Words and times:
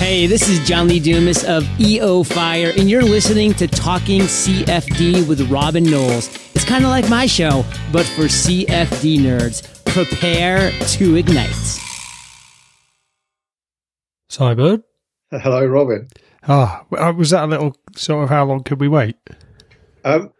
Hey, 0.00 0.26
this 0.26 0.48
is 0.48 0.66
John 0.66 0.88
Lee 0.88 0.98
Dumas 0.98 1.44
of 1.44 1.68
EO 1.78 2.22
Fire, 2.22 2.72
and 2.74 2.88
you're 2.88 3.02
listening 3.02 3.52
to 3.52 3.68
Talking 3.68 4.22
CFD 4.22 5.28
with 5.28 5.50
Robin 5.50 5.84
Knowles. 5.84 6.34
It's 6.54 6.64
kind 6.64 6.84
of 6.84 6.90
like 6.90 7.10
my 7.10 7.26
show, 7.26 7.66
but 7.92 8.06
for 8.06 8.22
CFD 8.22 9.18
nerds. 9.18 9.84
Prepare 9.84 10.70
to 10.70 11.16
ignite. 11.16 11.54
Simon? 14.30 14.82
Hello, 15.30 15.66
Robin. 15.66 16.08
Ah, 16.48 16.82
oh, 16.92 17.12
was 17.12 17.28
that 17.28 17.44
a 17.44 17.46
little 17.46 17.76
sort 17.94 18.24
of 18.24 18.30
how 18.30 18.46
long 18.46 18.62
could 18.62 18.80
we 18.80 18.88
wait? 18.88 19.16
Um, 20.06 20.32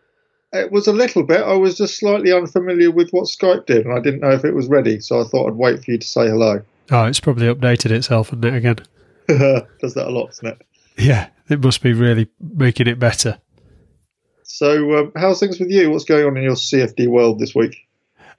it 0.55 0.73
was 0.73 0.87
a 0.87 0.93
little 0.95 1.23
bit. 1.23 1.43
I 1.43 1.53
was 1.53 1.77
just 1.77 1.99
slightly 1.99 2.33
unfamiliar 2.33 2.91
with 2.91 3.11
what 3.11 3.27
Skype 3.27 3.67
did, 3.67 3.85
and 3.85 3.93
I 3.93 4.01
didn't 4.01 4.21
know 4.21 4.31
if 4.31 4.47
it 4.47 4.55
was 4.55 4.69
ready, 4.69 5.01
so 5.01 5.21
I 5.21 5.25
thought 5.25 5.49
I'd 5.49 5.57
wait 5.57 5.85
for 5.85 5.91
you 5.91 5.99
to 5.99 6.07
say 6.07 6.29
hello. 6.29 6.63
Oh, 6.91 7.05
it's 7.05 7.21
probably 7.21 7.47
updated 7.47 7.91
itself, 7.91 8.29
isn't 8.29 8.43
it, 8.43 8.55
again? 8.55 8.77
Does 9.81 9.95
that 9.95 10.09
a 10.09 10.11
lot, 10.11 10.27
doesn't 10.29 10.47
it? 10.49 10.67
Yeah, 10.98 11.29
it 11.48 11.62
must 11.62 11.83
be 11.83 11.93
really 11.93 12.29
making 12.41 12.87
it 12.87 12.98
better. 12.98 13.41
So, 14.43 14.98
um, 14.98 15.12
how's 15.16 15.41
things 15.41 15.59
with 15.61 15.70
you? 15.70 15.91
What's 15.91 16.05
going 16.05 16.27
on 16.27 16.37
in 16.37 16.43
your 16.43 16.55
CFD 16.55 17.09
world 17.09 17.39
this 17.39 17.55
week? 17.55 17.77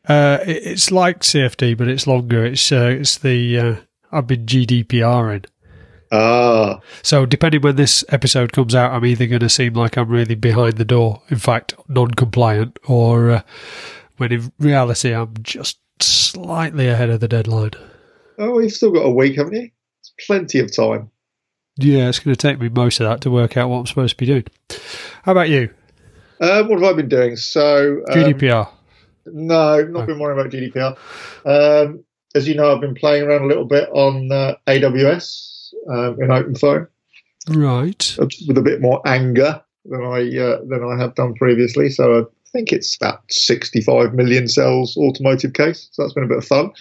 Uh, 0.08 0.40
it, 0.46 0.64
it's 0.64 0.92
like 0.92 1.22
CFD, 1.22 1.78
but 1.78 1.88
it's 1.88 2.06
longer. 2.08 2.46
It's 2.46 2.72
uh, 2.72 2.96
it's 3.00 3.18
the 3.18 3.60
uh, 3.60 3.76
I've 4.12 4.28
been 4.28 4.46
GDPRing. 4.46 5.46
Ah, 6.12 6.82
So 7.04 7.26
depending 7.26 7.62
when 7.62 7.78
this 7.78 8.04
episode 8.10 8.52
comes 8.52 8.76
out, 8.76 8.92
I'm 8.92 9.06
either 9.06 9.28
going 9.28 9.40
to 9.40 9.50
seem 9.50 9.74
like 9.76 9.96
I'm 9.98 10.10
really 10.10 10.36
behind 10.36 10.74
the 10.74 10.84
door, 10.84 11.22
in 11.30 11.38
fact, 11.38 11.74
non-compliant, 11.88 12.78
or 12.86 13.32
uh, 13.32 13.42
when 14.18 14.34
in 14.34 14.52
reality 14.60 15.14
I'm 15.14 15.34
just 15.42 15.80
slightly 16.02 16.90
ahead 16.90 17.10
of 17.10 17.22
the 17.22 17.30
deadline. 17.30 17.72
oh, 18.38 18.60
you've 18.60 18.74
still 18.74 18.92
got 18.92 19.06
a 19.06 19.10
week, 19.10 19.38
haven't 19.38 19.54
you? 19.54 19.70
Plenty 20.26 20.60
of 20.60 20.76
time. 20.76 21.10
Yeah, 21.78 22.10
it's 22.10 22.20
going 22.20 22.36
to 22.36 22.40
take 22.48 22.60
me 22.60 22.70
most 22.70 23.00
of 23.00 23.08
that 23.08 23.22
to 23.22 23.32
work 23.32 23.58
out 23.58 23.70
what 23.70 23.78
I'm 23.80 23.88
supposed 23.88 24.12
to 24.12 24.18
be 24.18 24.26
doing. 24.26 24.46
How 25.24 25.32
about 25.32 25.50
you? 25.50 25.70
Um, 26.40 26.68
what 26.68 26.80
have 26.82 26.84
I 26.84 26.94
been 26.94 27.10
doing? 27.10 27.36
So, 27.38 28.02
um, 28.10 28.16
GDPR. 28.16 28.70
No, 29.28 29.84
not 29.84 30.04
Oh. 30.04 30.06
been 30.06 30.20
worrying 30.20 30.40
about 30.40 30.52
GDPR. 30.52 30.98
Um, 31.46 32.04
as 32.36 32.48
you 32.48 32.56
know, 32.56 32.74
I've 32.74 32.82
been 32.82 32.96
playing 32.96 33.24
around 33.24 33.44
a 33.44 33.48
little 33.48 33.66
bit 33.66 33.90
on 33.90 34.32
uh, 34.32 34.56
AWS 34.68 35.74
um, 35.90 36.22
in 36.22 36.28
OpenFOAM. 36.30 36.88
Right. 37.50 38.16
with 38.20 38.58
a 38.58 38.62
bit 38.62 38.82
more 38.82 39.02
anger 39.08 39.62
than 39.86 40.04
I 40.04 40.20
uh, 40.38 40.60
than 40.68 40.84
I 40.84 41.02
have 41.02 41.16
done 41.16 41.34
previously. 41.36 41.90
So 41.90 42.20
I 42.20 42.24
think 42.52 42.72
it's 42.72 42.96
about 42.96 43.22
65 43.32 44.14
million 44.14 44.48
cells 44.48 44.96
automotive 44.98 45.54
case. 45.54 45.90
So 45.92 46.04
that's 46.04 46.14
been 46.14 46.24
a 46.26 46.28
bit 46.28 46.38
of 46.38 46.46
fun. 46.46 46.72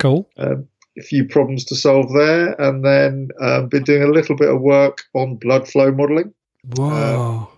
Cool. 0.00 0.28
Um, 0.36 0.66
a 0.98 1.02
few 1.02 1.26
problems 1.26 1.64
to 1.66 1.76
solve 1.76 2.12
there, 2.12 2.52
and 2.60 2.84
then 2.84 3.28
um, 3.40 3.68
been 3.68 3.84
doing 3.84 4.02
a 4.02 4.08
little 4.12 4.36
bit 4.36 4.48
of 4.48 4.60
work 4.60 5.02
on 5.14 5.36
blood 5.36 5.68
flow 5.68 5.92
modelling. 5.92 6.32
Wow. 6.76 7.48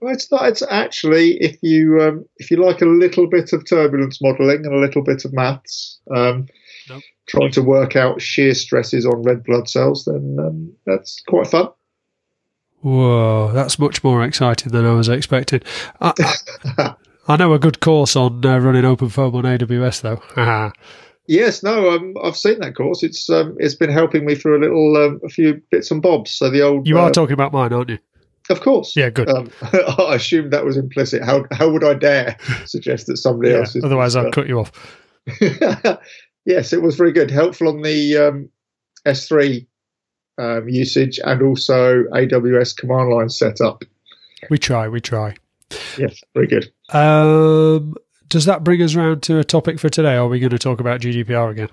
Well, 0.00 0.14
it's 0.14 0.30
not. 0.30 0.48
It's 0.48 0.62
actually 0.62 1.38
if 1.38 1.56
you 1.62 2.00
um, 2.00 2.24
if 2.36 2.50
you 2.50 2.64
like 2.64 2.80
a 2.82 2.86
little 2.86 3.28
bit 3.28 3.52
of 3.52 3.68
turbulence 3.68 4.22
modelling 4.22 4.64
and 4.64 4.74
a 4.74 4.78
little 4.78 5.02
bit 5.02 5.24
of 5.24 5.32
maths, 5.32 5.98
um, 6.14 6.46
Nope. 6.88 7.02
trying 7.26 7.50
to 7.52 7.62
work 7.62 7.96
out 7.96 8.22
shear 8.22 8.54
stresses 8.54 9.04
on 9.04 9.22
red 9.22 9.42
blood 9.42 9.68
cells, 9.68 10.04
then 10.04 10.36
um, 10.40 10.72
that's 10.86 11.20
quite 11.26 11.48
fun. 11.48 11.68
Whoa, 12.80 13.50
that's 13.52 13.78
much 13.78 14.04
more 14.04 14.22
exciting 14.22 14.70
than 14.70 14.86
I 14.86 14.92
was 14.92 15.08
expecting. 15.08 15.62
I, 16.00 16.12
I, 16.78 16.94
I 17.28 17.36
know 17.36 17.52
a 17.52 17.58
good 17.58 17.80
course 17.80 18.14
on 18.14 18.46
uh, 18.46 18.58
running 18.58 18.84
OpenFOAM 18.84 19.34
on 19.34 19.42
AWS, 19.42 20.00
though. 20.02 20.22
Yes, 21.28 21.62
no, 21.62 21.90
um, 21.90 22.14
I've 22.24 22.36
seen 22.36 22.58
that 22.60 22.74
course. 22.74 23.02
It's 23.02 23.28
um, 23.28 23.54
it's 23.58 23.74
been 23.74 23.90
helping 23.90 24.24
me 24.24 24.34
for 24.34 24.56
a 24.56 24.58
little, 24.58 24.96
um, 24.96 25.20
a 25.24 25.28
few 25.28 25.62
bits 25.70 25.90
and 25.90 26.00
bobs. 26.00 26.30
So 26.30 26.50
the 26.50 26.62
old, 26.62 26.88
you 26.88 26.98
uh, 26.98 27.02
are 27.02 27.10
talking 27.10 27.34
about 27.34 27.52
mine, 27.52 27.72
aren't 27.72 27.90
you? 27.90 27.98
of 28.50 28.62
course, 28.62 28.96
Yeah, 28.96 29.10
good. 29.10 29.28
Um, 29.28 29.50
I 29.62 30.14
assumed 30.14 30.54
that 30.54 30.64
was 30.64 30.78
implicit. 30.78 31.22
How 31.22 31.44
how 31.52 31.70
would 31.70 31.84
I 31.84 31.92
dare 31.94 32.38
suggest 32.64 33.06
that 33.08 33.18
somebody 33.18 33.50
Yeah, 33.50 33.58
else 33.58 33.76
is? 33.76 33.84
otherwise, 33.84 34.16
I'd 34.16 34.32
cut 34.32 34.48
you 34.48 34.58
off. 34.58 34.72
yes, 36.46 36.72
it 36.72 36.80
was 36.80 36.96
very 36.96 37.12
good, 37.12 37.30
helpful 37.30 37.68
on 37.68 37.82
the 37.82 38.16
um, 38.16 38.48
S3 39.06 39.66
um, 40.38 40.66
usage 40.66 41.20
and 41.22 41.42
also 41.42 42.04
AWS 42.04 42.74
command 42.74 43.10
line 43.10 43.28
setup. 43.28 43.84
We 44.48 44.56
try, 44.56 44.88
we 44.88 45.02
try. 45.02 45.34
Yes, 45.98 46.22
very 46.32 46.46
good. 46.46 46.72
Um, 46.90 47.96
does 48.28 48.44
that 48.44 48.64
bring 48.64 48.82
us 48.82 48.94
round 48.94 49.22
to 49.24 49.38
a 49.38 49.44
topic 49.44 49.78
for 49.78 49.88
today? 49.88 50.14
Or 50.14 50.22
are 50.22 50.28
we 50.28 50.40
going 50.40 50.50
to 50.50 50.58
talk 50.58 50.80
about 50.80 51.00
GDPR 51.00 51.50
again? 51.50 51.68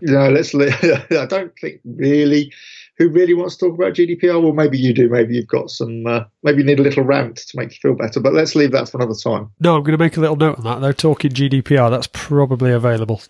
No, 0.00 0.28
let's. 0.30 0.54
I 0.54 1.26
don't 1.26 1.52
think 1.58 1.80
really. 1.84 2.52
Who 2.98 3.08
really 3.08 3.34
wants 3.34 3.56
to 3.56 3.66
talk 3.66 3.78
about 3.78 3.94
GDPR? 3.94 4.42
Well, 4.42 4.52
maybe 4.52 4.76
you 4.76 4.92
do. 4.92 5.08
Maybe 5.08 5.36
you've 5.36 5.46
got 5.46 5.70
some. 5.70 6.04
Uh, 6.04 6.24
maybe 6.42 6.58
you 6.58 6.64
need 6.64 6.80
a 6.80 6.82
little 6.82 7.04
rant 7.04 7.36
to 7.36 7.56
make 7.56 7.70
you 7.70 7.78
feel 7.80 7.94
better. 7.94 8.18
But 8.18 8.32
let's 8.32 8.56
leave 8.56 8.72
that 8.72 8.88
for 8.88 8.98
another 8.98 9.14
time. 9.14 9.50
No, 9.60 9.76
I'm 9.76 9.82
going 9.82 9.96
to 9.96 10.02
make 10.02 10.16
a 10.16 10.20
little 10.20 10.34
note 10.34 10.58
on 10.58 10.64
that. 10.64 10.80
They're 10.80 10.92
talking 10.92 11.30
GDPR. 11.30 11.90
That's 11.90 12.08
probably 12.12 12.72
available. 12.72 13.22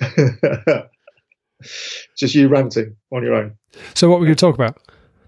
Just 2.16 2.34
you 2.34 2.48
ranting 2.48 2.96
on 3.12 3.22
your 3.22 3.34
own. 3.34 3.56
So, 3.94 4.10
what 4.10 4.16
are 4.16 4.20
we 4.20 4.26
going 4.26 4.36
to 4.36 4.40
talk 4.40 4.56
about? 4.56 4.78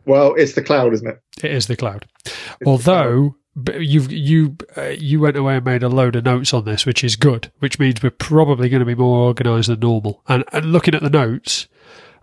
Well, 0.04 0.34
it's 0.34 0.54
the 0.54 0.62
cloud, 0.62 0.92
isn't 0.92 1.06
it? 1.06 1.20
It 1.42 1.52
is 1.52 1.66
the 1.66 1.76
cloud. 1.76 2.06
It's 2.24 2.66
Although 2.66 3.36
you've 3.78 4.10
you 4.10 4.56
uh, 4.76 4.88
you 4.98 5.20
went 5.20 5.36
away 5.36 5.56
and 5.56 5.64
made 5.64 5.82
a 5.82 5.88
load 5.88 6.16
of 6.16 6.24
notes 6.24 6.52
on 6.52 6.64
this, 6.64 6.84
which 6.84 7.04
is 7.04 7.16
good. 7.16 7.50
Which 7.60 7.78
means 7.78 8.02
we're 8.02 8.10
probably 8.10 8.68
going 8.68 8.80
to 8.80 8.86
be 8.86 8.94
more 8.94 9.26
organised 9.26 9.68
than 9.68 9.80
normal. 9.80 10.22
And, 10.28 10.44
and 10.52 10.72
looking 10.72 10.94
at 10.94 11.02
the 11.02 11.10
notes, 11.10 11.68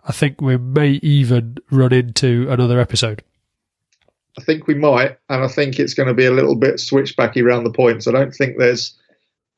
I 0.03 0.12
think 0.12 0.42
we 0.42 0.58
may 0.58 0.92
even 1.02 1.58
run 1.69 1.94
into 1.94 2.47
another 2.50 2.80
episode. 2.80 3.24
I 4.38 4.42
think 4.42 4.68
we 4.68 4.75
might, 4.75 5.18
and 5.30 5.44
I 5.44 5.47
think 5.47 5.80
it's 5.80 5.94
going 5.94 6.08
to 6.08 6.14
be 6.14 6.25
a 6.25 6.31
little 6.31 6.56
bit 6.56 6.75
switchbacky 6.75 7.44
around 7.44 7.66
the 7.66 7.72
points. 7.72 8.08
I 8.08 8.12
don't 8.12 8.34
think 8.34 8.58
there's. 8.58 8.98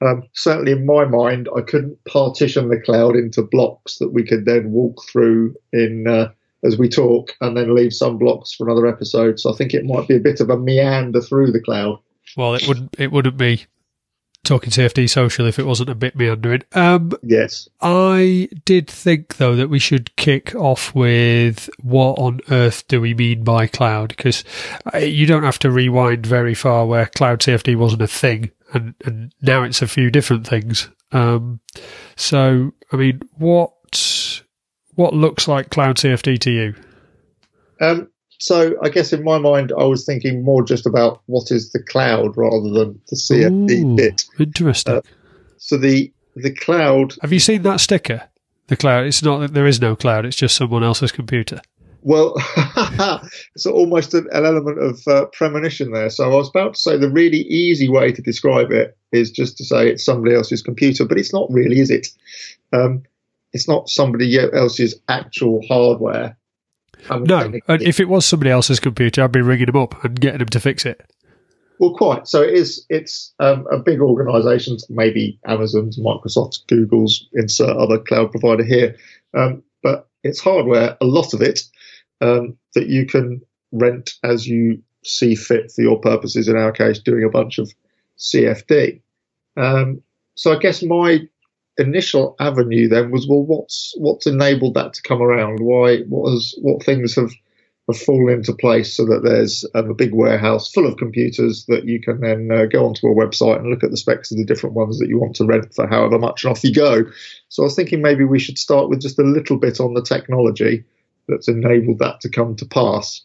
Um, 0.01 0.23
certainly 0.33 0.73
in 0.73 0.85
my 0.85 1.05
mind, 1.05 1.47
I 1.55 1.61
couldn't 1.61 2.03
partition 2.03 2.67
the 2.67 2.81
cloud 2.81 3.15
into 3.15 3.41
blocks 3.41 3.99
that 3.99 4.11
we 4.11 4.25
could 4.25 4.43
then 4.43 4.71
walk 4.71 5.01
through 5.07 5.55
in 5.71 6.07
uh, 6.07 6.31
as 6.63 6.77
we 6.77 6.89
talk, 6.89 7.35
and 7.41 7.55
then 7.55 7.75
leave 7.75 7.93
some 7.93 8.17
blocks 8.17 8.53
for 8.53 8.67
another 8.67 8.87
episode. 8.87 9.39
So 9.39 9.51
I 9.53 9.55
think 9.55 9.73
it 9.73 9.85
might 9.85 10.07
be 10.07 10.15
a 10.15 10.19
bit 10.19 10.39
of 10.39 10.49
a 10.49 10.57
meander 10.57 11.21
through 11.21 11.51
the 11.51 11.61
cloud. 11.61 11.99
Well, 12.37 12.55
it 12.55 12.67
wouldn't 12.67 12.95
it 12.97 13.11
wouldn't 13.11 13.37
be 13.37 13.65
talking 14.43 14.71
CFD 14.71 15.09
social 15.09 15.45
if 15.47 15.57
it 15.57 15.65
wasn't 15.65 15.89
a 15.89 15.95
bit 15.95 16.15
meandering. 16.15 16.63
Um, 16.73 17.13
Yes. 17.21 17.69
I 17.81 18.49
did 18.65 18.87
think 18.87 19.37
though 19.37 19.55
that 19.55 19.69
we 19.69 19.79
should 19.79 20.15
kick 20.15 20.53
off 20.55 20.93
with 20.93 21.69
what 21.81 22.19
on 22.19 22.41
earth 22.51 22.87
do 22.87 22.99
we 22.99 23.13
mean 23.13 23.43
by 23.43 23.67
cloud? 23.67 24.09
Because 24.09 24.43
uh, 24.93 24.97
you 24.97 25.25
don't 25.25 25.43
have 25.43 25.59
to 25.59 25.71
rewind 25.71 26.25
very 26.25 26.53
far 26.53 26.85
where 26.85 27.05
cloud 27.05 27.39
CFD 27.39 27.75
wasn't 27.77 28.01
a 28.01 28.07
thing, 28.07 28.51
and, 28.73 28.95
and 29.05 29.33
now 29.41 29.63
it's 29.63 29.81
a 29.81 29.87
few 29.87 30.11
different 30.11 30.45
things. 30.45 30.89
Um, 31.11 31.61
so, 32.15 32.73
I 32.91 32.95
mean, 32.97 33.21
what 33.37 33.71
what 34.95 35.13
looks 35.13 35.47
like 35.47 35.69
cloud 35.69 35.97
CFD 35.97 36.39
to 36.39 36.51
you? 36.51 36.75
Um, 37.81 38.09
so 38.39 38.75
I 38.81 38.89
guess 38.89 39.13
in 39.13 39.23
my 39.23 39.37
mind, 39.37 39.71
I 39.77 39.83
was 39.83 40.05
thinking 40.05 40.43
more 40.43 40.63
just 40.63 40.85
about 40.85 41.21
what 41.27 41.51
is 41.51 41.71
the 41.71 41.81
cloud 41.81 42.35
rather 42.35 42.69
than 42.69 43.01
the 43.09 43.15
CFD 43.15 43.83
Ooh, 43.83 43.95
bit. 43.95 44.23
Interesting. 44.39 44.95
Uh, 44.95 45.01
So 45.57 45.77
the 45.77 46.11
the 46.35 46.53
cloud 46.53 47.13
have 47.21 47.31
you 47.31 47.39
seen 47.39 47.61
that 47.61 47.79
sticker? 47.79 48.23
The 48.67 48.75
cloud. 48.75 49.05
It's 49.05 49.23
not 49.23 49.39
that 49.39 49.53
there 49.53 49.67
is 49.67 49.81
no 49.81 49.95
cloud. 49.95 50.25
It's 50.25 50.37
just 50.37 50.55
someone 50.55 50.83
else's 50.83 51.11
computer. 51.11 51.61
Well, 52.01 52.33
it's 53.55 53.65
almost 53.65 54.13
an, 54.13 54.27
element 54.33 54.77
of 54.77 55.07
uh, 55.07 55.25
premonition 55.27 55.93
there. 55.93 56.09
So 56.09 56.25
I 56.25 56.35
was 56.35 56.49
about 56.49 56.73
to 56.73 56.79
say 56.79 56.97
the 56.97 57.09
really 57.09 57.39
easy 57.39 57.87
way 57.87 58.11
to 58.11 58.21
describe 58.21 58.71
it 58.71 58.97
is 59.13 59.31
just 59.31 59.57
to 59.57 59.65
say 59.65 59.89
it's 59.89 60.03
somebody 60.03 60.35
else's 60.35 60.61
computer, 60.61 61.05
but 61.05 61.17
it's 61.17 61.31
not 61.31 61.49
really, 61.49 61.79
is 61.79 61.89
it? 61.89 62.07
Um, 62.73 63.03
it's 63.53 63.67
not 63.67 63.87
somebody 63.87 64.37
else's 64.37 64.99
actual 65.07 65.61
hardware. 65.67 66.37
No, 67.09 67.51
and 67.67 67.81
if 67.81 67.99
it 67.99 68.07
was 68.07 68.25
somebody 68.25 68.49
else's 68.49 68.79
computer, 68.79 69.23
I'd 69.23 69.31
be 69.31 69.41
ringing 69.41 69.67
them 69.67 69.75
up 69.75 70.03
and 70.03 70.19
getting 70.19 70.39
them 70.39 70.47
to 70.49 70.59
fix 70.59 70.85
it. 70.85 71.01
Well, 71.79 71.93
quite. 71.95 72.27
So 72.27 72.41
it 72.41 72.53
is. 72.53 72.85
It's 72.89 73.33
um, 73.39 73.67
a 73.71 73.77
big 73.77 73.99
organisation, 73.99 74.77
maybe 74.89 75.39
Amazon's, 75.45 75.99
Microsoft's, 75.99 76.63
Google's, 76.67 77.27
insert 77.33 77.75
other 77.75 77.99
cloud 77.99 78.31
provider 78.31 78.63
here, 78.63 78.95
um, 79.33 79.63
but 79.81 80.07
it's 80.23 80.39
hardware. 80.39 80.97
A 81.01 81.05
lot 81.05 81.33
of 81.33 81.41
it 81.41 81.61
um, 82.21 82.57
that 82.73 82.87
you 82.87 83.05
can 83.05 83.41
rent 83.71 84.13
as 84.23 84.47
you 84.47 84.81
see 85.03 85.35
fit 85.35 85.71
for 85.71 85.81
your 85.81 85.99
purposes. 85.99 86.47
In 86.47 86.55
our 86.55 86.71
case, 86.71 86.99
doing 86.99 87.25
a 87.25 87.29
bunch 87.29 87.57
of 87.57 87.69
CFD. 88.17 89.01
Um, 89.57 90.01
so 90.35 90.53
I 90.53 90.59
guess 90.59 90.81
my 90.81 91.27
initial 91.77 92.35
avenue 92.39 92.87
then 92.87 93.11
was, 93.11 93.27
well, 93.27 93.43
what's 93.43 93.93
what's 93.97 94.27
enabled 94.27 94.75
that 94.75 94.93
to 94.93 95.01
come 95.01 95.21
around? 95.21 95.59
Why? 95.59 95.99
What 96.01 96.31
has 96.31 96.55
what 96.61 96.83
things 96.83 97.15
have 97.15 97.31
have 97.87 97.99
fallen 97.99 98.33
into 98.33 98.53
place 98.53 98.95
so 98.95 99.05
that 99.05 99.23
there's 99.23 99.65
um, 99.75 99.89
a 99.89 99.93
big 99.93 100.13
warehouse 100.13 100.71
full 100.71 100.87
of 100.87 100.97
computers 100.97 101.65
that 101.67 101.85
you 101.85 101.99
can 101.99 102.21
then 102.21 102.49
uh, 102.49 102.65
go 102.65 102.85
onto 102.85 103.07
a 103.07 103.15
website 103.15 103.57
and 103.57 103.69
look 103.69 103.83
at 103.83 103.91
the 103.91 103.97
specs 103.97 104.31
of 104.31 104.37
the 104.37 104.45
different 104.45 104.75
ones 104.75 104.99
that 104.99 105.09
you 105.09 105.19
want 105.19 105.35
to 105.35 105.45
rent 105.45 105.73
for 105.73 105.85
however 105.85 106.17
much 106.17 106.43
and 106.43 106.51
off 106.51 106.63
you 106.63 106.73
go. 106.73 107.03
So 107.49 107.63
I 107.63 107.65
was 107.65 107.75
thinking 107.75 108.01
maybe 108.01 108.23
we 108.23 108.39
should 108.39 108.57
start 108.57 108.89
with 108.89 109.01
just 109.01 109.19
a 109.19 109.23
little 109.23 109.57
bit 109.57 109.81
on 109.81 109.93
the 109.93 110.01
technology 110.01 110.85
that's 111.27 111.47
enabled 111.49 111.99
that 111.99 112.21
to 112.21 112.29
come 112.29 112.55
to 112.57 112.65
pass. 112.65 113.21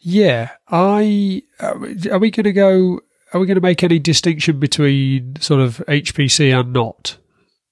Yeah, 0.00 0.50
I 0.68 1.42
are 1.60 2.18
we 2.18 2.30
going 2.30 2.44
to 2.44 2.52
go? 2.52 3.00
Are 3.32 3.40
we 3.40 3.46
going 3.46 3.56
to 3.56 3.60
make 3.60 3.84
any 3.84 3.98
distinction 3.98 4.58
between 4.58 5.36
sort 5.38 5.60
of 5.60 5.82
HPC 5.86 6.58
and 6.58 6.72
not, 6.72 7.18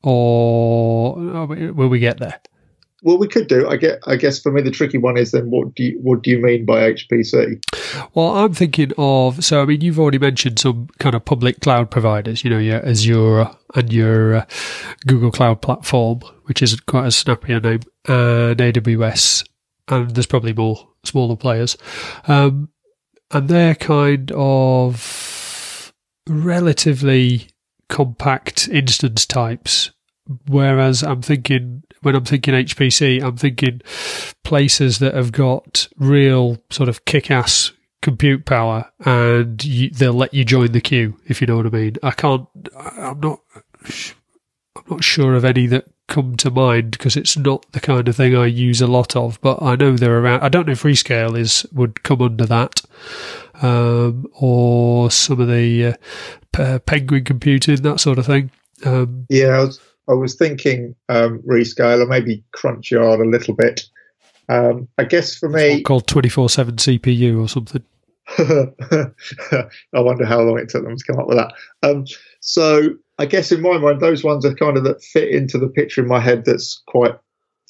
or 0.09 1.47
will 1.47 1.89
we 1.89 1.99
get 1.99 2.19
there? 2.19 2.41
Well, 3.03 3.19
we 3.19 3.29
could 3.29 3.47
do. 3.47 3.69
I 3.69 3.77
get. 3.77 4.01
I 4.07 4.17
guess 4.17 4.41
for 4.41 4.51
me, 4.51 4.61
the 4.61 4.73
tricky 4.73 4.99
one 4.99 5.17
is 5.17 5.31
then 5.31 5.51
what 5.51 5.75
do 5.75 5.85
you 5.85 5.99
what 6.03 6.23
do 6.23 6.31
you 6.31 6.43
mean 6.43 6.65
by 6.65 6.93
HPC? 6.93 7.63
Well, 8.15 8.37
I'm 8.39 8.55
thinking 8.55 8.93
of. 8.99 9.45
So, 9.45 9.63
I 9.63 9.67
mean, 9.67 9.83
you've 9.83 10.01
already 10.01 10.19
mentioned 10.19 10.59
some 10.59 10.89
kind 10.99 11.15
of 11.15 11.25
public 11.25 11.61
cloud 11.61 11.91
providers. 11.91 12.43
You 12.43 12.51
know, 12.51 12.59
your 12.59 12.85
Azure 12.85 13.51
and 13.77 13.93
your 13.93 14.35
uh, 14.37 14.47
Google 15.07 15.31
Cloud 15.31 15.63
Platform, 15.63 16.21
which 16.45 16.61
isn't 16.61 16.87
quite 16.87 17.07
as 17.07 17.17
snappy 17.17 17.53
a 17.53 17.61
name, 17.61 17.81
and 18.07 18.59
AWS, 18.59 19.47
and 19.87 20.11
there's 20.11 20.27
probably 20.27 20.53
more 20.53 20.89
smaller 21.05 21.37
players, 21.37 21.77
um, 22.27 22.69
and 23.31 23.49
they're 23.49 23.77
kind 23.77 24.33
of 24.33 25.93
relatively 26.27 27.49
compact 27.89 28.69
instance 28.69 29.25
types. 29.25 29.93
Whereas 30.47 31.03
I'm 31.03 31.23
thinking 31.23 31.83
when 32.03 32.15
I'm 32.15 32.25
thinking 32.25 32.55
HPC, 32.55 33.23
I'm 33.23 33.37
thinking 33.37 33.81
places 34.45 34.99
that 35.01 35.15
have 35.15 35.33
got 35.33 35.89
real 35.97 36.59
sort 36.71 36.89
of 36.89 37.05
kick-ass 37.05 37.73
compute 38.03 38.45
power, 38.45 38.91
and 39.05 39.63
you, 39.65 39.91
they'll 39.91 40.13
let 40.13 40.35
you 40.35 40.45
join 40.45 40.73
the 40.73 40.81
queue 40.81 41.19
if 41.27 41.41
you 41.41 41.47
know 41.47 41.57
what 41.57 41.67
I 41.67 41.71
mean. 41.71 41.97
I 42.03 42.11
can't. 42.13 42.47
I'm 42.77 43.21
not. 43.21 43.41
I'm 44.77 44.85
not 44.89 45.05
sure 45.05 45.35
of 45.35 45.45
any 45.45 45.67
that 45.67 45.87
come 46.07 46.37
to 46.37 46.51
mind 46.51 46.93
because 46.93 47.17
it's 47.17 47.37
not 47.37 47.71
the 47.73 47.81
kind 47.81 48.09
of 48.09 48.17
thing 48.17 48.35
I 48.35 48.47
use 48.47 48.81
a 48.81 48.87
lot 48.87 49.17
of. 49.17 49.41
But 49.41 49.61
I 49.63 49.77
know 49.77 49.97
they're 49.97 50.21
around. 50.21 50.43
I 50.43 50.49
don't 50.49 50.67
know 50.67 50.73
if 50.73 50.83
Rescale 50.83 51.39
is 51.39 51.67
would 51.73 52.03
come 52.03 52.23
under 52.23 52.47
that, 52.47 52.83
um, 53.61 54.27
or 54.35 55.11
some 55.11 55.41
of 55.41 55.49
the 55.49 55.97
uh, 56.57 56.79
Penguin 56.81 57.25
computing 57.25 57.83
that 57.83 58.01
sort 58.01 58.19
of 58.19 58.27
thing. 58.27 58.51
Um, 58.85 59.27
yeah, 59.29 59.49
I 59.49 59.65
was 59.65 59.81
thinking 60.29 60.95
um, 61.09 61.41
rescale 61.49 62.03
or 62.03 62.07
maybe 62.07 62.45
Crunchard 62.57 63.21
a 63.21 63.29
little 63.29 63.55
bit. 63.55 63.83
Um, 64.49 64.89
I 64.97 65.05
guess 65.05 65.37
for 65.37 65.49
me, 65.49 65.83
called 65.83 66.07
twenty 66.07 66.29
four 66.29 66.49
seven 66.49 66.77
CPU 66.77 67.41
or 67.43 67.49
something. 67.49 67.83
I 68.39 70.01
wonder 70.01 70.27
how 70.27 70.41
long 70.41 70.59
it 70.59 70.69
took 70.69 70.85
them 70.85 70.97
to 70.97 71.05
come 71.05 71.19
up 71.19 71.29
with 71.29 71.39
that. 71.39 71.53
Um, 71.83 72.05
so 72.41 72.91
I 73.19 73.27
guess 73.27 73.53
in 73.53 73.63
my 73.63 73.79
mind, 73.79 74.01
those 74.01 74.23
ones 74.23 74.45
are 74.45 74.55
kind 74.55 74.77
of 74.77 74.85
that 74.85 75.03
fit 75.03 75.31
into 75.31 75.59
the 75.59 75.69
picture 75.69 76.03
in 76.03 76.09
my 76.09 76.21
head 76.21 76.45
that's 76.45 76.83
quite 76.87 77.15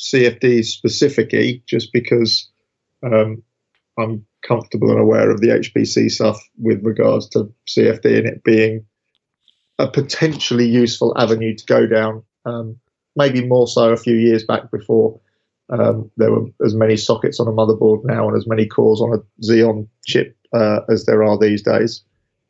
CFD 0.00 0.64
specific 0.64 1.64
just 1.67 1.93
because 1.93 2.49
um, 3.05 3.43
I'm 3.99 4.26
comfortable 4.46 4.91
and 4.91 5.00
aware 5.00 5.31
of 5.31 5.41
the 5.41 5.49
HPC 5.49 6.11
stuff 6.11 6.41
with 6.58 6.84
regards 6.84 7.29
to 7.31 7.52
CFD 7.69 8.19
and 8.19 8.26
it 8.26 8.44
being 8.44 8.84
a 9.79 9.88
potentially 9.88 10.67
useful 10.67 11.17
avenue 11.17 11.55
to 11.56 11.64
go 11.67 11.87
down 11.87 12.23
um, 12.48 12.76
maybe 13.16 13.46
more 13.46 13.66
so 13.66 13.92
a 13.92 13.96
few 13.96 14.16
years 14.16 14.44
back 14.44 14.70
before 14.70 15.20
um, 15.70 16.10
there 16.16 16.30
were 16.32 16.46
as 16.64 16.74
many 16.74 16.96
sockets 16.96 17.40
on 17.40 17.48
a 17.48 17.52
motherboard 17.52 18.04
now 18.04 18.28
and 18.28 18.36
as 18.36 18.46
many 18.46 18.66
cores 18.66 19.00
on 19.00 19.12
a 19.12 19.42
Xeon 19.44 19.86
chip 20.06 20.36
uh, 20.52 20.80
as 20.88 21.04
there 21.04 21.22
are 21.22 21.38
these 21.38 21.62
days. 21.62 22.02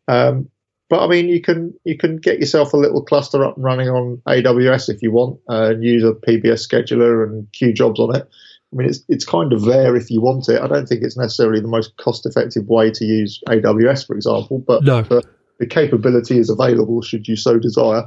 Um, 0.06 0.48
but 0.88 1.04
I 1.04 1.08
mean, 1.08 1.28
you 1.28 1.42
can 1.42 1.74
you 1.84 1.98
can 1.98 2.16
get 2.16 2.38
yourself 2.38 2.72
a 2.72 2.78
little 2.78 3.02
cluster 3.02 3.44
up 3.44 3.56
and 3.56 3.64
running 3.64 3.88
on 3.88 4.22
AWS 4.26 4.88
if 4.88 5.02
you 5.02 5.12
want, 5.12 5.38
uh, 5.50 5.70
and 5.70 5.84
use 5.84 6.02
a 6.02 6.12
PBS 6.12 6.66
scheduler 6.66 7.24
and 7.24 7.50
queue 7.52 7.74
jobs 7.74 8.00
on 8.00 8.16
it. 8.16 8.26
I 8.72 8.76
mean, 8.76 8.88
it's 8.88 9.00
it's 9.08 9.24
kind 9.24 9.52
of 9.52 9.62
there 9.62 9.96
if 9.96 10.10
you 10.10 10.20
want 10.22 10.48
it. 10.48 10.62
I 10.62 10.66
don't 10.66 10.86
think 10.86 11.02
it's 11.02 11.16
necessarily 11.16 11.60
the 11.60 11.68
most 11.68 11.96
cost 11.98 12.24
effective 12.24 12.68
way 12.68 12.90
to 12.90 13.04
use 13.04 13.40
AWS, 13.48 14.06
for 14.06 14.14
example, 14.14 14.64
but 14.66 14.82
no. 14.82 15.02
the, 15.02 15.22
the 15.58 15.66
capability 15.66 16.38
is 16.38 16.48
available 16.48 17.02
should 17.02 17.28
you 17.28 17.36
so 17.36 17.58
desire. 17.58 18.06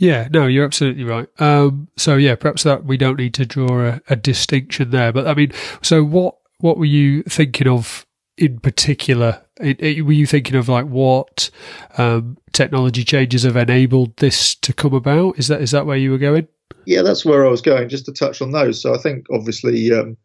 Yeah, 0.00 0.28
no, 0.30 0.46
you're 0.46 0.64
absolutely 0.64 1.04
right. 1.04 1.28
Um, 1.38 1.88
so 1.98 2.16
yeah, 2.16 2.34
perhaps 2.34 2.62
that 2.62 2.86
we 2.86 2.96
don't 2.96 3.18
need 3.18 3.34
to 3.34 3.44
draw 3.44 3.86
a, 3.86 4.00
a, 4.08 4.16
distinction 4.16 4.92
there. 4.92 5.12
But 5.12 5.28
I 5.28 5.34
mean, 5.34 5.52
so 5.82 6.02
what 6.02 6.38
what 6.60 6.78
were 6.78 6.86
you 6.86 7.22
thinking 7.24 7.68
of 7.68 8.06
in 8.38 8.60
particular? 8.60 9.42
It, 9.60 9.78
it, 9.78 10.02
were 10.02 10.12
you 10.12 10.24
thinking 10.26 10.56
of 10.56 10.70
like 10.70 10.86
what 10.86 11.50
um, 11.98 12.38
technology 12.54 13.04
changes 13.04 13.42
have 13.42 13.56
enabled 13.56 14.16
this 14.16 14.54
to 14.54 14.72
come 14.72 14.94
about? 14.94 15.38
Is 15.38 15.48
that 15.48 15.60
is 15.60 15.72
that 15.72 15.84
where 15.84 15.98
you 15.98 16.12
were 16.12 16.18
going? 16.18 16.48
Yeah, 16.86 17.02
that's 17.02 17.26
where 17.26 17.46
I 17.46 17.50
was 17.50 17.60
going. 17.60 17.90
Just 17.90 18.06
to 18.06 18.12
touch 18.12 18.40
on 18.40 18.52
those. 18.52 18.80
So 18.80 18.94
I 18.94 18.98
think 18.98 19.26
obviously 19.30 19.92
um, 19.92 20.16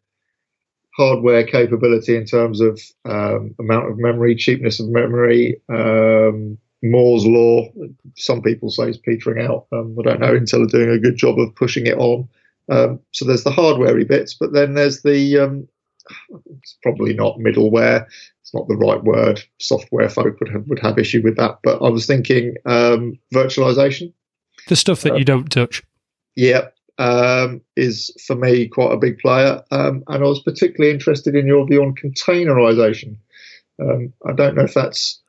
hardware 0.95 1.43
capability 1.43 2.15
in 2.15 2.25
terms 2.25 2.61
of 2.61 2.79
um, 3.03 3.53
amount 3.59 3.91
of 3.91 3.97
memory, 3.97 4.35
cheapness 4.35 4.79
of 4.79 4.87
memory 4.87 5.59
um, 5.67 6.59
Moore's 6.91 7.25
law. 7.25 7.67
Some 8.15 8.41
people 8.41 8.69
say 8.69 8.89
is 8.89 8.97
petering 8.97 9.45
out. 9.45 9.67
Um, 9.71 9.95
I 9.99 10.03
don't 10.03 10.19
know. 10.19 10.33
Intel 10.33 10.65
are 10.65 10.67
doing 10.67 10.89
a 10.89 10.99
good 10.99 11.17
job 11.17 11.39
of 11.39 11.55
pushing 11.55 11.85
it 11.85 11.97
on. 11.97 12.27
Um, 12.69 12.99
so 13.11 13.25
there's 13.25 13.43
the 13.43 13.51
hardwarey 13.51 14.07
bits, 14.07 14.33
but 14.33 14.53
then 14.53 14.73
there's 14.73 15.01
the 15.03 15.39
um, 15.39 15.67
it's 16.61 16.77
probably 16.83 17.13
not 17.13 17.37
middleware. 17.37 18.05
It's 18.41 18.53
not 18.53 18.67
the 18.67 18.77
right 18.77 19.03
word. 19.03 19.43
Software 19.59 20.09
folk 20.09 20.39
would 20.39 20.49
have, 20.49 20.67
would 20.67 20.79
have 20.79 20.99
issue 20.99 21.21
with 21.23 21.37
that. 21.37 21.59
But 21.63 21.81
I 21.81 21.89
was 21.89 22.05
thinking 22.05 22.55
um, 22.65 23.17
virtualization. 23.33 24.13
The 24.67 24.75
stuff 24.75 25.01
that 25.01 25.13
uh, 25.13 25.15
you 25.15 25.25
don't 25.25 25.51
touch. 25.51 25.83
Yeah, 26.35 26.67
um, 26.97 27.61
is 27.75 28.11
for 28.25 28.35
me 28.35 28.67
quite 28.67 28.91
a 28.91 28.97
big 28.97 29.19
player. 29.19 29.63
Um, 29.71 30.03
and 30.07 30.23
I 30.23 30.27
was 30.27 30.41
particularly 30.41 30.93
interested 30.93 31.35
in 31.35 31.47
your 31.47 31.67
view 31.67 31.83
on 31.83 31.95
containerization. 31.95 33.17
Um, 33.79 34.13
I 34.25 34.33
don't 34.33 34.55
know 34.55 34.63
if 34.63 34.73
that's 34.73 35.21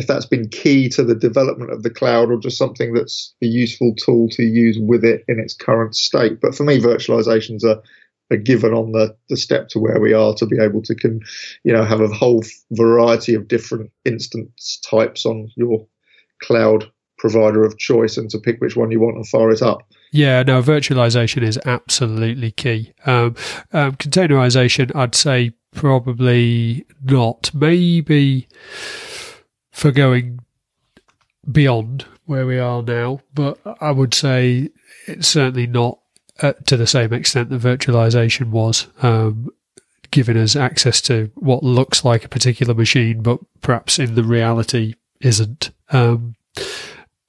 if 0.00 0.06
that's 0.06 0.24
been 0.24 0.48
key 0.48 0.88
to 0.88 1.04
the 1.04 1.14
development 1.14 1.70
of 1.70 1.82
the 1.82 1.90
cloud 1.90 2.30
or 2.30 2.38
just 2.38 2.56
something 2.56 2.94
that's 2.94 3.34
a 3.42 3.46
useful 3.46 3.94
tool 3.94 4.28
to 4.30 4.42
use 4.42 4.78
with 4.80 5.04
it 5.04 5.22
in 5.28 5.38
its 5.38 5.52
current 5.52 5.94
state. 5.94 6.40
But 6.40 6.54
for 6.54 6.64
me, 6.64 6.80
virtualization's 6.80 7.64
a, 7.64 7.82
a 8.30 8.38
given 8.38 8.72
on 8.72 8.92
the, 8.92 9.14
the 9.28 9.36
step 9.36 9.68
to 9.68 9.78
where 9.78 10.00
we 10.00 10.14
are 10.14 10.34
to 10.36 10.46
be 10.46 10.58
able 10.58 10.80
to 10.82 10.94
can, 10.94 11.20
you 11.64 11.72
know, 11.74 11.84
have 11.84 12.00
a 12.00 12.08
whole 12.08 12.42
variety 12.70 13.34
of 13.34 13.46
different 13.46 13.90
instance 14.06 14.80
types 14.88 15.26
on 15.26 15.50
your 15.54 15.86
cloud 16.42 16.90
provider 17.18 17.62
of 17.62 17.76
choice 17.76 18.16
and 18.16 18.30
to 18.30 18.38
pick 18.38 18.58
which 18.62 18.76
one 18.76 18.90
you 18.90 19.00
want 19.00 19.16
and 19.16 19.28
fire 19.28 19.50
it 19.50 19.60
up. 19.60 19.82
Yeah, 20.12 20.42
no, 20.42 20.62
virtualization 20.62 21.42
is 21.42 21.58
absolutely 21.66 22.52
key. 22.52 22.94
Um, 23.04 23.36
um, 23.74 23.96
containerization, 23.96 24.96
I'd 24.96 25.14
say 25.14 25.52
probably 25.72 26.86
not. 27.04 27.50
Maybe 27.54 28.48
for 29.70 29.90
going 29.90 30.40
beyond 31.50 32.06
where 32.26 32.46
we 32.46 32.58
are 32.58 32.82
now, 32.82 33.20
but 33.34 33.58
I 33.80 33.90
would 33.90 34.14
say 34.14 34.70
it's 35.06 35.28
certainly 35.28 35.66
not 35.66 35.98
uh, 36.40 36.52
to 36.66 36.76
the 36.76 36.86
same 36.86 37.12
extent 37.12 37.50
that 37.50 37.60
virtualization 37.60 38.50
was, 38.50 38.86
um, 39.02 39.50
giving 40.10 40.36
us 40.36 40.56
access 40.56 41.00
to 41.02 41.30
what 41.34 41.62
looks 41.62 42.04
like 42.04 42.24
a 42.24 42.28
particular 42.28 42.74
machine, 42.74 43.22
but 43.22 43.40
perhaps 43.60 43.98
in 43.98 44.14
the 44.14 44.24
reality 44.24 44.94
isn't. 45.20 45.70
Um, 45.90 46.34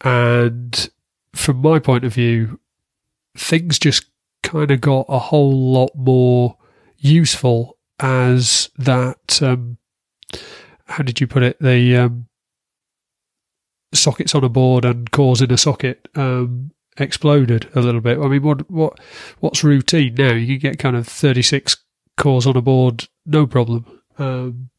and 0.02 0.90
from 1.34 1.58
my 1.58 1.80
point 1.80 2.06
of 2.06 2.14
view, 2.14 2.60
things 3.38 3.80
just 3.80 4.06
kind 4.44 4.72
of 4.72 4.82
got 4.82 5.06
a 5.08 5.20
whole 5.20 5.72
lot 5.72 5.92
more 5.96 6.58
useful 6.98 7.78
as 8.00 8.70
that. 8.78 9.42
Um, 9.42 9.78
how 10.86 11.04
did 11.04 11.22
you 11.22 11.28
put 11.28 11.44
it? 11.44 11.58
The 11.60 11.98
um, 11.98 12.28
sockets 13.94 14.36
on 14.36 14.44
a 14.44 14.50
board 14.50 14.86
and 14.86 15.10
cores 15.12 15.42
in 15.42 15.52
a 15.52 15.58
socket 15.58 16.08
um, 16.16 16.72
exploded 16.98 17.70
a 17.76 17.82
little 17.82 18.02
bit. 18.02 18.20
I 18.20 18.28
mean, 18.28 18.44
what 18.44 18.70
what 18.70 19.00
what's 19.40 19.64
routine 19.64 20.16
now? 20.16 20.34
You 20.34 20.48
can 20.48 20.72
get 20.72 20.80
kind 20.80 20.96
of 20.96 21.08
thirty 21.08 21.42
six 21.42 21.78
cores 22.18 22.46
on 22.46 22.58
a 22.58 22.62
board, 22.62 23.08
no 23.26 23.48
problem, 23.48 23.86
um, 24.18 24.70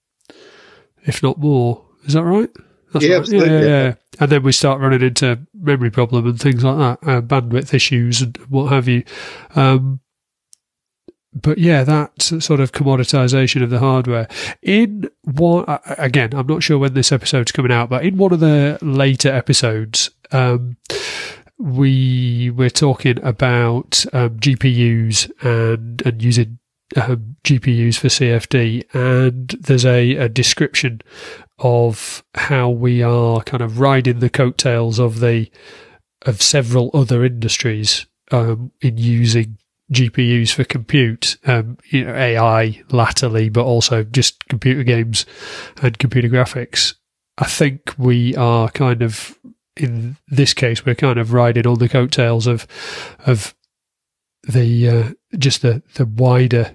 if 1.05 1.23
not 1.23 1.39
more. 1.39 1.85
Is 2.05 2.15
that 2.15 2.25
right? 2.25 2.51
That's 2.93 3.05
yeah, 3.05 3.17
right. 3.17 3.29
yeah, 3.29 3.45
yeah, 3.45 3.61
yeah, 3.61 3.95
And 4.21 4.31
then 4.31 4.43
we 4.43 4.53
start 4.53 4.81
running 4.81 5.01
into 5.01 5.39
memory 5.55 5.91
problem 5.91 6.27
and 6.27 6.39
things 6.39 6.63
like 6.63 7.01
that, 7.01 7.09
uh, 7.09 7.23
bandwidth 7.23 7.73
issues 7.73 8.21
and 8.21 8.37
what 8.49 8.71
have 8.71 8.87
you. 8.87 9.03
Um, 9.55 10.01
but 11.35 11.59
yeah, 11.59 11.83
that 11.85 12.21
sort 12.21 12.61
of 12.61 12.73
commoditization 12.73 13.63
of 13.63 13.71
the 13.71 13.79
hardware. 13.79 14.29
In 14.61 15.09
one, 15.23 15.65
again, 15.85 16.35
I'm 16.35 16.47
not 16.47 16.63
sure 16.63 16.79
when 16.79 16.95
this 16.95 17.13
episode's 17.13 17.53
coming 17.53 17.73
out, 17.73 17.89
but 17.89 18.05
in 18.05 18.19
one 18.19 18.33
of 18.33 18.41
the 18.41 18.79
later 18.83 19.33
episodes, 19.33 20.11
um, 20.31 20.77
we 21.59 22.51
were 22.51 22.71
talking 22.71 23.23
about 23.23 24.05
um, 24.13 24.37
GPUs 24.39 25.31
and 25.43 26.03
and 26.05 26.23
using 26.23 26.59
um, 26.97 27.37
GPUs 27.45 27.97
for 27.97 28.09
CFD, 28.09 28.95
and 28.95 29.49
there's 29.61 29.87
a, 29.87 30.17
a, 30.17 30.29
description 30.29 31.01
of 31.59 32.23
how 32.35 32.69
we 32.69 33.03
are 33.03 33.41
kind 33.43 33.63
of 33.63 33.81
riding 33.81 34.19
the 34.19 34.29
coattails 34.29 34.99
of 34.99 35.21
the 35.21 35.51
of 36.23 36.43
several 36.43 36.91
other 36.93 37.25
industries 37.25 38.07
um, 38.31 38.73
in 38.81 38.99
using 38.99 39.57
GPUs 39.93 40.53
for 40.53 40.65
compute, 40.65 41.37
um, 41.47 41.79
you 41.91 42.05
know, 42.05 42.15
AI 42.15 42.83
latterly, 42.91 43.49
but 43.49 43.65
also 43.65 44.03
just 44.05 44.47
computer 44.49 44.83
games 44.83 45.27
and 45.83 45.99
computer 45.99 46.29
graphics. 46.29 46.95
I 47.39 47.47
think 47.47 47.95
we 47.99 48.35
are 48.37 48.69
kind 48.71 49.03
of 49.03 49.39
in 49.77 50.17
this 50.29 50.53
case 50.53 50.85
we're 50.85 50.95
kind 50.95 51.19
of 51.19 51.33
riding 51.33 51.67
on 51.67 51.79
the 51.79 51.89
coattails 51.89 52.47
of 52.47 52.67
of 53.27 53.55
the 54.45 54.89
uh, 54.89 55.11
just 55.39 55.63
the 55.63 55.83
the 55.95 56.05
wider 56.05 56.75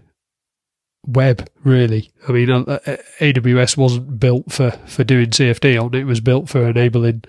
web 1.06 1.48
really 1.64 2.12
i 2.28 2.32
mean 2.34 2.50
uh, 2.50 2.80
uh 2.86 2.98
aws 3.22 3.78
wasn't 3.78 4.20
built 4.20 4.52
for 4.52 4.72
for 4.86 5.06
doing 5.06 5.30
cfd 5.30 5.82
on 5.82 5.94
it 5.94 6.04
was 6.04 6.20
built 6.20 6.50
for 6.50 6.68
enabling 6.68 7.24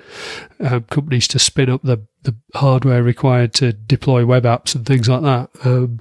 um, 0.59 0.83
companies 0.85 1.29
to 1.29 1.39
spin 1.39 1.71
up 1.71 1.83
the 1.83 2.05
the 2.29 2.59
hardware 2.59 3.03
required 3.03 3.55
to 3.55 3.73
deploy 3.73 4.27
web 4.27 4.45
apps 4.45 4.75
and 4.75 4.85
things 4.85 5.09
like 5.09 5.23
that 5.23 5.49
um, 5.65 5.99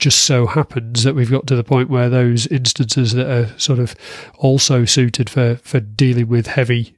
just 0.00 0.24
so 0.24 0.46
happens 0.46 1.04
that 1.04 1.14
we've 1.14 1.30
got 1.30 1.46
to 1.46 1.54
the 1.54 1.62
point 1.62 1.88
where 1.88 2.08
those 2.08 2.48
instances 2.48 3.12
that 3.12 3.30
are 3.30 3.58
sort 3.58 3.78
of 3.78 3.94
also 4.38 4.84
suited 4.84 5.30
for 5.30 5.56
for 5.56 5.78
dealing 5.78 6.26
with 6.26 6.48
heavy 6.48 6.96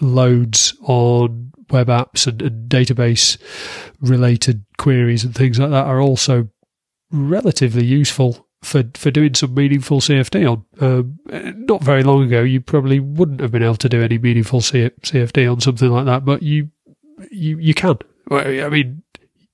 loads 0.00 0.76
on 0.82 1.50
web 1.70 1.88
apps 1.88 2.28
and, 2.28 2.40
and 2.42 2.70
database 2.70 3.38
related 4.00 4.64
queries 4.78 5.24
and 5.24 5.34
things 5.34 5.58
like 5.58 5.70
that 5.70 5.86
are 5.86 6.00
also 6.00 6.48
relatively 7.10 7.84
useful 7.84 8.46
for, 8.62 8.84
for 8.94 9.10
doing 9.10 9.34
some 9.34 9.52
meaningful 9.52 10.00
CFD 10.00 10.48
on. 10.48 10.64
Um, 10.80 11.18
not 11.66 11.82
very 11.82 12.04
long 12.04 12.22
ago, 12.22 12.42
you 12.42 12.60
probably 12.60 13.00
wouldn't 13.00 13.40
have 13.40 13.50
been 13.50 13.62
able 13.62 13.76
to 13.76 13.88
do 13.88 14.02
any 14.02 14.18
meaningful 14.18 14.60
CFD 14.60 15.50
on 15.50 15.60
something 15.60 15.90
like 15.90 16.06
that, 16.06 16.24
but 16.24 16.42
you 16.42 16.70
you 17.30 17.58
you 17.58 17.74
can. 17.74 17.98
I 18.30 18.68
mean, 18.68 19.02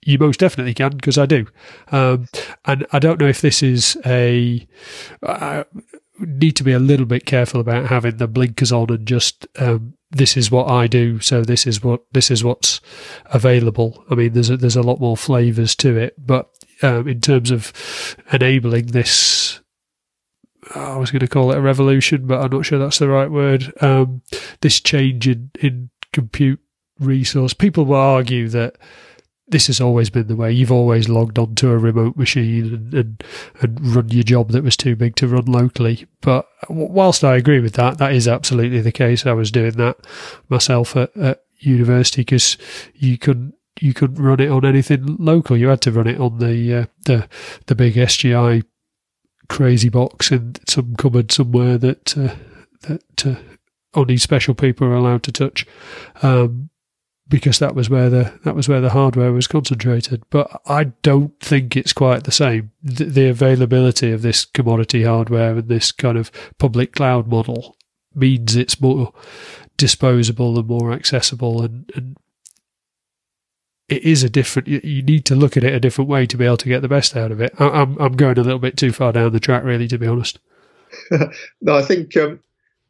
you 0.04 0.18
most 0.18 0.40
definitely 0.40 0.74
can 0.74 0.92
because 0.92 1.18
I 1.18 1.26
do. 1.26 1.46
Um, 1.90 2.28
and 2.64 2.86
I 2.92 2.98
don't 2.98 3.20
know 3.20 3.28
if 3.28 3.40
this 3.40 3.62
is 3.62 3.96
a. 4.04 4.66
I 5.22 5.64
need 6.18 6.56
to 6.56 6.64
be 6.64 6.72
a 6.72 6.78
little 6.78 7.06
bit 7.06 7.26
careful 7.26 7.60
about 7.60 7.86
having 7.86 8.16
the 8.16 8.28
blinkers 8.28 8.72
on 8.72 8.90
and 8.90 9.06
just 9.06 9.46
um, 9.58 9.94
this 10.10 10.36
is 10.36 10.50
what 10.50 10.70
I 10.70 10.86
do, 10.86 11.20
so 11.20 11.42
this 11.42 11.66
is 11.66 11.82
what 11.82 12.02
this 12.12 12.30
is 12.30 12.44
what's 12.44 12.80
available. 13.26 14.04
I 14.10 14.14
mean, 14.14 14.32
there's 14.34 14.50
a, 14.50 14.56
there's 14.56 14.76
a 14.76 14.82
lot 14.82 15.00
more 15.00 15.16
flavors 15.16 15.74
to 15.76 15.96
it, 15.96 16.14
but 16.18 16.50
um, 16.82 17.08
in 17.08 17.20
terms 17.20 17.50
of 17.50 17.72
enabling 18.30 18.86
this, 18.86 19.60
I 20.74 20.96
was 20.96 21.10
going 21.10 21.20
to 21.20 21.28
call 21.28 21.50
it 21.52 21.58
a 21.58 21.62
revolution, 21.62 22.26
but 22.26 22.40
I'm 22.40 22.50
not 22.50 22.66
sure 22.66 22.78
that's 22.78 22.98
the 22.98 23.08
right 23.08 23.30
word. 23.30 23.72
Um, 23.80 24.22
this 24.60 24.80
change 24.80 25.26
in 25.26 25.50
in 25.60 25.90
compute 26.12 26.60
resource, 26.98 27.54
people 27.54 27.84
will 27.84 27.96
argue 27.96 28.48
that 28.48 28.76
this 29.48 29.66
has 29.66 29.80
always 29.80 30.10
been 30.10 30.28
the 30.28 30.36
way. 30.36 30.50
You've 30.50 30.72
always 30.72 31.08
logged 31.08 31.38
onto 31.38 31.68
a 31.68 31.78
remote 31.78 32.16
machine 32.16 32.74
and, 32.74 32.94
and, 32.94 33.24
and 33.60 33.94
run 33.94 34.08
your 34.08 34.22
job 34.22 34.50
that 34.50 34.64
was 34.64 34.76
too 34.76 34.96
big 34.96 35.14
to 35.16 35.28
run 35.28 35.44
locally. 35.44 36.06
But 36.20 36.46
whilst 36.68 37.22
I 37.22 37.36
agree 37.36 37.60
with 37.60 37.74
that, 37.74 37.98
that 37.98 38.12
is 38.12 38.26
absolutely 38.26 38.80
the 38.80 38.92
case. 38.92 39.26
I 39.26 39.32
was 39.32 39.50
doing 39.50 39.72
that 39.72 39.98
myself 40.48 40.96
at, 40.96 41.16
at 41.16 41.44
university 41.58 42.22
because 42.22 42.56
you 42.94 43.18
couldn't 43.18 43.54
you 43.80 43.94
couldn't 43.94 44.22
run 44.22 44.40
it 44.40 44.50
on 44.50 44.64
anything 44.64 45.16
local. 45.18 45.56
You 45.56 45.68
had 45.68 45.80
to 45.82 45.92
run 45.92 46.06
it 46.06 46.20
on 46.20 46.38
the 46.38 46.74
uh, 46.74 46.86
the 47.04 47.28
the 47.66 47.74
big 47.74 47.94
SGI 47.94 48.64
crazy 49.48 49.88
box 49.88 50.30
in 50.30 50.54
some 50.68 50.94
cupboard 50.96 51.32
somewhere 51.32 51.78
that 51.78 52.16
uh, 52.16 52.34
that 52.82 53.26
uh, 53.26 53.34
only 53.94 54.16
special 54.16 54.54
people 54.54 54.86
are 54.86 54.94
allowed 54.94 55.22
to 55.24 55.32
touch. 55.32 55.66
Um, 56.22 56.70
because 57.32 57.58
that 57.60 57.74
was 57.74 57.88
where 57.88 58.10
the 58.10 58.38
that 58.44 58.54
was 58.54 58.68
where 58.68 58.82
the 58.82 58.90
hardware 58.90 59.32
was 59.32 59.46
concentrated. 59.46 60.22
But 60.28 60.60
I 60.66 60.84
don't 60.84 61.40
think 61.40 61.74
it's 61.74 61.94
quite 61.94 62.24
the 62.24 62.30
same. 62.30 62.72
The, 62.82 63.04
the 63.04 63.28
availability 63.30 64.12
of 64.12 64.20
this 64.20 64.44
commodity 64.44 65.04
hardware 65.04 65.56
and 65.56 65.66
this 65.66 65.92
kind 65.92 66.18
of 66.18 66.30
public 66.58 66.92
cloud 66.92 67.26
model 67.28 67.74
means 68.14 68.54
it's 68.54 68.82
more 68.82 69.14
disposable 69.78 70.58
and 70.58 70.68
more 70.68 70.92
accessible 70.92 71.62
and, 71.62 71.90
and 71.94 72.18
it 73.88 74.02
is 74.02 74.22
a 74.22 74.28
different 74.28 74.68
you 74.68 75.02
need 75.02 75.24
to 75.24 75.34
look 75.34 75.56
at 75.56 75.64
it 75.64 75.72
a 75.72 75.80
different 75.80 76.10
way 76.10 76.26
to 76.26 76.36
be 76.36 76.44
able 76.44 76.58
to 76.58 76.68
get 76.68 76.82
the 76.82 76.88
best 76.88 77.16
out 77.16 77.32
of 77.32 77.40
it 77.40 77.52
i'm 77.58 77.98
i'm 77.98 78.12
going 78.12 78.38
a 78.38 78.42
little 78.42 78.58
bit 78.58 78.76
too 78.76 78.92
far 78.92 79.12
down 79.12 79.32
the 79.32 79.40
track 79.40 79.64
really 79.64 79.88
to 79.88 79.98
be 79.98 80.06
honest 80.06 80.38
no 81.62 81.74
i 81.74 81.82
think 81.82 82.14
um, 82.18 82.38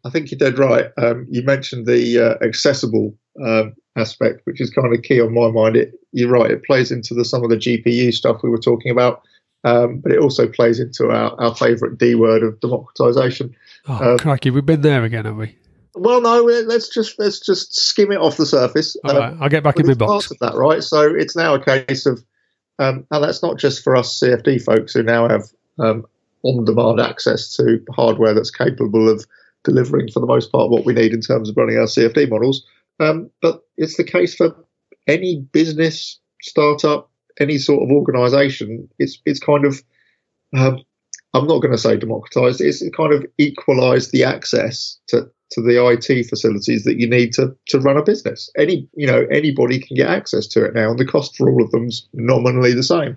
i 0.04 0.11
think 0.11 0.30
you're 0.30 0.38
dead 0.38 0.58
right 0.58 0.90
um, 0.99 1.25
you 1.30 1.42
mentioned 1.44 1.87
the 1.87 2.18
uh, 2.18 2.44
accessible 2.44 3.16
um, 3.44 3.74
aspect, 3.96 4.40
which 4.44 4.60
is 4.60 4.70
kind 4.70 4.94
of 4.94 5.02
key 5.02 5.20
on 5.20 5.34
my 5.34 5.50
mind. 5.50 5.76
It, 5.76 5.94
you're 6.12 6.30
right; 6.30 6.50
it 6.50 6.64
plays 6.64 6.90
into 6.90 7.14
the 7.14 7.24
some 7.24 7.44
of 7.44 7.50
the 7.50 7.56
GPU 7.56 8.12
stuff 8.12 8.42
we 8.42 8.50
were 8.50 8.58
talking 8.58 8.90
about, 8.90 9.22
um, 9.64 9.98
but 9.98 10.12
it 10.12 10.18
also 10.18 10.48
plays 10.48 10.80
into 10.80 11.10
our, 11.10 11.38
our 11.40 11.54
favourite 11.54 11.98
D 11.98 12.14
word 12.14 12.42
of 12.42 12.60
democratization. 12.60 13.54
Oh, 13.88 14.12
um, 14.12 14.18
crikey, 14.18 14.50
we've 14.50 14.66
been 14.66 14.82
there 14.82 15.04
again, 15.04 15.24
have 15.24 15.36
we? 15.36 15.56
Well, 15.94 16.20
no. 16.20 16.42
Let's 16.42 16.88
just 16.88 17.18
let's 17.18 17.40
just 17.40 17.74
skim 17.74 18.12
it 18.12 18.18
off 18.18 18.36
the 18.36 18.46
surface. 18.46 18.96
All 19.04 19.10
um, 19.10 19.16
right, 19.16 19.36
I'll 19.40 19.48
get 19.48 19.62
back 19.62 19.78
in 19.78 19.86
my 19.86 19.94
box. 19.94 20.28
Part 20.28 20.30
of 20.30 20.38
that, 20.38 20.58
right? 20.58 20.82
So 20.82 21.14
it's 21.14 21.36
now 21.36 21.54
a 21.54 21.62
case 21.62 22.06
of, 22.06 22.24
um, 22.78 23.06
and 23.10 23.22
that's 23.22 23.42
not 23.42 23.58
just 23.58 23.82
for 23.84 23.94
us 23.96 24.18
CFD 24.18 24.64
folks 24.64 24.94
who 24.94 25.02
now 25.02 25.28
have 25.28 25.44
um, 25.78 26.06
on-demand 26.42 27.00
access 27.00 27.54
to 27.56 27.84
hardware 27.94 28.34
that's 28.34 28.50
capable 28.50 29.08
of 29.08 29.26
delivering, 29.64 30.10
for 30.10 30.20
the 30.20 30.26
most 30.26 30.50
part, 30.50 30.70
what 30.70 30.84
we 30.84 30.92
need 30.92 31.12
in 31.12 31.20
terms 31.20 31.48
of 31.48 31.56
running 31.56 31.76
our 31.76 31.84
CFD 31.84 32.28
models. 32.28 32.64
Um, 33.00 33.30
but 33.40 33.62
it's 33.76 33.96
the 33.96 34.04
case 34.04 34.34
for 34.34 34.54
any 35.06 35.40
business, 35.52 36.20
startup, 36.42 37.11
any 37.40 37.58
sort 37.58 37.82
of 37.82 37.90
organisation. 37.90 38.88
It's 38.99 39.20
it's 39.25 39.40
kind 39.40 39.64
of 39.64 39.82
um, 40.56 40.82
I'm 41.34 41.46
not 41.46 41.61
going 41.61 41.72
to 41.72 41.78
say 41.78 41.96
democratized. 41.96 42.61
It's 42.61 42.82
kind 42.96 43.12
of 43.12 43.25
equalised 43.38 44.12
the 44.12 44.25
access 44.25 44.99
to, 45.08 45.30
to 45.52 45.62
the 45.62 45.84
IT 45.84 46.25
facilities 46.28 46.84
that 46.84 46.99
you 46.99 47.08
need 47.08 47.32
to, 47.34 47.56
to 47.68 47.80
run 47.80 47.96
a 47.96 48.02
business. 48.02 48.50
Any 48.56 48.88
you 48.94 49.06
know 49.06 49.26
anybody 49.30 49.78
can 49.78 49.96
get 49.96 50.08
access 50.08 50.46
to 50.49 50.64
it 50.64 50.75
now, 50.75 50.90
and 50.90 50.99
the 50.99 51.06
cost 51.06 51.37
for 51.37 51.50
all 51.50 51.62
of 51.62 51.70
them's 51.70 52.06
nominally 52.12 52.75
the 52.75 52.82
same. 52.82 53.16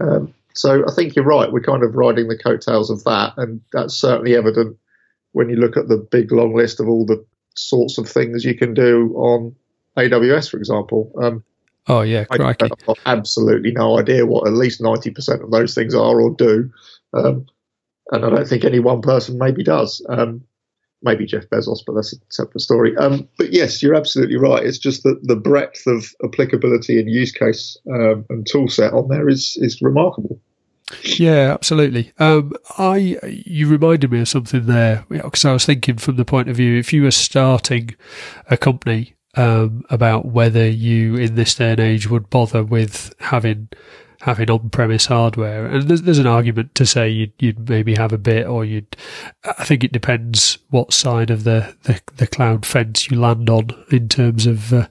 Um, 0.00 0.34
so 0.54 0.84
I 0.86 0.92
think 0.92 1.14
you're 1.14 1.24
right. 1.24 1.52
We're 1.52 1.60
kind 1.60 1.82
of 1.82 1.94
riding 1.94 2.28
the 2.28 2.38
coattails 2.38 2.90
of 2.90 3.04
that, 3.04 3.34
and 3.36 3.60
that's 3.72 3.94
certainly 3.94 4.36
evident 4.36 4.76
when 5.32 5.48
you 5.48 5.56
look 5.56 5.76
at 5.76 5.88
the 5.88 5.98
big 5.98 6.32
long 6.32 6.54
list 6.54 6.80
of 6.80 6.88
all 6.88 7.04
the 7.04 7.24
sorts 7.56 7.98
of 7.98 8.08
things 8.08 8.44
you 8.44 8.54
can 8.54 8.74
do 8.74 9.12
on 9.16 9.54
AWS, 9.96 10.50
for 10.50 10.58
example. 10.58 11.12
Um, 11.20 11.44
oh 11.88 12.02
yeah, 12.02 12.24
crikey. 12.24 12.64
I've 12.64 12.86
got 12.86 12.98
absolutely 13.06 13.72
no 13.72 13.98
idea 13.98 14.26
what 14.26 14.46
at 14.46 14.54
least 14.54 14.80
ninety 14.80 15.10
percent 15.10 15.42
of 15.42 15.50
those 15.50 15.74
things 15.74 15.94
are 15.94 16.20
or 16.20 16.30
do, 16.30 16.70
um, 17.14 17.46
and 18.12 18.24
I 18.24 18.30
don't 18.30 18.48
think 18.48 18.64
any 18.64 18.78
one 18.78 19.02
person 19.02 19.38
maybe 19.38 19.62
does. 19.62 20.04
Um, 20.08 20.44
maybe 21.02 21.26
Jeff 21.26 21.48
Bezos, 21.48 21.80
but 21.86 21.94
that's 21.94 22.12
a 22.12 22.16
separate 22.30 22.60
story. 22.60 22.96
Um, 22.96 23.28
but 23.38 23.52
yes, 23.52 23.82
you're 23.82 23.94
absolutely 23.94 24.36
right. 24.36 24.64
It's 24.64 24.78
just 24.78 25.02
that 25.04 25.20
the 25.22 25.36
breadth 25.36 25.86
of 25.86 26.06
applicability 26.24 26.98
and 26.98 27.10
use 27.10 27.32
case 27.32 27.76
um, 27.90 28.24
and 28.28 28.46
tool 28.46 28.68
set 28.68 28.92
on 28.92 29.08
there 29.08 29.28
is 29.28 29.56
is 29.60 29.80
remarkable. 29.80 30.40
Yeah, 31.02 31.52
absolutely. 31.52 32.12
Um, 32.18 32.52
I 32.78 33.18
you 33.24 33.68
reminded 33.68 34.12
me 34.12 34.20
of 34.20 34.28
something 34.28 34.66
there 34.66 35.04
because 35.08 35.44
I 35.44 35.52
was 35.52 35.66
thinking 35.66 35.96
from 35.96 36.16
the 36.16 36.24
point 36.24 36.48
of 36.48 36.56
view 36.56 36.78
if 36.78 36.92
you 36.92 37.02
were 37.02 37.10
starting 37.10 37.96
a 38.48 38.56
company 38.56 39.14
um, 39.34 39.84
about 39.90 40.26
whether 40.26 40.66
you 40.68 41.16
in 41.16 41.34
this 41.34 41.56
day 41.56 41.72
and 41.72 41.80
age 41.80 42.08
would 42.08 42.30
bother 42.30 42.62
with 42.62 43.12
having 43.18 43.68
having 44.20 44.50
on-premise 44.50 45.06
hardware, 45.06 45.66
and 45.66 45.88
there's, 45.88 46.02
there's 46.02 46.18
an 46.18 46.26
argument 46.26 46.74
to 46.74 46.86
say 46.86 47.08
you'd, 47.08 47.32
you'd, 47.38 47.68
maybe 47.68 47.94
have 47.94 48.12
a 48.12 48.18
bit, 48.18 48.46
or 48.46 48.64
you'd. 48.64 48.96
I 49.44 49.64
think 49.64 49.84
it 49.84 49.92
depends 49.92 50.58
what 50.70 50.92
side 50.92 51.30
of 51.30 51.44
the, 51.44 51.76
the, 51.84 52.00
the 52.16 52.26
cloud 52.26 52.64
fence 52.64 53.10
you 53.10 53.20
land 53.20 53.50
on 53.50 53.68
in 53.90 54.08
terms 54.08 54.46
of 54.46 54.72
uh, 54.72 54.88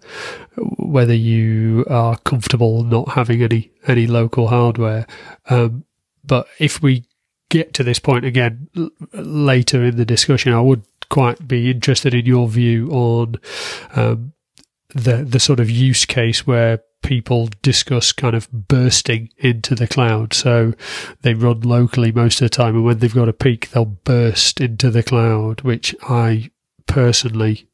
whether 0.77 1.13
you 1.13 1.85
are 1.89 2.17
comfortable 2.19 2.83
not 2.83 3.09
having 3.09 3.41
any 3.41 3.71
any 3.87 4.07
local 4.07 4.47
hardware. 4.47 5.05
Um, 5.49 5.84
but 6.25 6.47
if 6.59 6.81
we 6.81 7.05
get 7.49 7.73
to 7.75 7.83
this 7.83 7.99
point 7.99 8.25
again 8.25 8.67
l- 8.75 8.89
later 9.13 9.83
in 9.83 9.97
the 9.97 10.05
discussion, 10.05 10.53
I 10.53 10.61
would 10.61 10.83
quite 11.09 11.47
be 11.47 11.69
interested 11.69 12.13
in 12.13 12.25
your 12.25 12.47
view 12.47 12.89
on 12.89 13.35
um, 13.95 14.33
the 14.89 15.17
the 15.17 15.39
sort 15.39 15.59
of 15.59 15.69
use 15.69 16.05
case 16.05 16.47
where 16.47 16.81
people 17.03 17.49
discuss 17.61 18.11
kind 18.11 18.35
of 18.35 18.51
bursting 18.51 19.29
into 19.37 19.75
the 19.75 19.87
cloud. 19.87 20.33
So 20.33 20.73
they 21.21 21.33
run 21.33 21.61
locally 21.61 22.11
most 22.11 22.41
of 22.41 22.45
the 22.45 22.55
time, 22.55 22.75
and 22.75 22.85
when 22.85 22.99
they've 22.99 23.13
got 23.13 23.29
a 23.29 23.33
peak, 23.33 23.69
they'll 23.69 23.85
burst 23.85 24.59
into 24.59 24.89
the 24.89 25.03
cloud, 25.03 25.61
which 25.61 25.95
I 26.03 26.49
personally 26.87 27.69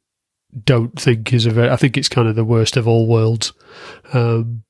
don't 0.66 1.00
think 1.00 1.32
is 1.34 1.46
a 1.46 1.52
very. 1.52 1.70
I 1.70 1.78
think 1.78 1.98
it's 1.98 2.10
kind 2.10 2.28
of 2.28 2.36
the 2.36 2.46
worst 2.46 2.76
of 2.78 2.88
all 2.88 3.08
worlds. 3.08 3.54
Um, 4.14 4.64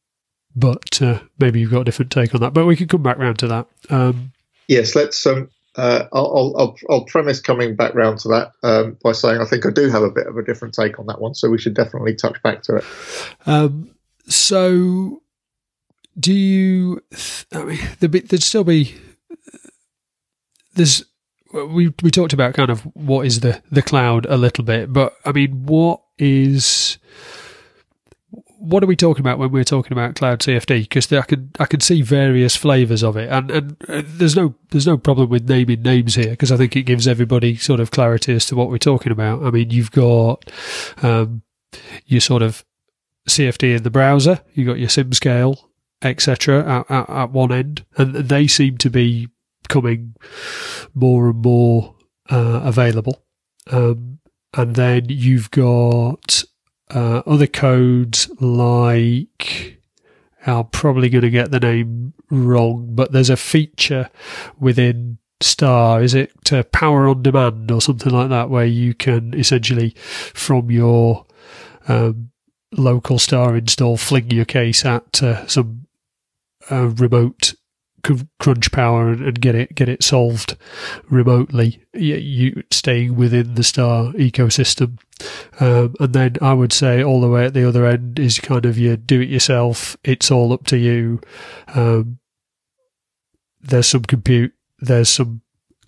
but 0.56 1.02
uh, 1.02 1.20
maybe 1.40 1.60
you've 1.60 1.72
got 1.72 1.82
a 1.82 1.86
different 1.86 2.12
take 2.12 2.34
on 2.36 2.42
that. 2.42 2.54
But 2.54 2.66
we 2.66 2.76
can 2.76 2.88
come 2.88 3.04
back 3.04 3.18
round 3.18 3.40
to 3.40 3.48
that. 3.48 3.68
Um, 3.90 4.32
yes, 4.68 4.96
let's. 4.96 5.26
Um, 5.26 5.50
uh, 5.78 6.06
I'll, 6.12 6.54
I'll, 6.58 6.78
I'll, 6.90 7.06
premise 7.06 7.40
coming 7.40 7.78
back 7.78 7.96
round 7.96 8.20
to 8.20 8.28
that 8.28 8.52
um, 8.62 8.98
by 9.02 9.14
saying 9.14 9.40
I 9.40 9.46
think 9.46 9.66
I 9.66 9.70
do 9.70 9.90
have 9.90 10.04
a 10.04 10.12
bit 10.12 10.28
of 10.28 10.36
a 10.36 10.44
different 10.44 10.74
take 10.74 11.00
on 11.00 11.06
that 11.06 11.22
one, 11.22 11.34
so 11.34 11.50
we 11.50 11.58
should 11.58 11.76
definitely 11.76 12.14
touch 12.14 12.42
back 12.44 12.62
to 12.64 12.76
it. 12.78 12.84
Um, 13.46 13.96
so 14.28 15.22
do 16.20 16.34
you? 16.34 17.02
I 17.54 17.64
mean, 17.64 17.80
there'd, 18.00 18.12
there'd 18.12 18.44
still 18.44 18.66
be 18.66 18.96
there's 20.74 21.06
we 21.54 21.94
we 22.02 22.12
talked 22.12 22.34
about 22.34 22.54
kind 22.54 22.70
of 22.70 22.82
what 22.96 23.26
is 23.26 23.42
the 23.42 23.62
the 23.72 23.82
cloud 23.82 24.26
a 24.26 24.38
little 24.38 24.64
bit, 24.64 24.92
but 24.92 25.16
I 25.26 25.32
mean, 25.32 25.66
what 25.66 26.02
is 26.18 26.98
what 28.62 28.84
are 28.84 28.88
we 28.88 28.96
talking 28.96 29.22
about 29.22 29.40
when 29.40 29.52
we're 29.52 29.64
talking 29.64 29.92
about 29.92 30.16
cloud 30.16 30.40
CFD? 30.40 30.82
Because 30.82 31.12
I 31.12 31.24
can 31.24 31.52
I 31.60 31.66
can 31.66 31.80
see 31.80 32.04
various 32.04 32.56
flavors 32.56 33.04
of 33.04 33.18
it, 33.18 33.30
and 33.30 33.50
and 33.50 33.76
uh, 33.90 34.04
there's 34.06 34.36
no 34.36 34.54
there's 34.70 34.86
no 34.86 34.98
problem 34.98 35.30
with 35.30 35.50
naming 35.50 35.82
names 35.82 36.16
here 36.16 36.30
because 36.30 36.52
I 36.52 36.58
think 36.58 36.76
it 36.76 36.84
gives 36.84 37.08
everybody 37.08 37.56
sort 37.56 37.80
of 37.80 37.90
clarity 37.90 38.34
as 38.34 38.46
to 38.48 38.56
what 38.56 38.70
we're 38.70 38.78
talking 38.78 39.12
about. 39.12 39.44
I 39.44 39.50
mean, 39.50 39.72
you've 39.72 39.92
got 39.92 40.52
um, 41.02 41.42
your 42.06 42.22
sort 42.22 42.44
of 42.44 42.64
CFD 43.28 43.78
in 43.78 43.84
the 43.84 43.90
browser, 43.90 44.42
you've 44.54 44.68
got 44.68 44.80
your 44.80 44.90
SimScale, 44.90 45.58
etc. 46.04 46.86
At, 46.90 46.92
at, 46.92 47.10
at 47.10 47.32
one 47.32 47.52
end, 47.52 47.84
and 47.98 48.14
they 48.14 48.46
seem 48.46 48.78
to 48.78 48.92
be 48.92 49.28
becoming 49.64 50.16
more 50.94 51.30
and 51.30 51.42
more 51.42 51.96
uh, 52.30 52.62
available. 52.64 53.24
Um, 53.72 54.20
and 54.54 54.76
then 54.76 55.06
you've 55.08 55.50
got 55.50 56.44
uh, 56.94 57.22
other 57.26 57.48
codes 57.48 58.30
like 58.40 59.82
I'm 60.46 60.68
probably 60.68 61.10
going 61.10 61.24
to 61.24 61.30
get 61.30 61.52
the 61.52 61.60
name 61.60 62.14
wrong, 62.30 62.96
but 62.96 63.12
there's 63.12 63.30
a 63.30 63.38
feature 63.38 64.10
within 64.60 65.18
Star, 65.42 66.04
is 66.04 66.14
it 66.14 66.32
to 66.46 66.64
power 66.66 67.08
on 67.08 67.24
demand 67.24 67.72
or 67.72 67.82
something 67.82 68.12
like 68.12 68.30
that, 68.30 68.50
where 68.50 68.66
you 68.66 68.94
can 68.94 69.34
essentially 69.34 69.96
from 69.98 70.70
your 70.70 71.26
um, 71.88 72.30
local 72.72 73.18
Star 73.18 73.56
install 73.56 73.98
fling 73.98 74.30
your 74.30 74.46
case 74.46 74.86
at 74.86 75.24
uh, 75.24 75.48
some 75.48 75.88
uh, 76.72 76.90
remote 76.90 77.56
crunch 78.40 78.72
power 78.72 79.10
and, 79.10 79.40
get 79.42 79.56
it 79.56 79.76
get 79.76 79.90
it 79.90 80.04
solved 80.04 80.58
remotely. 81.10 81.84
You, 81.94 82.64
staying 82.72 83.16
within 83.16 83.56
the 83.56 83.64
Star 83.64 84.14
ecosystem, 84.14 84.98
um, 85.60 85.96
and 86.00 86.14
then 86.14 86.38
I 86.42 86.54
would 86.54 86.74
say 86.74 87.04
all 87.04 87.22
the 87.22 87.30
way 87.30 87.46
at 87.46 87.54
the 87.54 87.68
other 87.68 87.86
end 87.86 88.20
is 88.20 88.40
kind 88.40 88.66
of 88.66 88.78
you 88.78 88.98
do 88.98 89.22
it 89.22 89.30
yourself. 89.30 89.98
It's 90.04 90.32
all 90.32 90.54
up 90.54 90.66
to 90.68 90.78
you. 90.78 91.22
Um, 91.76 92.20
there's 93.62 93.88
some 93.88 94.04
compute. 94.04 94.54
There's 94.80 95.10
some 95.10 95.42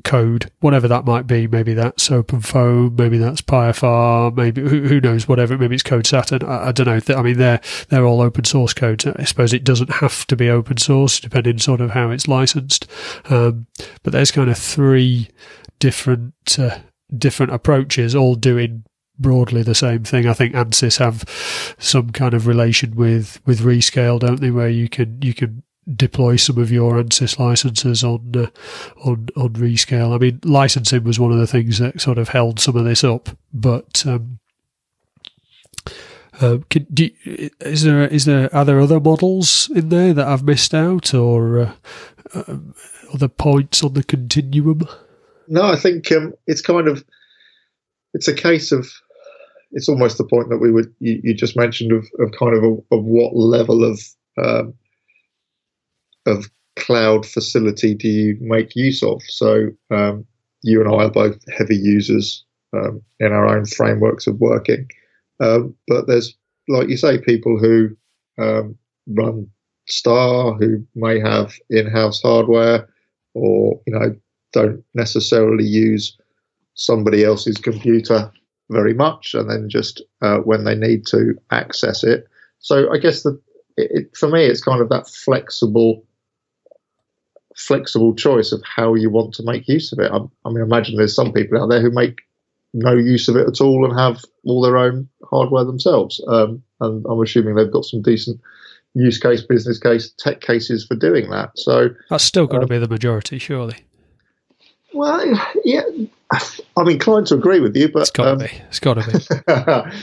code, 0.03 0.51
whatever 0.60 0.88
that 0.88 1.05
might 1.05 1.27
be. 1.27 1.48
Maybe 1.48 1.74
that's 1.74 2.10
OpenFOAM, 2.10 2.98
maybe 2.98 3.17
that's 3.17 3.41
PyFR, 3.41 4.36
maybe 4.36 4.62
who, 4.62 4.81
who 4.83 5.01
knows, 5.01 5.27
whatever. 5.27 5.57
Maybe 5.57 5.75
it's 5.75 5.83
Code_Saturne. 5.83 6.48
I, 6.48 6.67
I, 6.67 6.72
don't 6.72 6.88
know. 6.88 7.15
I 7.15 7.22
mean, 7.22 7.38
they're 7.38 7.62
they're 7.89 8.05
all 8.05 8.22
open 8.22 8.43
source 8.43 8.74
codes. 8.74 9.05
I 9.05 9.24
suppose 9.24 9.53
it 9.53 9.63
doesn't 9.63 9.91
have 9.91 10.25
to 10.27 10.36
be 10.36 10.50
open 10.50 10.77
source, 10.77 11.19
depending 11.19 11.60
sort 11.60 11.81
of 11.81 11.91
how 11.91 12.12
it's 12.12 12.27
licensed. 12.27 12.89
Um, 13.29 13.67
but 14.03 14.13
there's 14.13 14.31
kind 14.31 14.50
of 14.50 14.57
three 14.57 15.29
different 15.79 16.60
uh, 16.60 16.79
different 17.15 17.53
approaches, 17.53 18.15
all 18.15 18.36
doing 18.36 18.83
broadly 19.19 19.63
the 19.63 19.75
same 19.75 20.03
thing. 20.03 20.27
I 20.27 20.33
think 20.33 20.53
ANSYS 20.53 20.98
have 20.98 21.24
some 21.77 22.12
kind 22.12 22.33
of 22.33 22.48
relation 22.48 22.95
with 22.95 23.41
with 23.45 23.62
Rescale, 23.62 24.19
don't 24.19 24.41
they? 24.41 24.51
Where 24.51 24.69
you 24.69 24.89
can 24.89 25.22
you 25.22 25.33
can 25.33 25.63
deploy 25.95 26.35
some 26.35 26.57
of 26.57 26.71
your 26.71 26.93
ANSYS 26.93 27.39
licenses 27.39 28.03
on 28.03 28.31
uh, 28.35 28.47
on 29.03 29.27
on 29.35 29.53
Rescale. 29.53 30.13
I 30.13 30.17
mean, 30.17 30.39
licensing 30.43 31.03
was 31.03 31.19
one 31.19 31.31
of 31.31 31.39
the 31.39 31.47
things 31.47 31.79
that 31.79 32.01
sort 32.01 32.17
of 32.17 32.29
held 32.29 32.59
some 32.59 32.75
of 32.75 32.85
this 32.85 33.03
up, 33.03 33.29
but. 33.53 34.05
Um, 34.05 34.39
uh, 36.41 36.57
can, 36.71 36.87
do, 36.91 37.09
is 37.25 37.83
there 37.83 38.07
is 38.07 38.25
there 38.25 38.53
are 38.55 38.65
there 38.65 38.81
other 38.81 38.99
models 38.99 39.69
in 39.75 39.89
there 39.89 40.13
that 40.15 40.27
I've 40.27 40.43
missed 40.43 40.73
out, 40.73 41.13
or 41.13 41.59
uh, 41.59 41.73
uh, 42.33 42.57
other 43.13 43.27
points 43.27 43.83
on 43.83 43.93
the 43.93 44.03
continuum? 44.03 44.81
No, 45.47 45.61
I 45.61 45.75
think 45.75 46.11
um, 46.11 46.33
it's 46.47 46.61
kind 46.61 46.87
of 46.87 47.05
it's 48.15 48.27
a 48.27 48.34
case 48.34 48.71
of 48.71 48.91
it's 49.73 49.89
almost 49.89 50.17
the 50.17 50.25
point 50.25 50.49
that 50.49 50.58
we 50.58 50.71
would 50.71 50.93
you, 50.99 51.19
you 51.23 51.34
just 51.36 51.55
mentioned 51.55 51.91
of, 51.91 52.08
of 52.19 52.31
kind 52.38 52.55
of 52.55 52.63
a, 52.63 52.95
of 52.95 53.03
what 53.03 53.36
level 53.36 53.84
of 53.84 54.01
um, 54.43 54.73
of 56.25 56.49
cloud 56.75 57.25
facility 57.25 57.93
do 57.93 58.07
you 58.07 58.38
make 58.41 58.75
use 58.75 59.03
of? 59.03 59.21
So 59.23 59.69
um, 59.91 60.25
you 60.62 60.81
and 60.81 60.89
I 60.89 61.05
are 61.05 61.12
both 61.12 61.38
heavy 61.55 61.77
users 61.77 62.43
um, 62.73 63.01
in 63.19 63.31
our 63.31 63.45
own 63.47 63.65
frameworks 63.65 64.27
of 64.27 64.39
working, 64.39 64.88
um, 65.39 65.75
but 65.88 66.07
there's 66.07 66.36
like 66.67 66.89
you 66.89 66.97
say, 66.97 67.17
people 67.17 67.57
who 67.57 67.89
um, 68.38 68.77
run 69.07 69.47
Star 69.86 70.53
who 70.53 70.86
may 70.95 71.19
have 71.19 71.53
in-house 71.69 72.21
hardware, 72.21 72.88
or 73.33 73.81
you 73.86 73.93
know 73.93 74.15
don't 74.53 74.83
necessarily 74.93 75.65
use 75.65 76.17
somebody 76.75 77.23
else's 77.23 77.57
computer 77.57 78.31
very 78.69 78.93
much, 78.93 79.33
and 79.33 79.49
then 79.49 79.69
just 79.69 80.01
uh, 80.21 80.38
when 80.38 80.63
they 80.63 80.75
need 80.75 81.05
to 81.07 81.36
access 81.51 82.03
it. 82.03 82.27
So 82.59 82.91
I 82.93 82.97
guess 82.97 83.23
the 83.23 83.39
it, 83.75 84.15
for 84.15 84.29
me, 84.29 84.45
it's 84.45 84.63
kind 84.63 84.81
of 84.81 84.89
that 84.89 85.09
flexible 85.09 86.05
flexible 87.55 88.15
choice 88.15 88.51
of 88.51 88.61
how 88.63 88.95
you 88.95 89.09
want 89.09 89.33
to 89.35 89.43
make 89.43 89.67
use 89.67 89.91
of 89.91 89.99
it. 89.99 90.11
I, 90.11 90.17
I 90.45 90.51
mean, 90.51 90.63
imagine 90.63 90.97
there's 90.97 91.15
some 91.15 91.33
people 91.33 91.61
out 91.61 91.69
there 91.69 91.81
who 91.81 91.91
make 91.91 92.21
no 92.73 92.93
use 92.93 93.27
of 93.27 93.35
it 93.35 93.47
at 93.47 93.61
all 93.61 93.85
and 93.85 93.97
have 93.97 94.23
all 94.45 94.61
their 94.61 94.77
own 94.77 95.07
hardware 95.29 95.63
themselves. 95.63 96.23
Um, 96.27 96.63
and 96.79 97.05
I'm 97.07 97.21
assuming 97.21 97.55
they've 97.55 97.71
got 97.71 97.85
some 97.85 98.01
decent 98.01 98.39
use 98.95 99.19
case, 99.19 99.41
business 99.41 99.79
case, 99.79 100.11
tech 100.17 100.41
cases 100.41 100.85
for 100.85 100.95
doing 100.95 101.29
that. 101.29 101.51
So 101.55 101.89
that's 102.09 102.23
still 102.23 102.47
going 102.47 102.63
um, 102.63 102.67
to 102.67 102.73
be 102.73 102.79
the 102.79 102.87
majority, 102.87 103.37
surely. 103.37 103.77
Well, 104.93 105.39
yeah, 105.63 105.83
I'm 106.77 106.87
inclined 106.87 107.27
to 107.27 107.35
agree 107.35 107.59
with 107.59 107.75
you, 107.75 107.89
but 107.89 108.03
it's 108.03 108.11
got 108.11 108.25
to 108.25 108.31
um, 108.31 108.37
be. 108.39 108.49
It's 108.67 108.79
got 108.79 108.95
to 108.95 109.11
be. 109.11 109.97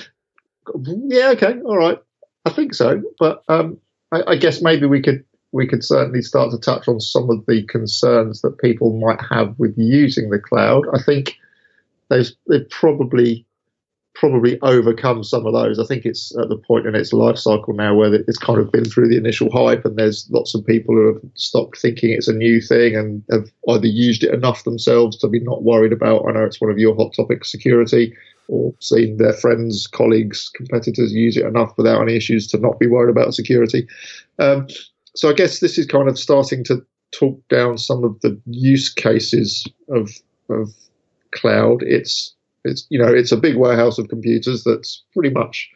yeah. 1.14 1.30
Okay. 1.30 1.60
All 1.60 1.76
right. 1.76 1.98
I 2.44 2.50
think 2.50 2.74
so, 2.74 3.02
but 3.18 3.42
um, 3.48 3.78
I, 4.12 4.22
I 4.28 4.36
guess 4.36 4.62
maybe 4.62 4.86
we 4.86 5.02
could 5.02 5.24
we 5.52 5.66
could 5.66 5.84
certainly 5.84 6.22
start 6.22 6.50
to 6.52 6.58
touch 6.58 6.86
on 6.88 7.00
some 7.00 7.30
of 7.30 7.44
the 7.46 7.64
concerns 7.64 8.42
that 8.42 8.58
people 8.58 8.98
might 8.98 9.20
have 9.30 9.58
with 9.58 9.74
using 9.76 10.30
the 10.30 10.38
cloud. 10.38 10.84
I 10.94 11.02
think 11.02 11.36
they've, 12.08 12.30
they've 12.48 12.68
probably 12.70 13.44
probably 14.14 14.60
overcome 14.60 15.24
some 15.24 15.46
of 15.46 15.54
those. 15.54 15.78
I 15.78 15.84
think 15.84 16.04
it's 16.04 16.36
at 16.36 16.50
the 16.50 16.56
point 16.56 16.86
in 16.86 16.94
its 16.94 17.12
life 17.12 17.38
cycle 17.38 17.72
now 17.72 17.94
where 17.94 18.12
it's 18.12 18.36
kind 18.36 18.60
of 18.60 18.70
been 18.70 18.84
through 18.84 19.08
the 19.08 19.16
initial 19.16 19.50
hype, 19.50 19.84
and 19.84 19.96
there's 19.96 20.28
lots 20.30 20.54
of 20.54 20.66
people 20.66 20.94
who 20.94 21.14
have 21.14 21.22
stopped 21.34 21.78
thinking 21.78 22.10
it's 22.10 22.28
a 22.28 22.34
new 22.34 22.60
thing 22.60 22.94
and 22.96 23.22
have 23.30 23.50
either 23.68 23.86
used 23.86 24.22
it 24.22 24.34
enough 24.34 24.64
themselves 24.64 25.16
to 25.18 25.28
be 25.28 25.40
not 25.40 25.62
worried 25.62 25.92
about. 25.92 26.26
I 26.28 26.32
know 26.32 26.44
it's 26.44 26.60
one 26.60 26.70
of 26.70 26.78
your 26.78 26.94
hot 26.96 27.14
topics, 27.14 27.50
security, 27.50 28.14
or 28.48 28.74
seen 28.80 29.16
their 29.16 29.32
friends, 29.32 29.86
colleagues, 29.86 30.50
competitors 30.50 31.12
use 31.12 31.36
it 31.36 31.46
enough 31.46 31.72
without 31.78 32.02
any 32.02 32.16
issues 32.16 32.46
to 32.48 32.58
not 32.58 32.78
be 32.78 32.88
worried 32.88 33.10
about 33.10 33.32
security. 33.32 33.86
Um, 34.38 34.66
so 35.14 35.30
I 35.30 35.32
guess 35.32 35.60
this 35.60 35.78
is 35.78 35.86
kind 35.86 36.08
of 36.08 36.18
starting 36.18 36.64
to 36.64 36.84
talk 37.12 37.40
down 37.48 37.78
some 37.78 38.04
of 38.04 38.20
the 38.20 38.40
use 38.46 38.92
cases 38.92 39.66
of 39.88 40.10
of 40.48 40.72
cloud. 41.32 41.82
It's 41.82 42.34
it's 42.64 42.86
you 42.90 42.98
know 42.98 43.12
it's 43.12 43.32
a 43.32 43.36
big 43.36 43.56
warehouse 43.56 43.98
of 43.98 44.08
computers 44.08 44.64
that's 44.64 45.02
pretty 45.12 45.30
much 45.30 45.68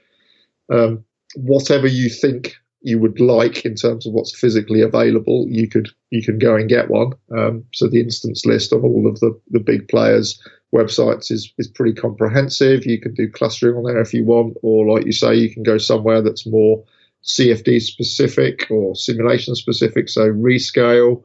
um, 0.72 1.04
whatever 1.36 1.86
you 1.86 2.08
think 2.08 2.56
you 2.82 2.98
would 2.98 3.18
like 3.18 3.64
in 3.64 3.74
terms 3.74 4.06
of 4.06 4.12
what's 4.12 4.38
physically 4.38 4.82
available. 4.82 5.46
You 5.48 5.68
could 5.68 5.88
you 6.10 6.22
can 6.22 6.38
go 6.38 6.54
and 6.54 6.68
get 6.68 6.90
one. 6.90 7.12
Um, 7.36 7.64
so 7.72 7.88
the 7.88 8.00
instance 8.00 8.44
list 8.44 8.72
of 8.72 8.84
all 8.84 9.08
of 9.08 9.20
the 9.20 9.38
the 9.50 9.60
big 9.60 9.88
players 9.88 10.40
websites 10.74 11.30
is 11.30 11.52
is 11.58 11.68
pretty 11.68 11.94
comprehensive. 11.94 12.86
You 12.86 13.00
can 13.00 13.14
do 13.14 13.30
clustering 13.30 13.76
on 13.76 13.84
there 13.84 14.00
if 14.00 14.12
you 14.12 14.24
want, 14.24 14.56
or 14.62 14.86
like 14.94 15.06
you 15.06 15.12
say, 15.12 15.34
you 15.34 15.52
can 15.52 15.62
go 15.62 15.78
somewhere 15.78 16.20
that's 16.20 16.46
more 16.46 16.84
CFD 17.24 17.80
specific 17.80 18.70
or 18.70 18.94
simulation 18.94 19.54
specific. 19.54 20.08
So 20.08 20.30
Rescale, 20.30 21.22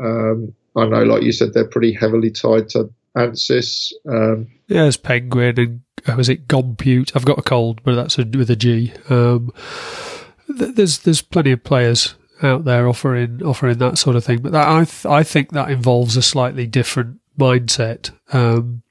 um, 0.00 0.54
I 0.76 0.86
know, 0.86 1.02
like 1.02 1.22
you 1.22 1.32
said, 1.32 1.54
they're 1.54 1.64
pretty 1.64 1.92
heavily 1.92 2.30
tied 2.30 2.68
to 2.70 2.90
ANSYS. 3.16 3.92
Um, 4.08 4.48
yeah, 4.68 4.82
there's 4.82 4.96
Penguin 4.96 5.58
and 5.58 5.80
uh, 6.06 6.14
was 6.16 6.28
it 6.28 6.48
Gompute? 6.48 7.12
I've 7.14 7.24
got 7.24 7.38
a 7.38 7.42
cold, 7.42 7.80
but 7.82 7.94
that's 7.94 8.18
a, 8.18 8.24
with 8.24 8.50
a 8.50 8.56
G. 8.56 8.92
Um, 9.08 9.52
th- 10.46 10.74
there's 10.74 10.98
there's 10.98 11.22
plenty 11.22 11.52
of 11.52 11.64
players 11.64 12.14
out 12.42 12.64
there 12.64 12.86
offering 12.86 13.42
offering 13.42 13.78
that 13.78 13.98
sort 13.98 14.16
of 14.16 14.24
thing, 14.24 14.40
but 14.40 14.52
that, 14.52 14.68
I 14.68 14.84
th- 14.84 15.06
I 15.06 15.22
think 15.22 15.50
that 15.52 15.70
involves 15.70 16.16
a 16.16 16.22
slightly 16.22 16.66
different 16.66 17.20
mindset 17.38 18.10
um, 18.32 18.82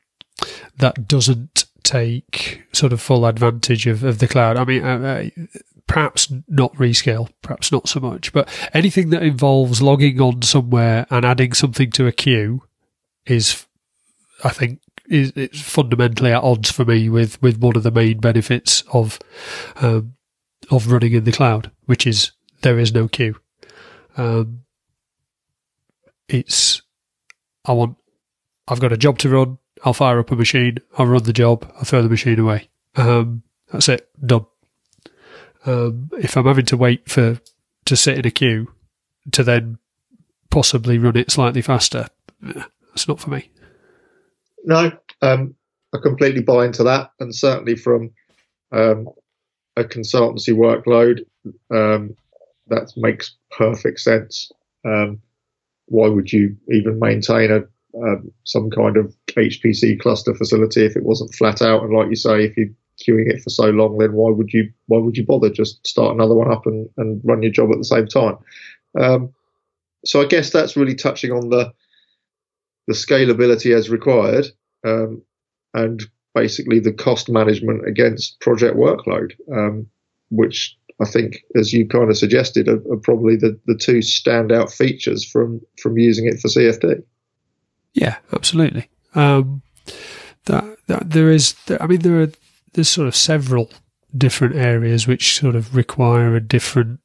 that 0.78 1.08
doesn't 1.08 1.66
take 1.84 2.64
sort 2.74 2.92
of 2.92 3.02
full 3.02 3.26
advantage 3.26 3.88
of, 3.88 4.04
of 4.04 4.20
the 4.20 4.28
cloud. 4.28 4.58
I 4.58 4.66
mean, 4.66 4.84
uh, 4.84 5.30
uh 5.38 5.60
perhaps 5.88 6.32
not 6.48 6.74
rescale, 6.76 7.30
perhaps 7.42 7.72
not 7.72 7.88
so 7.88 8.00
much, 8.00 8.34
but 8.34 8.48
anything 8.74 9.10
that 9.10 9.24
involves 9.24 9.82
logging 9.82 10.22
on 10.22 10.42
somewhere 10.42 11.08
and 11.10 11.26
adding 11.26 11.54
something 11.54 11.92
to 11.92 12.08
a 12.08 12.12
queue 12.12 12.64
is, 13.26 13.66
I 14.44 14.50
think, 14.50 14.82
is 15.10 15.32
it's 15.36 15.62
fundamentally 15.62 16.34
at 16.34 16.44
odds 16.44 16.70
for 16.70 16.84
me 16.84 17.10
with, 17.10 17.42
with 17.42 17.58
one 17.60 17.78
of 17.78 17.84
the 17.84 17.92
main 17.92 18.20
benefits 18.20 18.84
of 18.92 19.20
um, 19.78 20.14
of 20.70 20.92
running 20.92 21.14
in 21.14 21.24
the 21.24 21.32
cloud, 21.32 21.72
which 21.86 22.06
is 22.06 22.32
there 22.62 22.78
is 22.78 22.94
no 22.94 23.08
queue. 23.08 23.40
Um, 24.18 24.64
it's 26.28 26.82
I 27.64 27.72
want 27.72 27.96
I've 28.68 28.82
got 28.82 28.92
a 28.92 28.98
job 28.98 29.18
to 29.20 29.30
run. 29.30 29.60
I'll 29.86 29.94
fire 29.94 30.20
up 30.20 30.32
a 30.32 30.36
machine. 30.36 30.80
I'll 30.98 31.06
run 31.06 31.24
the 31.24 31.34
job. 31.34 31.72
I'll 31.78 31.86
throw 31.86 32.02
the 32.02 32.10
machine 32.10 32.40
away. 32.40 32.70
Um, 32.96 33.44
that's 33.72 33.88
it. 33.90 34.10
Done. 34.26 34.46
Um, 35.68 36.10
if 36.20 36.38
I'm 36.38 36.46
having 36.46 36.66
to 36.68 36.78
wait 36.78 37.10
for 37.10 37.40
to 37.86 37.96
sit 37.96 38.18
in 38.18 38.26
a 38.26 38.32
queue 38.32 38.72
to 39.32 39.44
then 39.44 39.78
possibly 40.50 40.98
run 40.98 41.18
it 41.18 41.30
slightly 41.30 41.62
faster, 41.62 42.08
that's 42.42 43.08
not 43.08 43.20
for 43.20 43.30
me. 43.30 43.50
No, 44.64 44.92
um, 45.22 45.56
I 45.94 45.98
completely 46.02 46.42
buy 46.42 46.66
into 46.66 46.84
that, 46.84 47.12
and 47.20 47.36
certainly 47.36 47.76
from 47.76 48.12
um, 48.72 49.10
a 49.76 49.84
consultancy 49.84 50.56
workload, 50.56 51.26
um, 51.70 52.16
that 52.68 52.92
makes 52.96 53.36
perfect 53.52 54.00
sense. 54.00 54.52
Um, 54.86 55.22
why 55.88 56.08
would 56.08 56.32
you 56.32 56.58
even 56.70 57.00
maintain 57.00 57.52
a 57.52 57.62
some 58.44 58.70
kind 58.70 58.98
of 58.98 59.16
HPC 59.28 60.00
cluster 60.00 60.36
facility 60.36 60.86
if 60.86 60.96
it 60.96 61.04
wasn't 61.04 61.34
flat 61.34 61.62
out? 61.62 61.84
And 61.84 61.94
like 61.94 62.10
you 62.10 62.16
say, 62.16 62.46
if 62.46 62.58
you're 62.58 62.70
queuing 63.00 63.30
it 63.30 63.42
for 63.42 63.50
so 63.50 63.70
long, 63.70 63.98
then 63.98 64.14
why 64.14 64.32
would 64.32 64.54
you 64.54 64.72
why 64.88 64.98
would 65.00 65.18
you 65.18 65.26
bother? 65.26 65.50
Just 65.50 65.86
start 65.86 66.14
another 66.14 66.34
one 66.34 66.52
up 66.52 66.66
and, 66.66 66.90
and 66.98 67.22
run 67.24 67.42
your 67.42 67.52
job 67.52 67.72
at 67.72 67.78
the 67.78 67.84
same 67.84 68.08
time. 68.08 68.38
Um, 69.00 69.34
so 70.06 70.22
I 70.22 70.26
guess 70.26 70.50
that's 70.50 70.78
really 70.78 70.96
touching 70.96 71.32
on 71.32 71.50
the 71.50 71.74
the 72.88 72.94
scalability 72.94 73.76
as 73.76 73.90
required 73.90 74.48
um, 74.86 75.22
and 75.74 76.04
basically 76.34 76.80
the 76.80 76.94
cost 76.94 77.30
management 77.30 77.86
against 77.88 78.40
project 78.40 78.78
workload, 78.78 79.34
um, 79.52 79.88
which 80.30 80.78
I 81.00 81.06
think, 81.06 81.44
as 81.56 81.74
you 81.74 81.88
kind 81.88 82.10
of 82.10 82.18
suggested, 82.18 82.68
are, 82.68 82.82
are, 82.92 82.98
probably 82.98 83.36
the, 83.36 83.60
the 83.66 83.76
two 83.76 84.00
standout 84.00 84.74
features 84.74 85.24
from 85.24 85.62
from 85.82 85.98
using 85.98 86.26
it 86.26 86.40
for 86.40 86.48
CFD. 86.48 87.04
Yeah, 87.94 88.18
absolutely. 88.34 88.88
Um, 89.16 89.62
that, 90.46 90.78
that 90.88 91.10
there 91.10 91.32
is, 91.32 91.56
I 91.80 91.88
mean, 91.88 92.00
there 92.00 92.22
are 92.22 92.32
there's 92.78 92.88
sort 92.88 93.08
of 93.08 93.16
several 93.16 93.72
different 94.16 94.56
areas 94.56 95.08
which 95.08 95.36
sort 95.36 95.56
of 95.56 95.76
require 95.76 96.36
a 96.36 96.40
different 96.40 97.00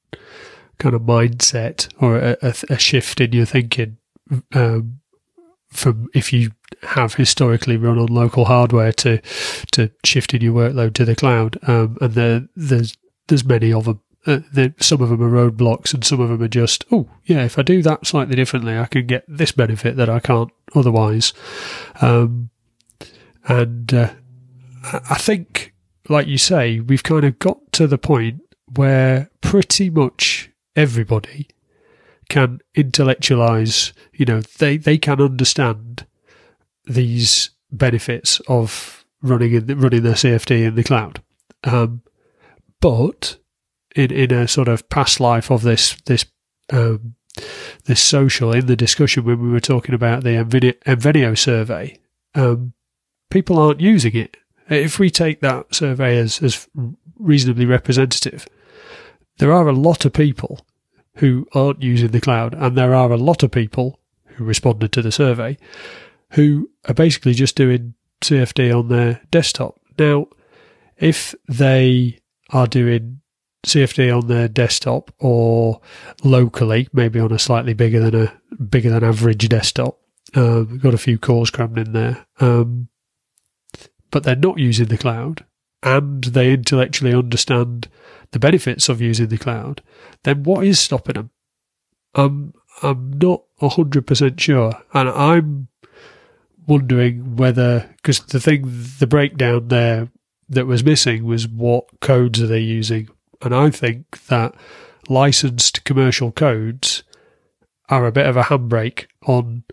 kind 0.78 0.94
of 0.94 1.00
mindset 1.00 1.88
or 1.98 2.18
a, 2.18 2.36
a, 2.42 2.54
a 2.68 2.78
shift 2.78 3.22
in 3.22 3.32
your 3.32 3.46
thinking. 3.46 3.96
Um, 4.54 5.00
from 5.70 6.08
if 6.12 6.30
you 6.30 6.50
have 6.82 7.14
historically 7.14 7.78
run 7.78 7.98
on 7.98 8.08
local 8.08 8.44
hardware 8.44 8.92
to 8.92 9.22
to 9.70 9.90
shifting 10.04 10.42
your 10.42 10.52
workload 10.52 10.92
to 10.92 11.06
the 11.06 11.16
cloud, 11.16 11.56
um, 11.66 11.96
and 12.02 12.12
there, 12.12 12.48
there's 12.54 12.94
there's 13.28 13.44
many 13.44 13.72
of 13.72 13.86
them. 13.86 14.00
Uh, 14.26 14.40
some 14.78 15.00
of 15.00 15.08
them 15.08 15.22
are 15.22 15.50
roadblocks, 15.50 15.94
and 15.94 16.04
some 16.04 16.20
of 16.20 16.28
them 16.28 16.42
are 16.42 16.48
just 16.48 16.84
oh 16.92 17.08
yeah, 17.24 17.44
if 17.44 17.58
I 17.58 17.62
do 17.62 17.80
that 17.82 18.06
slightly 18.06 18.36
differently, 18.36 18.78
I 18.78 18.84
can 18.84 19.06
get 19.06 19.24
this 19.26 19.52
benefit 19.52 19.96
that 19.96 20.10
I 20.10 20.20
can't 20.20 20.50
otherwise. 20.74 21.32
Um, 22.02 22.50
and 23.48 23.92
uh, 23.94 24.10
I 24.84 25.16
think, 25.18 25.74
like 26.08 26.26
you 26.26 26.38
say, 26.38 26.80
we've 26.80 27.02
kind 27.02 27.24
of 27.24 27.38
got 27.38 27.72
to 27.72 27.86
the 27.86 27.98
point 27.98 28.40
where 28.74 29.30
pretty 29.40 29.90
much 29.90 30.50
everybody 30.74 31.48
can 32.28 32.60
intellectualize, 32.74 33.92
you 34.12 34.24
know, 34.24 34.40
they, 34.58 34.76
they 34.76 34.98
can 34.98 35.20
understand 35.20 36.06
these 36.84 37.50
benefits 37.70 38.40
of 38.48 39.04
running 39.22 39.52
in 39.52 39.66
running 39.78 40.02
their 40.02 40.14
CFD 40.14 40.66
in 40.66 40.74
the 40.74 40.82
cloud. 40.82 41.22
Um, 41.64 42.02
but 42.80 43.38
in 43.94 44.10
in 44.10 44.32
a 44.32 44.48
sort 44.48 44.68
of 44.68 44.88
past 44.88 45.20
life 45.20 45.50
of 45.50 45.62
this 45.62 45.96
this 46.06 46.26
um, 46.72 47.14
this 47.84 48.02
social 48.02 48.52
in 48.52 48.66
the 48.66 48.76
discussion 48.76 49.24
when 49.24 49.40
we 49.40 49.50
were 49.50 49.60
talking 49.60 49.94
about 49.94 50.22
the 50.22 50.30
Envenio 50.30 51.38
survey, 51.38 51.98
um, 52.34 52.72
people 53.30 53.58
aren't 53.58 53.80
using 53.80 54.14
it. 54.16 54.36
If 54.68 54.98
we 54.98 55.10
take 55.10 55.40
that 55.40 55.74
survey 55.74 56.18
as 56.18 56.42
as 56.42 56.68
reasonably 57.18 57.66
representative, 57.66 58.46
there 59.38 59.52
are 59.52 59.68
a 59.68 59.72
lot 59.72 60.04
of 60.04 60.12
people 60.12 60.66
who 61.16 61.46
aren't 61.54 61.82
using 61.82 62.10
the 62.10 62.20
cloud, 62.20 62.54
and 62.54 62.76
there 62.76 62.94
are 62.94 63.10
a 63.10 63.16
lot 63.16 63.42
of 63.42 63.50
people 63.50 64.00
who 64.24 64.44
responded 64.44 64.92
to 64.92 65.02
the 65.02 65.12
survey 65.12 65.58
who 66.32 66.70
are 66.88 66.94
basically 66.94 67.34
just 67.34 67.56
doing 67.56 67.94
CFD 68.22 68.76
on 68.76 68.88
their 68.88 69.20
desktop. 69.30 69.78
Now, 69.98 70.28
if 70.96 71.34
they 71.48 72.20
are 72.50 72.66
doing 72.66 73.20
CFD 73.66 74.16
on 74.16 74.28
their 74.28 74.48
desktop 74.48 75.12
or 75.18 75.80
locally, 76.24 76.88
maybe 76.92 77.20
on 77.20 77.32
a 77.32 77.38
slightly 77.38 77.74
bigger 77.74 78.00
than 78.00 78.28
a 78.28 78.62
bigger 78.62 78.90
than 78.90 79.04
average 79.04 79.48
desktop, 79.48 79.98
um, 80.34 80.78
got 80.78 80.94
a 80.94 80.98
few 80.98 81.18
cores 81.18 81.50
crammed 81.50 81.78
in 81.78 81.92
there, 81.92 82.26
um, 82.40 82.88
but 84.12 84.22
they're 84.22 84.36
not 84.36 84.58
using 84.58 84.86
the 84.86 84.98
cloud, 84.98 85.44
and 85.82 86.22
they 86.22 86.52
intellectually 86.52 87.12
understand 87.12 87.88
the 88.30 88.38
benefits 88.38 88.88
of 88.88 89.00
using 89.00 89.26
the 89.26 89.38
cloud, 89.38 89.82
then 90.22 90.44
what 90.44 90.64
is 90.64 90.78
stopping 90.78 91.14
them? 91.14 91.30
I'm 92.14 92.54
I'm 92.82 93.18
not 93.18 93.42
hundred 93.60 94.06
percent 94.06 94.40
sure, 94.40 94.74
and 94.94 95.08
I'm 95.08 95.68
wondering 96.66 97.36
whether 97.36 97.88
because 97.96 98.20
the 98.20 98.40
thing 98.40 98.62
the 98.98 99.06
breakdown 99.06 99.68
there 99.68 100.08
that 100.48 100.66
was 100.66 100.84
missing 100.84 101.24
was 101.24 101.48
what 101.48 102.00
codes 102.00 102.40
are 102.40 102.46
they 102.46 102.60
using, 102.60 103.08
and 103.40 103.54
I 103.54 103.70
think 103.70 104.26
that 104.26 104.54
licensed 105.08 105.84
commercial 105.84 106.32
codes 106.32 107.02
are 107.88 108.06
a 108.06 108.12
bit 108.12 108.26
of 108.26 108.36
a 108.36 108.44
handbrake 108.44 109.06
on 109.26 109.64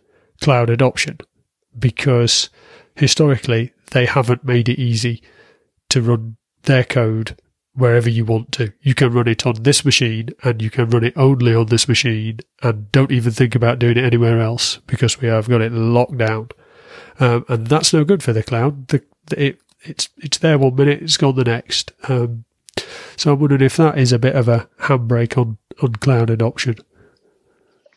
cloud 0.42 0.70
adoption 0.70 1.18
because 1.78 2.50
historically 2.96 3.72
they 3.92 4.06
haven't 4.06 4.44
made 4.44 4.70
it 4.70 4.80
easy 4.80 5.22
to 5.90 6.02
run 6.02 6.38
their 6.64 6.84
code 6.84 7.38
wherever 7.74 8.10
you 8.10 8.26
want 8.26 8.52
to. 8.54 8.74
You 8.82 8.94
can 8.94 9.14
run 9.14 9.28
it 9.28 9.46
on 9.46 9.64
this 9.64 9.86
machine 9.86 10.30
and 10.44 10.62
you 10.62 10.70
can 10.70 10.90
run 10.90 11.04
it 11.04 11.14
only 11.16 11.56
on 11.56 11.68
this 11.68 11.88
machine 11.88 12.40
and 12.62 12.92
don't 12.92 13.12
even 13.12 13.32
think 13.32 13.56
about 13.56 13.80
doing 13.80 13.98
it 13.98 14.04
anywhere 14.04 14.42
else 14.42 14.78
because 14.88 15.22
we 15.22 15.28
have 15.28 15.50
got 15.50 15.62
it 15.62 15.72
locked 15.72 16.18
down. 16.18 16.50
Um, 17.20 17.46
and 17.48 17.68
that's 17.68 17.94
no 17.94 18.04
good 18.04 18.24
for 18.24 18.34
the 18.34 18.44
cloud. 18.44 18.90
The, 18.90 19.04
the, 19.28 19.44
it, 19.44 19.62
it's, 19.82 20.10
it's 20.18 20.38
there 20.40 20.58
one 20.58 20.76
minute, 20.76 21.02
it's 21.02 21.18
gone 21.18 21.36
the 21.36 21.44
next. 21.44 21.92
Um, 22.08 22.46
so 23.16 23.34
I'm 23.34 23.40
wondering 23.40 23.62
if 23.62 23.78
that 23.78 23.98
is 23.98 24.12
a 24.12 24.20
bit 24.20 24.36
of 24.36 24.48
a 24.48 24.68
handbrake 24.82 25.38
on, 25.38 25.58
on 25.82 25.94
cloud 25.94 26.30
adoption. 26.30 26.76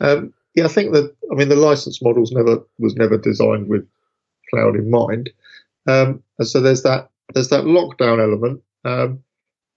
Um, 0.00 0.32
yeah, 0.54 0.64
I 0.64 0.68
think 0.68 0.92
that, 0.92 1.14
I 1.30 1.34
mean, 1.34 1.48
the 1.48 1.56
license 1.56 2.02
models 2.02 2.32
never, 2.32 2.62
was 2.78 2.94
never 2.94 3.16
designed 3.16 3.68
with 3.68 3.88
cloud 4.50 4.76
in 4.76 4.90
mind. 4.90 5.30
Um, 5.86 6.22
and 6.38 6.48
so 6.48 6.60
there's 6.60 6.82
that, 6.82 7.10
there's 7.34 7.48
that 7.48 7.64
lockdown 7.64 8.22
element. 8.22 8.62
Um, 8.84 9.22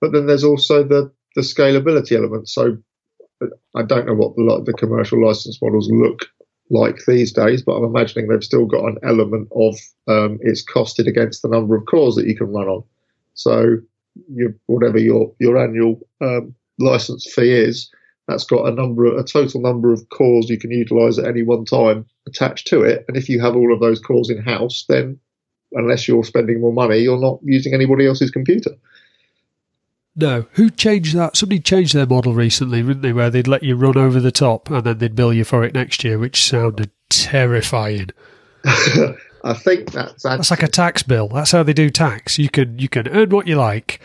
but 0.02 0.12
then 0.12 0.28
there's 0.28 0.44
also 0.44 0.84
the 0.84 1.12
the 1.36 1.42
scalability 1.42 2.16
element. 2.16 2.50
So 2.50 2.78
I 3.76 3.84
don't 3.84 4.08
know 4.08 4.14
what 4.14 4.36
the, 4.36 4.64
the 4.66 4.74
commercial 4.74 5.24
license 5.26 5.62
models 5.62 5.90
look 5.92 6.26
like 6.70 6.98
these 7.06 7.32
days, 7.32 7.62
but 7.62 7.74
I'm 7.74 7.84
imagining 7.84 8.28
they've 8.28 8.44
still 8.44 8.66
got 8.66 8.86
an 8.86 8.98
element 9.04 9.50
of 9.56 9.76
um, 10.08 10.40
it's 10.42 10.64
costed 10.64 11.08
against 11.08 11.42
the 11.42 11.50
number 11.50 11.76
of 11.76 11.86
cores 11.86 12.16
that 12.16 12.28
you 12.28 12.36
can 12.36 12.48
run 12.48 12.68
on. 12.68 12.84
So 13.34 13.78
whatever 14.68 14.98
your 14.98 15.34
your 15.40 15.58
annual 15.58 16.00
um, 16.22 16.56
license 16.80 17.32
fee 17.34 17.52
is, 17.52 17.92
that's 18.28 18.46
got 18.46 18.68
a 18.68 18.72
number, 18.72 19.06
a 19.06 19.24
total 19.24 19.62
number 19.62 19.92
of 19.92 20.08
cores 20.10 20.50
you 20.50 20.58
can 20.58 20.72
utilize 20.72 21.20
at 21.20 21.28
any 21.28 21.44
one 21.44 21.66
time 21.66 22.06
attached 22.28 22.68
to 22.68 22.82
it. 22.82 23.04
And 23.08 23.18
if 23.18 23.28
you 23.28 23.42
have 23.42 23.56
all 23.56 23.74
of 23.74 23.82
those 23.82 24.00
cores 24.00 24.30
in 24.30 24.42
house, 24.42 24.86
then 24.88 25.20
unless 25.76 26.08
you're 26.08 26.24
spending 26.24 26.62
more 26.62 26.74
money, 26.74 26.98
you're 27.00 27.20
not 27.20 27.40
using 27.44 27.74
anybody 27.74 28.08
else's 28.08 28.32
computer. 28.32 28.72
No. 30.16 30.46
Who 30.54 30.70
changed 30.70 31.16
that? 31.16 31.36
Somebody 31.36 31.60
changed 31.60 31.94
their 31.94 32.06
model 32.06 32.34
recently, 32.34 32.82
didn't 32.82 33.02
they? 33.02 33.14
Where 33.14 33.30
they'd 33.30 33.48
let 33.48 33.64
you 33.64 33.76
run 33.76 33.98
over 33.98 34.20
the 34.20 34.32
top 34.32 34.70
and 34.72 34.84
then 34.84 34.98
they'd 34.98 35.16
bill 35.16 35.34
you 35.34 35.44
for 35.44 35.64
it 35.64 35.74
next 35.74 36.04
year, 36.04 36.18
which 36.18 36.44
sounded 36.44 36.90
terrifying. 37.10 38.10
I 39.46 39.54
think 39.54 39.92
that's 39.92 40.24
that's 40.24 40.50
like 40.50 40.64
a 40.64 40.68
tax 40.68 41.04
bill. 41.04 41.28
That's 41.28 41.52
how 41.52 41.62
they 41.62 41.74
do 41.74 41.92
tax. 41.92 42.40
You 42.40 42.50
can 42.50 42.80
you 42.80 42.90
can 42.90 43.08
earn 43.10 43.30
what 43.30 43.48
you 43.48 43.58
like. 43.58 44.00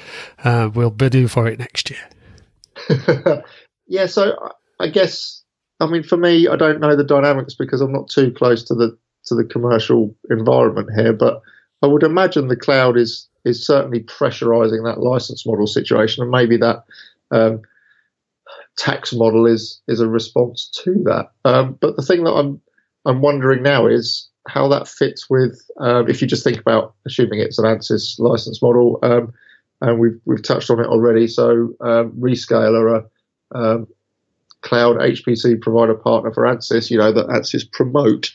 Uh, 0.44 0.68
we'll 0.74 0.90
bill 0.90 1.14
you 1.14 1.28
for 1.28 1.46
it 1.46 1.58
next 1.58 1.90
year. 1.90 3.42
yeah. 3.86 4.04
So 4.04 4.36
I 4.78 4.88
guess 4.88 5.42
I 5.78 5.86
mean 5.86 6.02
for 6.02 6.18
me, 6.18 6.46
I 6.46 6.56
don't 6.56 6.80
know 6.80 6.94
the 6.94 7.04
dynamics 7.04 7.54
because 7.54 7.80
I'm 7.80 7.92
not 7.92 8.10
too 8.10 8.32
close 8.32 8.64
to 8.64 8.74
the 8.74 8.98
to 9.26 9.34
the 9.34 9.44
commercial 9.44 10.14
environment 10.28 10.90
here, 10.94 11.14
but 11.14 11.40
I 11.82 11.86
would 11.86 12.02
imagine 12.02 12.48
the 12.48 12.56
cloud 12.56 12.96
is 12.96 13.28
is 13.44 13.66
certainly 13.66 14.00
pressurizing 14.00 14.84
that 14.84 15.00
license 15.00 15.46
model 15.46 15.66
situation, 15.66 16.22
and 16.22 16.30
maybe 16.30 16.56
that 16.58 16.84
um, 17.30 17.62
tax 18.76 19.12
model 19.12 19.46
is 19.46 19.80
is 19.88 20.00
a 20.00 20.08
response 20.08 20.70
to 20.84 20.94
that. 21.04 21.30
Um, 21.44 21.78
but 21.80 21.96
the 21.96 22.02
thing 22.02 22.24
that 22.24 22.32
I'm 22.32 22.60
I'm 23.06 23.20
wondering 23.20 23.62
now 23.62 23.86
is 23.86 24.28
how 24.48 24.68
that 24.68 24.88
fits 24.88 25.28
with 25.28 25.60
um, 25.78 26.08
if 26.08 26.20
you 26.20 26.28
just 26.28 26.44
think 26.44 26.60
about 26.60 26.94
assuming 27.06 27.40
it's 27.40 27.58
an 27.58 27.64
ANSYS 27.64 28.18
license 28.18 28.62
model, 28.62 28.98
um, 29.02 29.32
and 29.80 29.98
we've 29.98 30.20
we've 30.24 30.42
touched 30.42 30.70
on 30.70 30.80
it 30.80 30.86
already. 30.86 31.26
So 31.26 31.74
um, 31.80 32.12
Rescaler 32.12 32.80
are 32.80 32.96
a 32.96 33.04
um, 33.58 33.86
cloud 34.62 34.96
HPC 34.96 35.60
provider 35.60 35.94
partner 35.94 36.32
for 36.32 36.44
Ansys, 36.44 36.90
you 36.90 36.98
know, 36.98 37.12
that 37.12 37.28
Ansys 37.28 37.70
promote. 37.70 38.32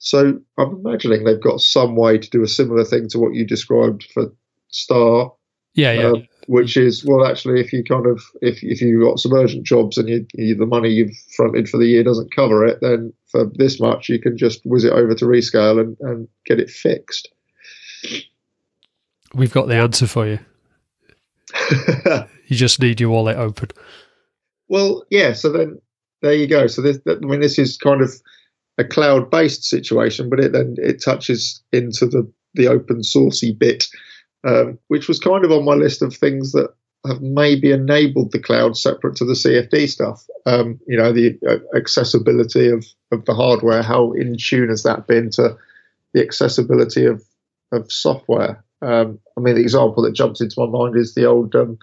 So 0.00 0.40
I'm 0.58 0.72
imagining 0.84 1.24
they've 1.24 1.40
got 1.40 1.60
some 1.60 1.94
way 1.94 2.16
to 2.18 2.30
do 2.30 2.42
a 2.42 2.48
similar 2.48 2.84
thing 2.84 3.08
to 3.10 3.18
what 3.18 3.34
you 3.34 3.46
described 3.46 4.08
for 4.12 4.32
Star. 4.68 5.32
Yeah, 5.74 5.92
yeah. 5.92 6.06
Um, 6.08 6.28
which 6.46 6.76
is 6.76 7.04
well, 7.04 7.24
actually, 7.24 7.60
if 7.60 7.72
you 7.72 7.84
kind 7.84 8.06
of 8.06 8.20
if 8.40 8.62
if 8.62 8.80
you 8.80 9.04
got 9.04 9.20
some 9.20 9.34
urgent 9.34 9.64
jobs 9.64 9.98
and 9.98 10.08
you, 10.08 10.26
you, 10.34 10.54
the 10.54 10.66
money 10.66 10.88
you've 10.88 11.14
fronted 11.36 11.68
for 11.68 11.76
the 11.76 11.86
year 11.86 12.02
doesn't 12.02 12.34
cover 12.34 12.64
it, 12.64 12.78
then 12.80 13.12
for 13.28 13.44
this 13.54 13.78
much 13.78 14.08
you 14.08 14.18
can 14.18 14.38
just 14.38 14.62
whiz 14.64 14.84
it 14.84 14.92
over 14.92 15.14
to 15.14 15.26
Rescale 15.26 15.80
and, 15.80 15.96
and 16.00 16.28
get 16.46 16.58
it 16.58 16.70
fixed. 16.70 17.28
We've 19.34 19.52
got 19.52 19.68
the 19.68 19.76
answer 19.76 20.06
for 20.06 20.26
you. 20.26 20.38
you 22.46 22.56
just 22.56 22.80
need 22.80 23.00
your 23.00 23.10
wallet 23.10 23.36
open. 23.36 23.68
Well, 24.68 25.04
yeah. 25.10 25.34
So 25.34 25.52
then 25.52 25.80
there 26.22 26.34
you 26.34 26.46
go. 26.46 26.66
So 26.68 26.80
this, 26.80 26.98
I 27.06 27.14
mean, 27.16 27.40
this 27.40 27.58
is 27.58 27.76
kind 27.76 28.00
of 28.00 28.12
a 28.78 28.84
cloud-based 28.84 29.64
situation, 29.64 30.30
but 30.30 30.40
it 30.40 30.52
then 30.52 30.76
it 30.78 31.02
touches 31.02 31.62
into 31.72 32.06
the 32.06 32.30
the 32.54 32.68
open 32.68 33.00
sourcey 33.00 33.56
bit, 33.56 33.86
um, 34.46 34.78
which 34.88 35.08
was 35.08 35.18
kind 35.18 35.44
of 35.44 35.52
on 35.52 35.64
my 35.64 35.74
list 35.74 36.02
of 36.02 36.14
things 36.14 36.52
that 36.52 36.74
have 37.06 37.22
maybe 37.22 37.72
enabled 37.72 38.32
the 38.32 38.38
cloud 38.38 38.76
separate 38.76 39.16
to 39.16 39.24
the 39.24 39.32
CFD 39.32 39.88
stuff. 39.88 40.26
Um, 40.46 40.78
you 40.86 40.96
know, 40.96 41.12
the 41.12 41.38
uh, 41.48 41.76
accessibility 41.76 42.68
of 42.68 42.86
of 43.12 43.24
the 43.24 43.34
hardware. 43.34 43.82
How 43.82 44.12
in 44.12 44.36
tune 44.38 44.68
has 44.68 44.82
that 44.82 45.06
been 45.06 45.30
to 45.32 45.56
the 46.12 46.22
accessibility 46.22 47.06
of 47.06 47.24
of 47.72 47.90
software? 47.90 48.64
Um, 48.82 49.18
I 49.36 49.40
mean, 49.40 49.54
the 49.54 49.60
example 49.60 50.02
that 50.02 50.14
jumps 50.14 50.40
into 50.40 50.54
my 50.58 50.66
mind 50.66 50.96
is 50.96 51.14
the 51.14 51.26
old 51.26 51.54
um, 51.54 51.78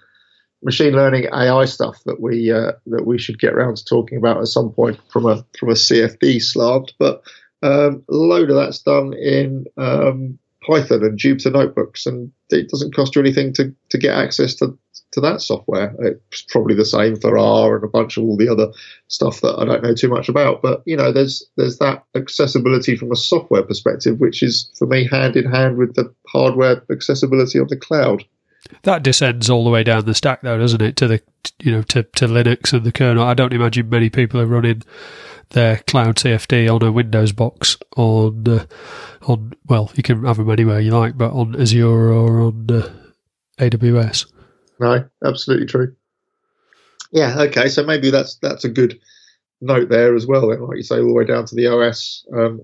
machine 0.62 0.92
learning 0.92 1.26
AI 1.32 1.64
stuff 1.64 2.02
that 2.04 2.20
we 2.20 2.50
uh, 2.52 2.72
that 2.86 3.06
we 3.06 3.18
should 3.18 3.38
get 3.38 3.54
around 3.54 3.76
to 3.76 3.84
talking 3.84 4.18
about 4.18 4.38
at 4.38 4.48
some 4.48 4.70
point 4.70 4.98
from 5.10 5.26
a 5.26 5.44
from 5.58 5.70
a 5.70 5.74
CFD 5.74 6.42
slant. 6.42 6.92
But 6.98 7.22
um, 7.62 8.02
a 8.08 8.14
load 8.14 8.50
of 8.50 8.56
that's 8.56 8.82
done 8.82 9.14
in 9.14 9.66
um, 9.76 10.38
Python 10.66 11.04
and 11.04 11.18
Jupyter 11.18 11.52
notebooks, 11.52 12.06
and 12.06 12.30
it 12.50 12.68
doesn't 12.68 12.94
cost 12.94 13.14
you 13.14 13.22
anything 13.22 13.52
to 13.54 13.74
to 13.90 13.98
get 13.98 14.16
access 14.16 14.54
to 14.56 14.78
to 15.12 15.20
that 15.20 15.40
software. 15.40 15.94
It's 16.00 16.42
probably 16.42 16.74
the 16.74 16.84
same 16.84 17.16
for 17.16 17.38
R 17.38 17.76
and 17.76 17.84
a 17.84 17.88
bunch 17.88 18.16
of 18.16 18.24
all 18.24 18.36
the 18.36 18.48
other 18.48 18.68
stuff 19.08 19.40
that 19.40 19.56
I 19.58 19.64
don't 19.64 19.82
know 19.82 19.94
too 19.94 20.08
much 20.08 20.28
about. 20.28 20.60
But 20.60 20.82
you 20.86 20.96
know, 20.96 21.12
there's 21.12 21.44
there's 21.56 21.78
that 21.78 22.04
accessibility 22.14 22.96
from 22.96 23.12
a 23.12 23.16
software 23.16 23.62
perspective, 23.62 24.20
which 24.20 24.42
is 24.42 24.70
for 24.78 24.86
me 24.86 25.06
hand 25.06 25.36
in 25.36 25.50
hand 25.50 25.78
with 25.78 25.94
the 25.94 26.12
hardware 26.26 26.82
accessibility 26.90 27.58
of 27.58 27.68
the 27.68 27.76
cloud. 27.76 28.24
That 28.82 29.02
descends 29.02 29.50
all 29.50 29.64
the 29.64 29.70
way 29.70 29.82
down 29.82 30.04
the 30.04 30.14
stack, 30.14 30.42
though, 30.42 30.58
doesn't 30.58 30.82
it? 30.82 30.96
To 30.96 31.08
the 31.08 31.22
you 31.60 31.72
know 31.72 31.82
to, 31.82 32.02
to 32.02 32.26
Linux 32.26 32.72
and 32.72 32.84
the 32.84 32.92
kernel. 32.92 33.24
I 33.24 33.34
don't 33.34 33.52
imagine 33.52 33.88
many 33.88 34.10
people 34.10 34.40
are 34.40 34.46
running 34.46 34.82
their 35.50 35.78
cloud 35.86 36.16
CFD 36.16 36.72
on 36.72 36.86
a 36.86 36.92
Windows 36.92 37.32
box 37.32 37.76
on 37.96 38.46
uh, 38.48 38.66
on 39.26 39.52
well, 39.66 39.90
you 39.94 40.02
can 40.02 40.24
have 40.24 40.36
them 40.36 40.50
anywhere 40.50 40.80
you 40.80 40.90
like, 40.90 41.16
but 41.16 41.32
on 41.32 41.60
Azure 41.60 42.12
or 42.12 42.40
on 42.40 42.66
uh, 42.70 42.88
AWS. 43.58 44.26
No, 44.80 45.08
absolutely 45.24 45.66
true. 45.66 45.94
Yeah, 47.10 47.40
okay, 47.42 47.68
so 47.68 47.84
maybe 47.84 48.10
that's 48.10 48.36
that's 48.36 48.64
a 48.64 48.68
good 48.68 48.98
note 49.60 49.88
there 49.88 50.14
as 50.14 50.26
well. 50.26 50.48
Then, 50.48 50.60
like 50.60 50.76
you 50.76 50.82
say, 50.82 51.00
all 51.00 51.06
the 51.06 51.12
way 51.12 51.24
down 51.24 51.46
to 51.46 51.54
the 51.54 51.66
OS, 51.66 52.26
um, 52.36 52.60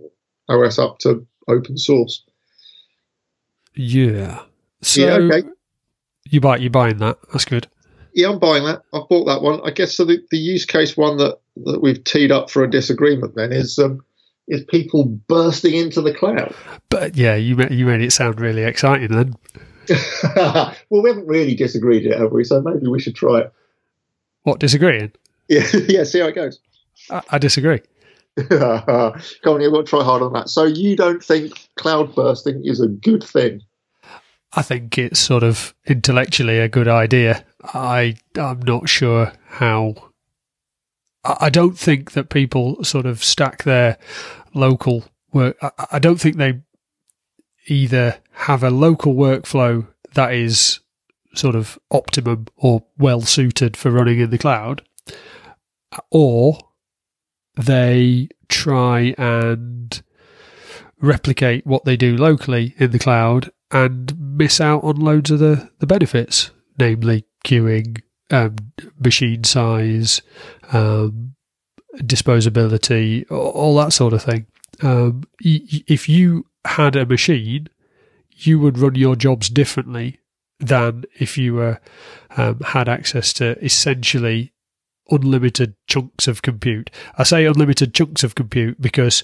OS 0.49 0.79
up 0.79 0.99
to 1.01 1.27
open 1.49 1.77
source. 1.77 2.25
Yeah. 3.75 4.43
So 4.83 5.01
yeah, 5.01 5.15
okay. 5.15 5.49
You 6.31 6.41
buy 6.41 6.57
you 6.59 6.71
buying 6.71 6.99
that? 6.99 7.19
That's 7.33 7.45
good. 7.45 7.67
Yeah, 8.15 8.31
I'm 8.31 8.39
buying 8.39 8.65
that. 8.65 8.83
I've 8.93 9.09
bought 9.09 9.25
that 9.27 9.43
one. 9.43 9.61
I 9.65 9.71
guess 9.71 9.97
so. 9.97 10.05
The, 10.05 10.19
the 10.31 10.39
use 10.39 10.65
case 10.65 10.97
one 10.97 11.17
that, 11.19 11.39
that 11.65 11.83
we've 11.83 12.03
teed 12.05 12.31
up 12.31 12.49
for 12.49 12.63
a 12.63 12.71
disagreement 12.71 13.35
then 13.35 13.53
is 13.53 13.79
um, 13.79 14.05
is 14.49 14.65
people 14.65 15.05
bursting 15.05 15.75
into 15.75 16.01
the 16.01 16.15
cloud. 16.15 16.55
But 16.91 17.17
yeah, 17.17 17.35
you 17.35 17.57
made, 17.57 17.73
you 17.73 17.87
made 17.87 18.01
it 18.01 18.13
sound 18.13 18.41
really 18.41 18.63
exciting 18.63 19.09
then. 19.09 19.37
well, 20.37 20.75
we 20.91 21.11
haven't 21.11 21.27
really 21.27 21.55
disagreed 21.55 22.05
yet, 22.05 22.19
have 22.19 22.33
we? 22.33 22.45
So 22.45 22.61
maybe 22.63 22.87
we 22.87 23.01
should 23.01 23.17
try 23.17 23.41
it. 23.41 23.53
What 24.43 24.61
disagreeing? 24.61 25.13
Yeah, 25.47 25.67
yeah. 25.91 26.05
See 26.05 26.21
how 26.21 26.29
it 26.29 26.35
goes. 26.35 26.59
I, 27.11 27.21
I 27.33 27.37
disagree. 27.37 27.83
Come 28.49 28.59
on, 28.59 29.61
you've 29.61 29.75
got 29.75 29.85
to 29.85 29.87
try 29.87 30.03
hard 30.03 30.23
on 30.23 30.33
that. 30.33 30.49
So 30.49 30.65
you 30.65 30.97
don't 30.97 31.23
think 31.23 31.69
cloud 31.77 32.15
bursting 32.15 32.63
is 32.65 32.81
a 32.81 32.89
good 32.89 33.23
thing? 33.23 33.61
I 34.57 34.63
think 34.63 34.99
it's 34.99 35.19
sort 35.19 35.43
of 35.43 35.75
intellectually 35.87 36.59
a 36.59 36.69
good 36.69 36.89
idea. 36.89 37.45
I 37.63 38.17
I'm 38.37 38.61
not 38.61 38.89
sure 38.89 39.33
how. 39.47 39.95
I 41.25 41.49
don't 41.49 41.79
think 41.79 42.13
that 42.13 42.29
people 42.29 42.85
sort 42.85 43.07
of 43.07 43.25
stack 43.25 43.63
their 43.63 43.97
local 44.53 45.05
work. 45.33 45.57
I 45.91 45.99
don't 45.99 46.21
think 46.21 46.37
they 46.37 46.61
either 47.67 48.19
have 48.33 48.63
a 48.63 48.71
local 48.71 49.15
workflow 49.15 49.87
that 50.13 50.35
is 50.35 50.81
sort 51.35 51.55
of 51.55 51.79
optimum 51.91 52.47
or 52.57 52.85
well 52.99 53.23
suited 53.23 53.77
for 53.77 53.91
running 53.91 54.21
in 54.21 54.31
the 54.31 54.39
cloud, 54.39 54.83
or 56.11 56.59
they 57.57 58.29
try 58.49 59.15
and 59.17 60.03
replicate 61.01 61.67
what 61.67 61.85
they 61.85 61.97
do 61.97 62.17
locally 62.17 62.75
in 62.79 62.91
the 62.91 62.99
cloud 62.99 63.51
and 63.71 64.17
miss 64.19 64.61
out 64.61 64.85
on 64.85 64.97
loads 64.97 65.31
of 65.31 65.39
the, 65.39 65.71
the 65.79 65.87
benefits, 65.87 66.51
namely 66.79 67.25
queuing, 67.45 68.01
um, 68.31 68.57
machine 68.99 69.45
size, 69.45 70.23
um, 70.73 71.35
disposability, 71.97 73.31
all 73.31 73.77
that 73.77 73.93
sort 73.93 74.13
of 74.13 74.23
thing. 74.23 74.47
Um, 74.83 75.25
if 75.41 76.09
you 76.09 76.47
had 76.65 76.97
a 76.97 77.07
machine, 77.07 77.69
you 78.31 78.59
would 78.59 78.79
run 78.79 78.95
your 78.95 79.17
jobs 79.17 79.49
differently 79.49 80.19
than 80.59 81.05
if 81.19 81.39
you 81.39 81.55
were 81.55 81.81
um, 82.37 82.61
had 82.61 82.89
access 82.89 83.33
to 83.35 83.63
essentially 83.65 84.53
unlimited 85.11 85.75
chunks 85.87 86.27
of 86.27 86.43
compute. 86.43 86.91
I 87.19 87.25
say 87.25 87.45
unlimited 87.45 87.95
chunks 87.95 88.25
of 88.25 88.35
compute 88.35 88.81
because 88.81 89.23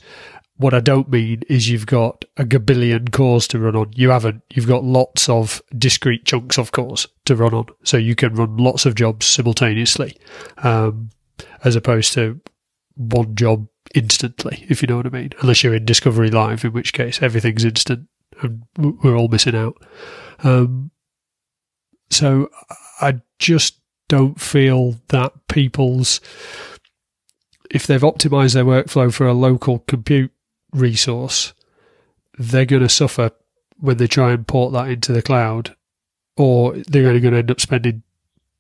what 0.61 0.75
I 0.75 0.81
don't 0.81 1.09
mean 1.09 1.43
is 1.49 1.71
you've 1.71 1.87
got 1.87 2.27
a 2.37 2.45
gabillion 2.45 3.11
cores 3.13 3.49
to 3.49 3.59
run 3.59 3.75
on. 3.75 3.93
You 3.95 4.11
haven't. 4.11 4.43
You've 4.53 4.67
got 4.67 4.85
lots 4.85 5.27
of 5.27 5.63
discrete 5.79 6.27
chunks 6.27 6.59
of 6.59 6.71
cores 6.71 7.07
to 7.25 7.35
run 7.35 7.55
on. 7.55 7.65
So 7.83 7.97
you 7.97 8.15
can 8.15 8.35
run 8.35 8.59
lots 8.59 8.85
of 8.85 8.95
jobs 8.95 9.25
simultaneously, 9.25 10.19
um, 10.59 11.09
as 11.65 11.77
opposed 11.77 12.13
to 12.13 12.43
one 12.95 13.35
job 13.37 13.69
instantly, 13.95 14.67
if 14.69 14.83
you 14.83 14.89
know 14.89 14.99
what 14.99 15.07
I 15.07 15.09
mean. 15.09 15.31
Unless 15.41 15.65
you're 15.65 15.75
in 15.75 15.87
Discovery 15.87 16.31
Live, 16.31 16.63
in 16.63 16.75
which 16.75 16.93
case 16.93 17.23
everything's 17.23 17.65
instant 17.65 18.07
and 18.43 18.63
we're 18.77 19.17
all 19.17 19.29
missing 19.29 19.57
out. 19.57 19.83
Um, 20.45 20.91
so 22.11 22.51
I 23.01 23.23
just 23.39 23.81
don't 24.11 24.39
feel 24.39 24.97
that 25.09 25.33
people's 25.49 26.21
if 27.71 27.87
they've 27.87 28.03
optimized 28.03 28.53
their 28.53 28.65
workflow 28.65 29.11
for 29.11 29.27
a 29.27 29.33
local 29.33 29.79
compute 29.81 30.33
resource, 30.73 31.53
they're 32.39 32.65
going 32.65 32.83
to 32.83 32.89
suffer 32.89 33.31
when 33.79 33.97
they 33.97 34.07
try 34.07 34.33
and 34.33 34.47
port 34.47 34.73
that 34.73 34.89
into 34.89 35.13
the 35.13 35.23
cloud, 35.23 35.75
or 36.37 36.75
they're 36.89 37.09
only 37.09 37.21
going 37.21 37.33
to 37.33 37.39
end 37.39 37.51
up 37.51 37.61
spending 37.61 38.03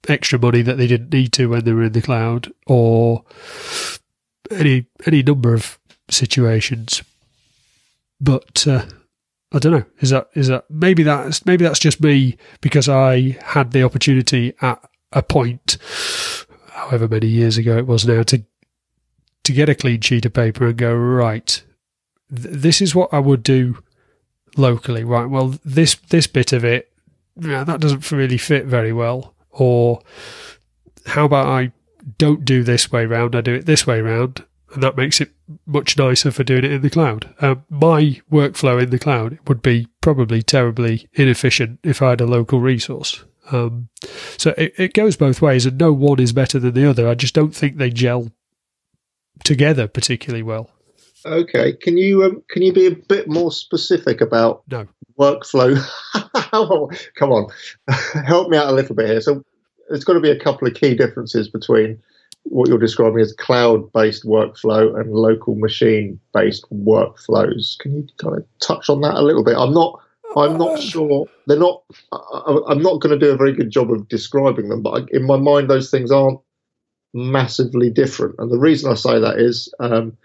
extra 0.08 0.38
money 0.38 0.62
that 0.62 0.76
they 0.76 0.86
didn't 0.86 1.12
need 1.12 1.32
to 1.34 1.48
when 1.48 1.64
they 1.64 1.72
were 1.72 1.84
in 1.84 1.92
the 1.92 2.02
cloud, 2.02 2.52
or 2.66 3.24
any 4.50 4.86
any 5.06 5.22
number 5.22 5.54
of 5.54 5.78
situations. 6.08 7.02
But 8.20 8.66
uh, 8.66 8.86
I 9.52 9.58
don't 9.58 9.72
know. 9.72 9.84
Is 10.00 10.10
that 10.10 10.28
is 10.34 10.48
that 10.48 10.64
maybe 10.70 11.02
that's 11.02 11.44
maybe 11.46 11.64
that's 11.64 11.78
just 11.78 12.00
me 12.00 12.36
because 12.60 12.88
I 12.88 13.36
had 13.42 13.72
the 13.72 13.82
opportunity 13.82 14.54
at 14.60 14.82
a 15.12 15.22
point, 15.22 15.76
however 16.70 17.08
many 17.08 17.26
years 17.26 17.58
ago 17.58 17.76
it 17.76 17.86
was 17.86 18.06
now, 18.06 18.22
to 18.24 18.44
to 19.44 19.52
get 19.52 19.68
a 19.68 19.74
clean 19.74 20.00
sheet 20.00 20.26
of 20.26 20.32
paper 20.32 20.66
and 20.66 20.76
go 20.76 20.94
right 20.94 21.62
this 22.30 22.80
is 22.80 22.94
what 22.94 23.12
I 23.12 23.18
would 23.18 23.42
do 23.42 23.82
locally, 24.56 25.04
right? 25.04 25.28
Well, 25.28 25.54
this 25.64 25.94
this 25.94 26.26
bit 26.26 26.52
of 26.52 26.64
it, 26.64 26.92
yeah, 27.36 27.64
that 27.64 27.80
doesn't 27.80 28.10
really 28.10 28.38
fit 28.38 28.66
very 28.66 28.92
well. 28.92 29.34
Or 29.50 30.00
how 31.06 31.24
about 31.24 31.46
I 31.46 31.72
don't 32.18 32.44
do 32.44 32.62
this 32.62 32.90
way 32.92 33.06
round, 33.06 33.34
I 33.34 33.40
do 33.40 33.54
it 33.54 33.66
this 33.66 33.86
way 33.86 34.00
round, 34.00 34.44
and 34.72 34.82
that 34.82 34.96
makes 34.96 35.20
it 35.20 35.30
much 35.66 35.96
nicer 35.96 36.30
for 36.30 36.44
doing 36.44 36.64
it 36.64 36.72
in 36.72 36.82
the 36.82 36.90
cloud. 36.90 37.34
Um, 37.40 37.64
my 37.68 38.20
workflow 38.30 38.82
in 38.82 38.90
the 38.90 38.98
cloud 38.98 39.38
would 39.48 39.62
be 39.62 39.88
probably 40.00 40.42
terribly 40.42 41.08
inefficient 41.14 41.80
if 41.82 42.00
I 42.00 42.10
had 42.10 42.20
a 42.20 42.26
local 42.26 42.60
resource. 42.60 43.24
Um, 43.50 43.88
so 44.36 44.54
it, 44.56 44.74
it 44.78 44.94
goes 44.94 45.16
both 45.16 45.42
ways, 45.42 45.66
and 45.66 45.78
no 45.78 45.92
one 45.92 46.20
is 46.20 46.32
better 46.32 46.58
than 46.58 46.74
the 46.74 46.88
other. 46.88 47.08
I 47.08 47.14
just 47.14 47.34
don't 47.34 47.54
think 47.54 47.76
they 47.76 47.90
gel 47.90 48.30
together 49.42 49.88
particularly 49.88 50.42
well. 50.42 50.70
Okay, 51.24 51.74
can 51.74 51.96
you 51.96 52.24
um, 52.24 52.42
can 52.48 52.62
you 52.62 52.72
be 52.72 52.86
a 52.86 52.94
bit 52.94 53.28
more 53.28 53.52
specific 53.52 54.20
about 54.20 54.62
no. 54.70 54.86
workflow? 55.18 55.76
Come 57.14 57.30
on, 57.30 57.48
help 58.24 58.48
me 58.48 58.56
out 58.56 58.68
a 58.68 58.72
little 58.72 58.94
bit 58.94 59.08
here. 59.08 59.20
So 59.20 59.44
there's 59.88 60.04
got 60.04 60.14
to 60.14 60.20
be 60.20 60.30
a 60.30 60.38
couple 60.38 60.66
of 60.66 60.74
key 60.74 60.94
differences 60.94 61.48
between 61.48 62.00
what 62.44 62.68
you're 62.68 62.78
describing 62.78 63.20
as 63.20 63.34
cloud-based 63.34 64.24
workflow 64.24 64.98
and 64.98 65.12
local 65.12 65.56
machine-based 65.56 66.64
workflows. 66.72 67.78
Can 67.78 67.96
you 67.96 68.06
kind 68.16 68.36
of 68.36 68.44
touch 68.60 68.88
on 68.88 69.02
that 69.02 69.14
a 69.14 69.22
little 69.22 69.44
bit? 69.44 69.56
I'm 69.56 69.74
not. 69.74 70.00
I'm 70.36 70.56
not 70.58 70.78
uh, 70.78 70.80
sure. 70.80 71.26
They're 71.46 71.58
not. 71.58 71.82
I, 72.12 72.60
am 72.70 72.82
not 72.82 73.00
going 73.00 73.18
to 73.18 73.18
do 73.18 73.32
a 73.32 73.36
very 73.36 73.52
good 73.52 73.70
job 73.70 73.90
of 73.90 74.08
describing 74.08 74.68
them, 74.68 74.82
but 74.82 75.10
in 75.10 75.26
my 75.26 75.36
mind, 75.36 75.68
those 75.68 75.90
things 75.90 76.10
aren't 76.10 76.40
massively 77.12 77.90
different. 77.90 78.36
And 78.38 78.50
the 78.50 78.58
reason 78.58 78.90
I 78.90 78.94
say 78.94 79.18
that 79.18 79.38
is, 79.38 79.72
um, 79.80 80.16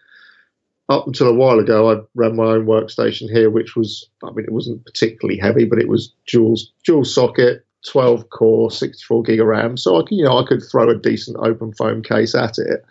up 0.89 1.07
until 1.07 1.27
a 1.27 1.33
while 1.33 1.59
ago, 1.59 1.91
I 1.91 2.01
ran 2.13 2.35
my 2.35 2.45
own 2.45 2.65
workstation 2.65 3.29
here, 3.29 3.49
which 3.49 3.75
was, 3.75 4.07
I 4.23 4.31
mean, 4.31 4.45
it 4.45 4.51
wasn't 4.51 4.85
particularly 4.85 5.39
heavy, 5.39 5.65
but 5.65 5.79
it 5.79 5.87
was 5.87 6.13
dual 6.27 6.55
dual 6.83 7.05
socket, 7.05 7.65
12 7.87 8.29
core, 8.29 8.69
64 8.69 9.23
gig 9.23 9.39
of 9.39 9.47
RAM. 9.47 9.77
So 9.77 9.99
I 9.99 10.03
can, 10.07 10.17
you 10.17 10.25
know, 10.25 10.37
I 10.37 10.45
could 10.45 10.61
throw 10.63 10.89
a 10.89 10.97
decent 10.97 11.37
OpenFOAM 11.37 12.05
case 12.05 12.35
at 12.35 12.57
it. 12.59 12.85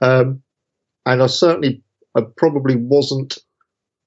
Um, 0.00 0.42
and 1.04 1.22
I 1.22 1.26
certainly, 1.26 1.82
I 2.14 2.22
probably 2.36 2.76
wasn't 2.76 3.38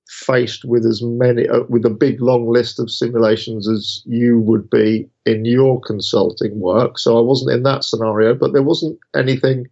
faced 0.07 0.65
with 0.65 0.85
as 0.85 1.03
many, 1.03 1.47
uh, 1.47 1.61
with 1.69 1.85
a 1.85 1.91
big 1.91 2.19
long 2.19 2.51
list 2.51 2.79
of 2.79 2.89
simulations 2.89 3.69
as 3.69 4.01
you 4.05 4.39
would 4.39 4.67
be 4.71 5.07
in 5.27 5.45
your 5.45 5.79
consulting 5.81 6.59
work. 6.59 6.97
So 6.97 7.17
I 7.17 7.21
wasn't 7.21 7.51
in 7.51 7.63
that 7.63 7.83
scenario, 7.83 8.33
but 8.33 8.53
there 8.53 8.63
wasn't 8.63 8.97
anything 9.15 9.67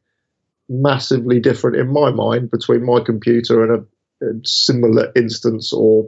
massively 0.69 1.39
different 1.39 1.77
in 1.77 1.91
my 1.91 2.11
mind 2.11 2.51
between 2.51 2.85
my 2.85 2.99
computer 2.99 3.63
and 3.63 3.85
a, 4.21 4.25
a 4.25 4.31
similar 4.43 5.11
instance 5.15 5.71
or 5.73 6.07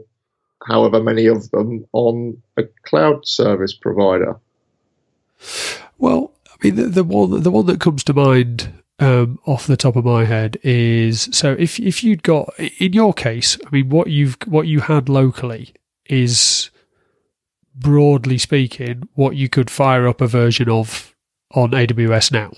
however 0.68 1.02
many 1.02 1.26
of 1.26 1.50
them 1.52 1.86
on 1.94 2.42
a 2.58 2.64
cloud 2.84 3.26
service 3.26 3.74
provider? 3.74 4.38
Well, 5.98 6.34
I 6.48 6.56
mean, 6.64 6.76
the, 6.76 6.84
the 6.88 7.04
one 7.04 7.44
the 7.44 7.52
one 7.52 7.66
that 7.68 7.80
comes 7.80 8.04
to 8.06 8.14
mind 8.14 8.74
um, 9.00 9.40
off 9.46 9.68
the 9.68 9.78
top 9.78 9.96
of 9.96 10.06
my 10.06 10.26
head 10.26 10.58
is 10.64 11.30
so 11.32 11.54
if 11.58 11.80
if 11.80 12.04
you'd 12.04 12.24
got 12.24 12.54
in 12.60 12.94
your 12.94 13.14
case, 13.14 13.58
I 13.66 13.70
mean, 13.70 13.90
what 13.90 14.08
you've 14.08 14.38
what 14.46 14.68
you 14.68 14.82
had 14.82 15.08
locally 15.08 15.74
is 16.06 16.70
broadly 17.74 18.38
speaking 18.38 19.08
what 19.14 19.36
you 19.36 19.48
could 19.48 19.70
fire 19.70 20.08
up 20.08 20.20
a 20.20 20.28
version 20.28 20.70
of 20.70 21.16
on 21.52 21.72
AWS 21.72 22.32
now. 22.32 22.52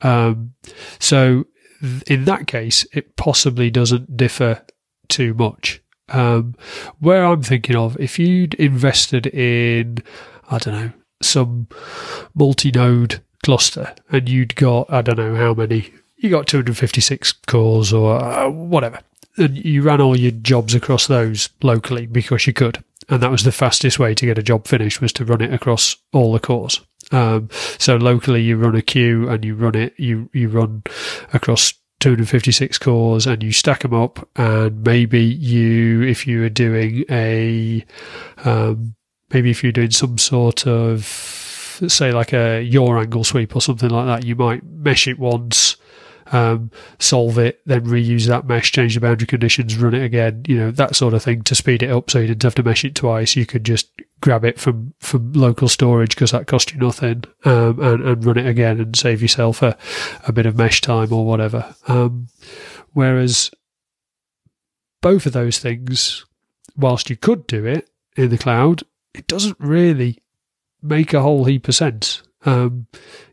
Um, 0.00 0.54
so 0.98 1.46
in 2.06 2.24
that 2.24 2.46
case, 2.46 2.86
it 2.92 3.16
possibly 3.16 3.70
doesn't 3.70 4.16
differ 4.16 4.64
too 5.08 5.34
much. 5.34 5.82
Um, 6.10 6.54
where 6.98 7.24
I'm 7.24 7.42
thinking 7.42 7.76
of, 7.76 7.98
if 8.00 8.18
you'd 8.18 8.54
invested 8.54 9.26
in, 9.26 9.98
I 10.50 10.58
don't 10.58 10.74
know, 10.74 10.92
some 11.20 11.68
multi-node 12.34 13.22
cluster 13.44 13.94
and 14.10 14.28
you'd 14.28 14.56
got, 14.56 14.90
I 14.92 15.02
don't 15.02 15.18
know 15.18 15.34
how 15.34 15.54
many, 15.54 15.92
you 16.16 16.30
got 16.30 16.46
256 16.46 17.32
cores 17.46 17.92
or 17.92 18.22
uh, 18.22 18.48
whatever, 18.48 19.00
and 19.36 19.56
you 19.64 19.82
ran 19.82 20.00
all 20.00 20.18
your 20.18 20.32
jobs 20.32 20.74
across 20.74 21.06
those 21.06 21.50
locally 21.62 22.06
because 22.06 22.46
you 22.46 22.52
could. 22.52 22.82
And 23.08 23.22
that 23.22 23.30
was 23.30 23.44
the 23.44 23.52
fastest 23.52 23.98
way 23.98 24.14
to 24.14 24.26
get 24.26 24.38
a 24.38 24.42
job 24.42 24.66
finished 24.66 25.00
was 25.00 25.12
to 25.14 25.24
run 25.24 25.40
it 25.40 25.52
across 25.52 25.96
all 26.12 26.32
the 26.32 26.40
cores. 26.40 26.80
Um, 27.10 27.48
so 27.78 27.96
locally 27.96 28.42
you 28.42 28.56
run 28.56 28.74
a 28.74 28.82
queue 28.82 29.28
and 29.28 29.44
you 29.44 29.54
run 29.54 29.74
it, 29.74 29.94
you, 29.96 30.28
you 30.32 30.48
run 30.48 30.82
across 31.32 31.72
256 32.00 32.78
cores 32.78 33.26
and 33.26 33.42
you 33.42 33.52
stack 33.52 33.80
them 33.80 33.94
up 33.94 34.28
and 34.36 34.84
maybe 34.84 35.24
you 35.24 36.02
if 36.02 36.26
you 36.26 36.44
are 36.44 36.48
doing 36.48 37.04
a 37.10 37.84
um, 38.44 38.94
maybe 39.32 39.50
if 39.50 39.62
you're 39.62 39.72
doing 39.72 39.90
some 39.90 40.16
sort 40.16 40.66
of 40.66 41.04
say 41.88 42.12
like 42.12 42.32
a 42.32 42.62
your 42.62 42.98
angle 42.98 43.24
sweep 43.24 43.54
or 43.56 43.60
something 43.60 43.90
like 43.90 44.06
that 44.06 44.26
you 44.26 44.36
might 44.36 44.64
mesh 44.64 45.08
it 45.08 45.18
once 45.18 45.76
um, 46.32 46.70
solve 46.98 47.38
it, 47.38 47.60
then 47.66 47.84
reuse 47.84 48.26
that 48.26 48.46
mesh, 48.46 48.72
change 48.72 48.94
the 48.94 49.00
boundary 49.00 49.26
conditions, 49.26 49.76
run 49.76 49.94
it 49.94 50.04
again, 50.04 50.42
you 50.46 50.56
know, 50.56 50.70
that 50.70 50.96
sort 50.96 51.14
of 51.14 51.22
thing 51.22 51.42
to 51.42 51.54
speed 51.54 51.82
it 51.82 51.90
up 51.90 52.10
so 52.10 52.18
you 52.18 52.28
didn't 52.28 52.42
have 52.42 52.54
to 52.56 52.62
mesh 52.62 52.84
it 52.84 52.94
twice. 52.94 53.36
You 53.36 53.46
could 53.46 53.64
just 53.64 53.90
grab 54.20 54.44
it 54.44 54.58
from, 54.58 54.94
from 54.98 55.32
local 55.32 55.68
storage 55.68 56.10
because 56.10 56.32
that 56.32 56.46
cost 56.46 56.72
you 56.72 56.80
nothing 56.80 57.24
um, 57.44 57.80
and, 57.80 58.04
and 58.04 58.24
run 58.24 58.38
it 58.38 58.46
again 58.46 58.80
and 58.80 58.96
save 58.96 59.22
yourself 59.22 59.62
a, 59.62 59.76
a 60.26 60.32
bit 60.32 60.46
of 60.46 60.56
mesh 60.56 60.80
time 60.80 61.12
or 61.12 61.24
whatever. 61.24 61.74
Um, 61.86 62.28
whereas 62.92 63.50
both 65.00 65.26
of 65.26 65.32
those 65.32 65.58
things, 65.58 66.24
whilst 66.76 67.10
you 67.10 67.16
could 67.16 67.46
do 67.46 67.64
it 67.64 67.88
in 68.16 68.30
the 68.30 68.38
cloud, 68.38 68.82
it 69.14 69.26
doesn't 69.26 69.56
really 69.58 70.18
make 70.82 71.12
a 71.12 71.22
whole 71.22 71.44
heap 71.44 71.68
of 71.68 71.74
sense. 71.74 72.22
Um, 72.44 72.86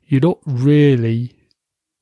you're 0.07 0.21
not 0.21 0.39
really 0.45 1.34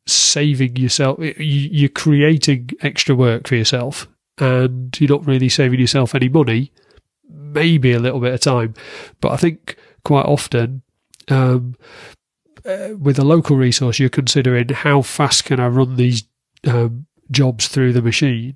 saving 0.06 0.76
yourself. 0.76 1.20
You're 1.20 1.90
creating 1.90 2.72
extra 2.82 3.16
work 3.16 3.48
for 3.48 3.56
yourself, 3.56 4.08
and 4.38 5.00
you're 5.00 5.10
not 5.10 5.28
really 5.28 5.50
saving 5.50 5.80
yourself 5.80 6.16
any 6.16 6.30
money. 6.30 6.72
Maybe 7.30 7.94
a 7.94 8.00
little 8.00 8.20
bit 8.20 8.34
of 8.34 8.42
time, 8.42 8.74
but 9.22 9.32
I 9.32 9.38
think 9.38 9.78
quite 10.04 10.26
often 10.26 10.82
um, 11.30 11.76
uh, 12.66 12.90
with 13.00 13.20
a 13.20 13.24
local 13.24 13.58
resource, 13.58 14.00
you're 14.00 14.10
considering 14.10 14.70
how 14.70 15.02
fast 15.02 15.46
can 15.46 15.60
I 15.60 15.68
run 15.68 15.96
these 15.96 16.24
um, 16.66 17.06
jobs 17.32 17.68
through 17.68 17.94
the 17.94 18.02
machine, 18.02 18.56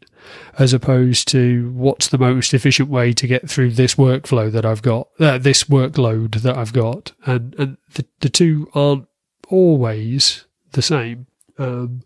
as 0.57 0.73
opposed 0.73 1.27
to 1.29 1.71
what's 1.71 2.07
the 2.07 2.17
most 2.17 2.53
efficient 2.53 2.89
way 2.89 3.13
to 3.13 3.27
get 3.27 3.49
through 3.49 3.71
this 3.71 3.95
workflow 3.95 4.51
that 4.51 4.65
I've 4.65 4.81
got, 4.81 5.10
uh, 5.19 5.38
this 5.38 5.65
workload 5.65 6.41
that 6.41 6.57
I've 6.57 6.73
got, 6.73 7.13
and 7.25 7.53
and 7.55 7.77
the 7.93 8.05
the 8.19 8.29
two 8.29 8.69
aren't 8.73 9.07
always 9.49 10.45
the 10.71 10.81
same. 10.81 11.27
Um, 11.57 12.01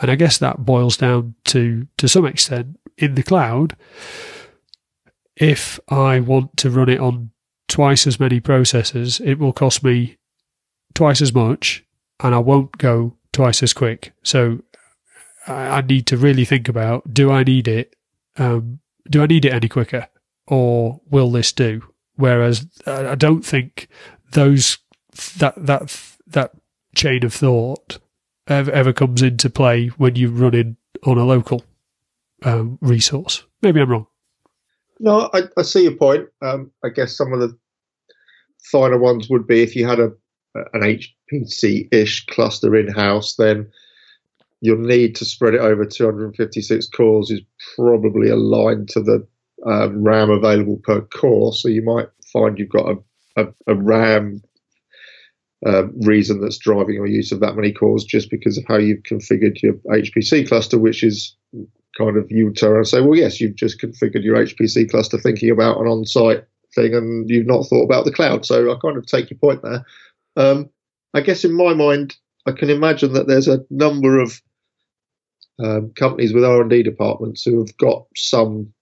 and 0.00 0.10
I 0.10 0.14
guess 0.16 0.38
that 0.38 0.64
boils 0.64 0.96
down 0.96 1.34
to, 1.44 1.86
to 1.96 2.08
some 2.08 2.26
extent, 2.26 2.78
in 2.98 3.14
the 3.14 3.22
cloud, 3.22 3.76
if 5.36 5.80
I 5.88 6.20
want 6.20 6.56
to 6.58 6.70
run 6.70 6.88
it 6.88 7.00
on 7.00 7.30
twice 7.68 8.06
as 8.06 8.20
many 8.20 8.40
processors, 8.40 9.20
it 9.24 9.38
will 9.38 9.52
cost 9.52 9.82
me 9.82 10.18
twice 10.94 11.22
as 11.22 11.34
much 11.34 11.84
and 12.20 12.34
I 12.34 12.38
won't 12.38 12.78
go 12.78 13.16
twice 13.32 13.62
as 13.62 13.72
quick. 13.72 14.12
So 14.22 14.60
I, 15.46 15.78
I 15.78 15.80
need 15.80 16.06
to 16.08 16.16
really 16.16 16.44
think 16.44 16.68
about 16.68 17.12
do 17.12 17.30
I 17.30 17.44
need 17.44 17.66
it? 17.66 17.96
Um, 18.36 18.80
do 19.10 19.22
I 19.22 19.26
need 19.26 19.44
it 19.44 19.52
any 19.52 19.68
quicker 19.68 20.08
or 20.46 21.00
will 21.10 21.30
this 21.30 21.52
do? 21.52 21.82
Whereas 22.16 22.66
I 22.86 23.14
don't 23.14 23.44
think 23.44 23.88
those 24.32 24.78
that 25.38 25.54
that 25.56 26.14
that 26.26 26.52
chain 26.94 27.24
of 27.24 27.32
thought 27.32 27.98
ever, 28.46 28.92
comes 28.92 29.22
into 29.22 29.50
play 29.50 29.88
when 29.88 30.16
you're 30.16 30.30
running 30.30 30.76
on 31.06 31.18
a 31.18 31.24
local 31.24 31.62
um, 32.42 32.78
resource. 32.80 33.44
Maybe 33.62 33.80
I'm 33.80 33.90
wrong. 33.90 34.06
No, 35.00 35.30
I, 35.32 35.42
I 35.56 35.62
see 35.62 35.84
your 35.84 35.96
point. 35.96 36.28
Um, 36.42 36.70
I 36.84 36.88
guess 36.88 37.16
some 37.16 37.32
of 37.32 37.40
the 37.40 37.56
finer 38.70 38.98
ones 38.98 39.28
would 39.28 39.46
be 39.46 39.62
if 39.62 39.74
you 39.74 39.86
had 39.86 40.00
a 40.00 40.12
an 40.74 40.82
HPC-ish 41.32 42.26
cluster 42.26 42.76
in 42.76 42.88
house, 42.88 43.36
then 43.36 43.70
your 44.60 44.76
need 44.76 45.16
to 45.16 45.24
spread 45.24 45.54
it 45.54 45.60
over 45.60 45.84
256 45.84 46.88
cores 46.88 47.30
is 47.30 47.40
probably 47.74 48.28
aligned 48.28 48.88
to 48.90 49.00
the 49.00 49.26
um, 49.66 50.04
RAM 50.04 50.30
available 50.30 50.78
per 50.84 51.00
core. 51.00 51.52
So 51.52 51.68
you 51.68 51.82
might 51.82 52.08
find 52.32 52.58
you've 52.58 52.68
got 52.68 52.96
a, 53.36 53.42
a, 53.42 53.46
a 53.66 53.74
RAM 53.74 54.42
uh, 55.66 55.86
reason 56.04 56.40
that's 56.40 56.58
driving 56.58 56.96
your 56.96 57.06
use 57.06 57.30
of 57.32 57.40
that 57.40 57.54
many 57.54 57.72
cores 57.72 58.04
just 58.04 58.30
because 58.30 58.58
of 58.58 58.64
how 58.66 58.76
you've 58.76 59.02
configured 59.02 59.62
your 59.62 59.74
HPC 59.90 60.48
cluster, 60.48 60.78
which 60.78 61.02
is 61.02 61.36
kind 61.96 62.16
of 62.16 62.30
you 62.30 62.52
turn 62.52 62.76
and 62.76 62.88
say, 62.88 63.00
well, 63.00 63.16
yes, 63.16 63.40
you've 63.40 63.54
just 63.54 63.80
configured 63.80 64.24
your 64.24 64.36
HPC 64.36 64.90
cluster 64.90 65.18
thinking 65.18 65.50
about 65.50 65.78
an 65.80 65.86
on 65.86 66.04
site 66.04 66.44
thing 66.74 66.94
and 66.94 67.28
you've 67.28 67.46
not 67.46 67.64
thought 67.66 67.84
about 67.84 68.04
the 68.04 68.12
cloud. 68.12 68.44
So 68.44 68.72
I 68.72 68.76
kind 68.80 68.96
of 68.96 69.06
take 69.06 69.30
your 69.30 69.38
point 69.38 69.62
there. 69.62 69.84
Um, 70.36 70.70
I 71.14 71.20
guess 71.20 71.44
in 71.44 71.52
my 71.52 71.74
mind, 71.74 72.16
I 72.46 72.52
can 72.52 72.70
imagine 72.70 73.12
that 73.12 73.28
there's 73.28 73.48
a 73.48 73.64
number 73.70 74.18
of 74.18 74.40
um, 75.62 75.92
companies 75.94 76.32
with 76.32 76.44
R&D 76.44 76.82
departments 76.82 77.42
who 77.44 77.58
have 77.58 77.76
got 77.76 78.06
some 78.16 78.72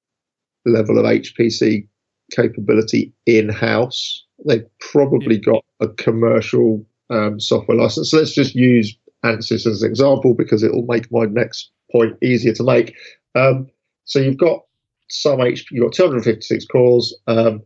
level 0.64 0.98
of 0.98 1.04
HPC 1.04 1.88
capability 2.30 3.12
in 3.26 3.48
house 3.48 4.24
they've 4.46 4.66
probably 4.80 5.38
got 5.38 5.64
a 5.80 5.88
commercial 5.88 6.84
um, 7.10 7.40
software 7.40 7.76
license. 7.76 8.10
So 8.10 8.18
let's 8.18 8.32
just 8.32 8.54
use 8.54 8.96
ANSYS 9.24 9.66
as 9.66 9.82
an 9.82 9.90
example 9.90 10.34
because 10.34 10.62
it 10.62 10.72
will 10.72 10.86
make 10.86 11.10
my 11.10 11.26
next 11.26 11.70
point 11.92 12.16
easier 12.22 12.54
to 12.54 12.62
make. 12.62 12.96
Um, 13.34 13.68
so 14.04 14.18
you've 14.18 14.38
got 14.38 14.60
some 15.08 15.38
HP, 15.38 15.64
you've 15.72 15.84
got 15.84 15.92
256 15.92 16.66
cores, 16.66 17.14
um, 17.26 17.62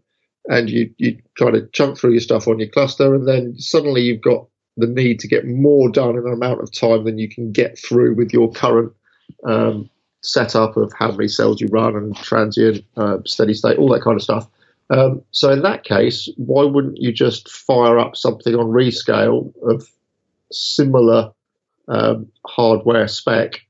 and 0.49 0.68
you 0.68 0.91
you 0.99 1.18
kind 1.39 1.57
of 1.57 1.70
chunk 1.72 1.99
through 1.99 2.12
your 2.12 2.20
stuff 2.20 2.49
on 2.49 2.59
your 2.59 2.68
cluster, 2.68 3.14
and 3.14 3.27
then 3.27 3.55
suddenly 3.59 4.03
you've 4.03 4.22
got 4.22 4.47
the 4.77 4.87
need 4.87 5.20
to 5.20 5.29
get 5.29 5.47
more 5.47 5.89
done 5.89 6.16
in 6.16 6.27
an 6.27 6.33
amount 6.33 6.61
of 6.61 6.72
time 6.72 7.05
than 7.05 7.18
you 7.18 7.29
can 7.29 7.53
get 7.53 7.79
through 7.79 8.14
with 8.14 8.33
your 8.33 8.51
current 8.53 8.93
um, 9.45 9.89
setup 10.22 10.77
of 10.77 10.93
how 10.99 11.12
many 11.12 11.29
cells 11.29 11.61
you 11.61 11.68
run 11.68 11.95
and 11.95 12.16
transient, 12.16 12.85
uh, 12.97 13.18
steady 13.25 13.55
state, 13.55 13.79
all 13.79 13.89
that 13.89 14.03
kind 14.03 14.16
of 14.16 14.22
stuff. 14.22 14.49
Um, 14.91 15.22
so 15.30 15.51
in 15.51 15.62
that 15.62 15.85
case, 15.85 16.28
why 16.37 16.64
wouldn't 16.64 16.99
you 16.99 17.12
just 17.12 17.51
fire 17.51 17.99
up 17.99 18.16
something 18.16 18.55
on 18.55 18.66
rescale 18.66 19.53
of 19.62 19.89
similar 20.53 21.32
um, 21.89 22.28
hardware 22.47 23.09
spec. 23.09 23.61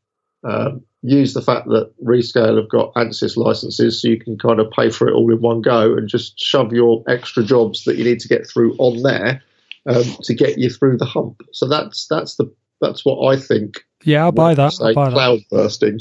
Um, 0.45 0.83
use 1.03 1.35
the 1.35 1.43
fact 1.43 1.69
that 1.69 1.93
Rescale 2.03 2.57
have 2.57 2.69
got 2.69 2.95
ANSYS 2.95 3.37
licenses, 3.37 4.01
so 4.01 4.09
you 4.09 4.19
can 4.19 4.39
kind 4.39 4.61
of 4.61 4.71
pay 4.71 4.91
for 4.91 5.09
it 5.09 5.15
all 5.15 5.33
in 5.33 5.41
one 5.41 5.62
go 5.62 5.97
and 5.97 6.09
just 6.09 6.39
shove 6.39 6.73
your 6.73 7.03
extra 7.09 7.43
jobs 7.43 7.85
that 7.85 7.97
you 7.97 8.05
need 8.05 8.21
to 8.21 8.29
get 8.29 8.47
through 8.47 8.75
on 8.79 9.03
there 9.03 9.43
um, 9.87 10.05
to 10.23 10.35
get 10.35 10.59
you 10.59 10.71
through 10.71 10.99
the 10.99 11.05
hump. 11.05 11.41
So 11.53 11.69
that's 11.69 12.07
that's 12.09 12.37
the 12.37 12.53
that's 12.81 13.05
what 13.05 13.33
I 13.33 13.41
think. 13.41 13.85
Yeah, 14.03 14.25
I'll 14.25 14.33
buy 14.33 14.55
that. 14.55 14.75
I'll 14.81 14.95
buy 14.95 15.11
cloud 15.11 15.39
that. 15.39 15.51
bursting. 15.51 16.01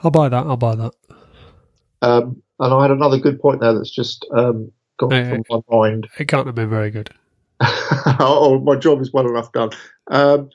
I'll 0.00 0.10
buy 0.10 0.28
that. 0.28 0.46
I'll 0.46 0.56
buy 0.56 0.74
that. 0.74 0.92
Um, 2.02 2.42
and 2.58 2.74
I 2.74 2.82
had 2.82 2.90
another 2.90 3.18
good 3.18 3.40
point 3.40 3.60
there 3.60 3.74
that's 3.74 3.90
just 3.90 4.26
um, 4.36 4.72
gone 4.98 5.12
uh, 5.12 5.40
from 5.48 5.62
my 5.70 5.76
mind. 5.76 6.08
It 6.18 6.28
can't 6.28 6.46
have 6.46 6.54
been 6.54 6.70
very 6.70 6.90
good. 6.90 7.10
oh, 7.60 8.60
my 8.64 8.76
job 8.76 9.00
is 9.00 9.12
well 9.12 9.28
enough 9.28 9.52
done. 9.52 9.70
Um, 10.08 10.50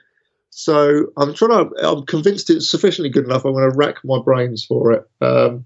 so 0.50 1.08
I'm 1.18 1.34
trying 1.34 1.70
to. 1.70 1.88
I'm 1.88 2.06
convinced 2.06 2.50
it's 2.50 2.70
sufficiently 2.70 3.10
good 3.10 3.26
enough. 3.26 3.46
I'm 3.46 3.54
going 3.54 3.70
to 3.70 3.76
rack 3.76 3.98
my 4.04 4.20
brains 4.24 4.64
for 4.64 4.92
it. 4.92 5.04
Um, 5.22 5.66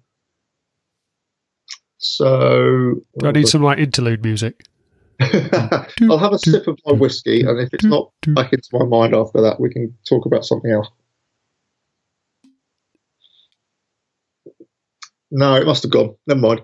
so 1.98 3.02
I 3.24 3.32
need 3.32 3.48
some 3.48 3.64
like 3.64 3.80
interlude 3.80 4.24
music? 4.24 4.64
I'll 5.20 6.20
have 6.20 6.34
a 6.34 6.40
sip 6.40 6.68
of 6.68 6.78
my 6.86 6.94
whiskey, 6.94 7.42
and 7.42 7.60
if 7.60 7.74
it's 7.74 7.84
not 7.84 8.12
back 8.28 8.54
into 8.54 8.70
my 8.72 8.86
mind 8.86 9.16
after 9.16 9.42
that, 9.42 9.60
we 9.60 9.72
can 9.72 9.96
talk 10.08 10.26
about 10.26 10.46
something 10.46 10.72
else. 10.72 10.88
No, 15.32 15.56
it 15.56 15.66
must 15.66 15.84
have 15.84 15.92
gone. 15.92 16.16
Never 16.26 16.40
mind. 16.40 16.62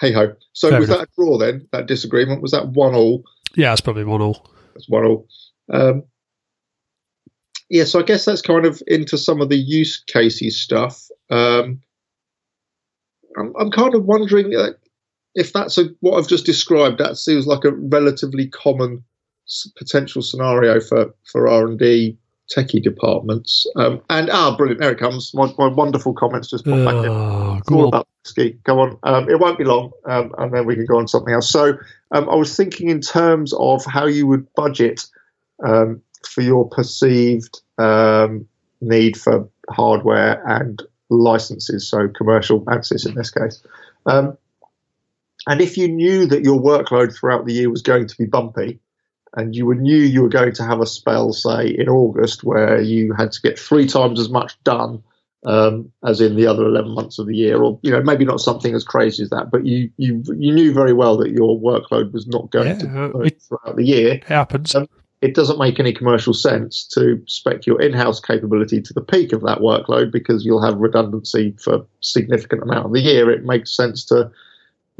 Hey 0.00 0.12
ho. 0.12 0.34
So 0.52 0.70
Fair 0.70 0.80
was 0.80 0.88
enough. 0.88 1.00
that 1.00 1.08
a 1.08 1.12
draw 1.16 1.38
then? 1.38 1.68
That 1.72 1.86
disagreement 1.86 2.42
was 2.42 2.52
that 2.52 2.68
one 2.68 2.94
all? 2.94 3.24
Yeah, 3.56 3.72
it's 3.72 3.80
probably 3.80 4.04
one 4.04 4.22
all. 4.22 4.50
That's 4.74 4.88
one 4.88 5.04
all. 5.04 5.28
Um, 5.70 6.04
yeah, 7.68 7.84
so 7.84 8.00
I 8.00 8.02
guess 8.02 8.24
that's 8.24 8.42
kind 8.42 8.64
of 8.64 8.82
into 8.86 9.18
some 9.18 9.40
of 9.40 9.48
the 9.48 9.56
use 9.56 10.02
cases 10.06 10.60
stuff. 10.60 11.08
Um, 11.30 11.80
I'm, 13.38 13.52
I'm, 13.58 13.70
kind 13.70 13.94
of 13.94 14.04
wondering 14.04 14.56
uh, 14.56 14.70
if 15.36 15.52
that's 15.52 15.78
a, 15.78 15.90
what 16.00 16.18
I've 16.18 16.28
just 16.28 16.46
described. 16.46 16.98
That 16.98 17.16
seems 17.16 17.46
like 17.46 17.64
a 17.64 17.72
relatively 17.72 18.48
common 18.48 19.04
potential 19.76 20.22
scenario 20.22 20.80
for 20.80 21.14
for 21.24 21.48
R 21.48 21.66
and 21.66 21.78
D 21.78 22.18
techie 22.54 22.82
departments. 22.82 23.66
Um, 23.76 24.00
and 24.10 24.30
ah, 24.30 24.56
brilliant! 24.56 24.80
There 24.80 24.92
it 24.92 24.98
comes. 24.98 25.32
My, 25.34 25.52
my 25.58 25.68
wonderful 25.68 26.14
comments 26.14 26.50
just 26.50 26.64
popped 26.64 26.84
back 26.84 27.04
in. 27.04 27.10
Ah, 27.10 27.58
it's 27.58 27.70
all 27.70 27.82
on. 27.82 27.88
about 27.88 28.08
ski. 28.24 28.58
Go 28.64 28.80
on. 28.80 28.98
Um, 29.02 29.28
it 29.28 29.38
won't 29.38 29.58
be 29.58 29.64
long, 29.64 29.92
um, 30.06 30.34
and 30.38 30.52
then 30.52 30.66
we 30.66 30.74
can 30.74 30.86
go 30.86 30.98
on 30.98 31.08
something 31.08 31.32
else. 31.32 31.48
So 31.48 31.78
um, 32.10 32.28
I 32.28 32.34
was 32.34 32.56
thinking 32.56 32.88
in 32.88 33.00
terms 33.00 33.52
of 33.54 33.84
how 33.84 34.06
you 34.06 34.26
would 34.26 34.52
budget 34.54 35.06
um, 35.64 36.02
for 36.26 36.42
your 36.42 36.68
perceived 36.68 37.60
um, 37.78 38.46
need 38.80 39.16
for 39.16 39.48
hardware 39.70 40.42
and 40.46 40.82
licenses, 41.08 41.88
so 41.88 42.08
commercial 42.08 42.64
access 42.70 43.06
in 43.06 43.14
this 43.14 43.30
case. 43.30 43.62
Um, 44.06 44.36
and 45.46 45.60
if 45.60 45.76
you 45.76 45.88
knew 45.88 46.26
that 46.26 46.44
your 46.44 46.60
workload 46.60 47.16
throughout 47.16 47.46
the 47.46 47.54
year 47.54 47.70
was 47.70 47.82
going 47.82 48.06
to 48.06 48.16
be 48.16 48.26
bumpy, 48.26 48.78
and 49.36 49.54
you 49.54 49.72
knew 49.74 49.96
you 49.96 50.22
were 50.22 50.28
going 50.28 50.52
to 50.54 50.64
have 50.64 50.80
a 50.80 50.86
spell, 50.86 51.32
say 51.32 51.68
in 51.68 51.88
August, 51.88 52.44
where 52.44 52.80
you 52.80 53.12
had 53.12 53.32
to 53.32 53.40
get 53.40 53.58
three 53.58 53.86
times 53.86 54.18
as 54.18 54.28
much 54.28 54.62
done 54.64 55.02
um, 55.46 55.90
as 56.04 56.20
in 56.20 56.36
the 56.36 56.46
other 56.46 56.64
11 56.64 56.94
months 56.94 57.18
of 57.18 57.26
the 57.26 57.36
year, 57.36 57.62
or 57.62 57.78
you 57.82 57.90
know 57.90 58.02
maybe 58.02 58.24
not 58.24 58.40
something 58.40 58.74
as 58.74 58.84
crazy 58.84 59.22
as 59.22 59.30
that, 59.30 59.50
but 59.50 59.66
you 59.66 59.90
you 59.96 60.22
you 60.36 60.52
knew 60.52 60.72
very 60.72 60.92
well 60.92 61.16
that 61.16 61.30
your 61.30 61.58
workload 61.58 62.12
was 62.12 62.26
not 62.26 62.50
going 62.50 62.80
yeah, 62.80 63.08
to 63.08 63.20
it, 63.20 63.40
throughout 63.42 63.76
the 63.76 63.84
year. 63.84 64.14
It 64.14 64.24
happens. 64.24 64.74
Um, 64.74 64.88
it 65.22 65.34
doesn't 65.34 65.58
make 65.58 65.78
any 65.78 65.92
commercial 65.92 66.32
sense 66.32 66.86
to 66.94 67.22
spec 67.26 67.66
your 67.66 67.80
in-house 67.80 68.20
capability 68.20 68.80
to 68.80 68.94
the 68.94 69.02
peak 69.02 69.34
of 69.34 69.42
that 69.42 69.58
workload 69.58 70.10
because 70.10 70.46
you'll 70.46 70.64
have 70.64 70.78
redundancy 70.78 71.54
for 71.62 71.84
significant 72.00 72.62
amount 72.62 72.86
of 72.86 72.92
the 72.92 73.02
year. 73.02 73.30
It 73.30 73.44
makes 73.44 73.76
sense 73.76 74.02
to 74.06 74.30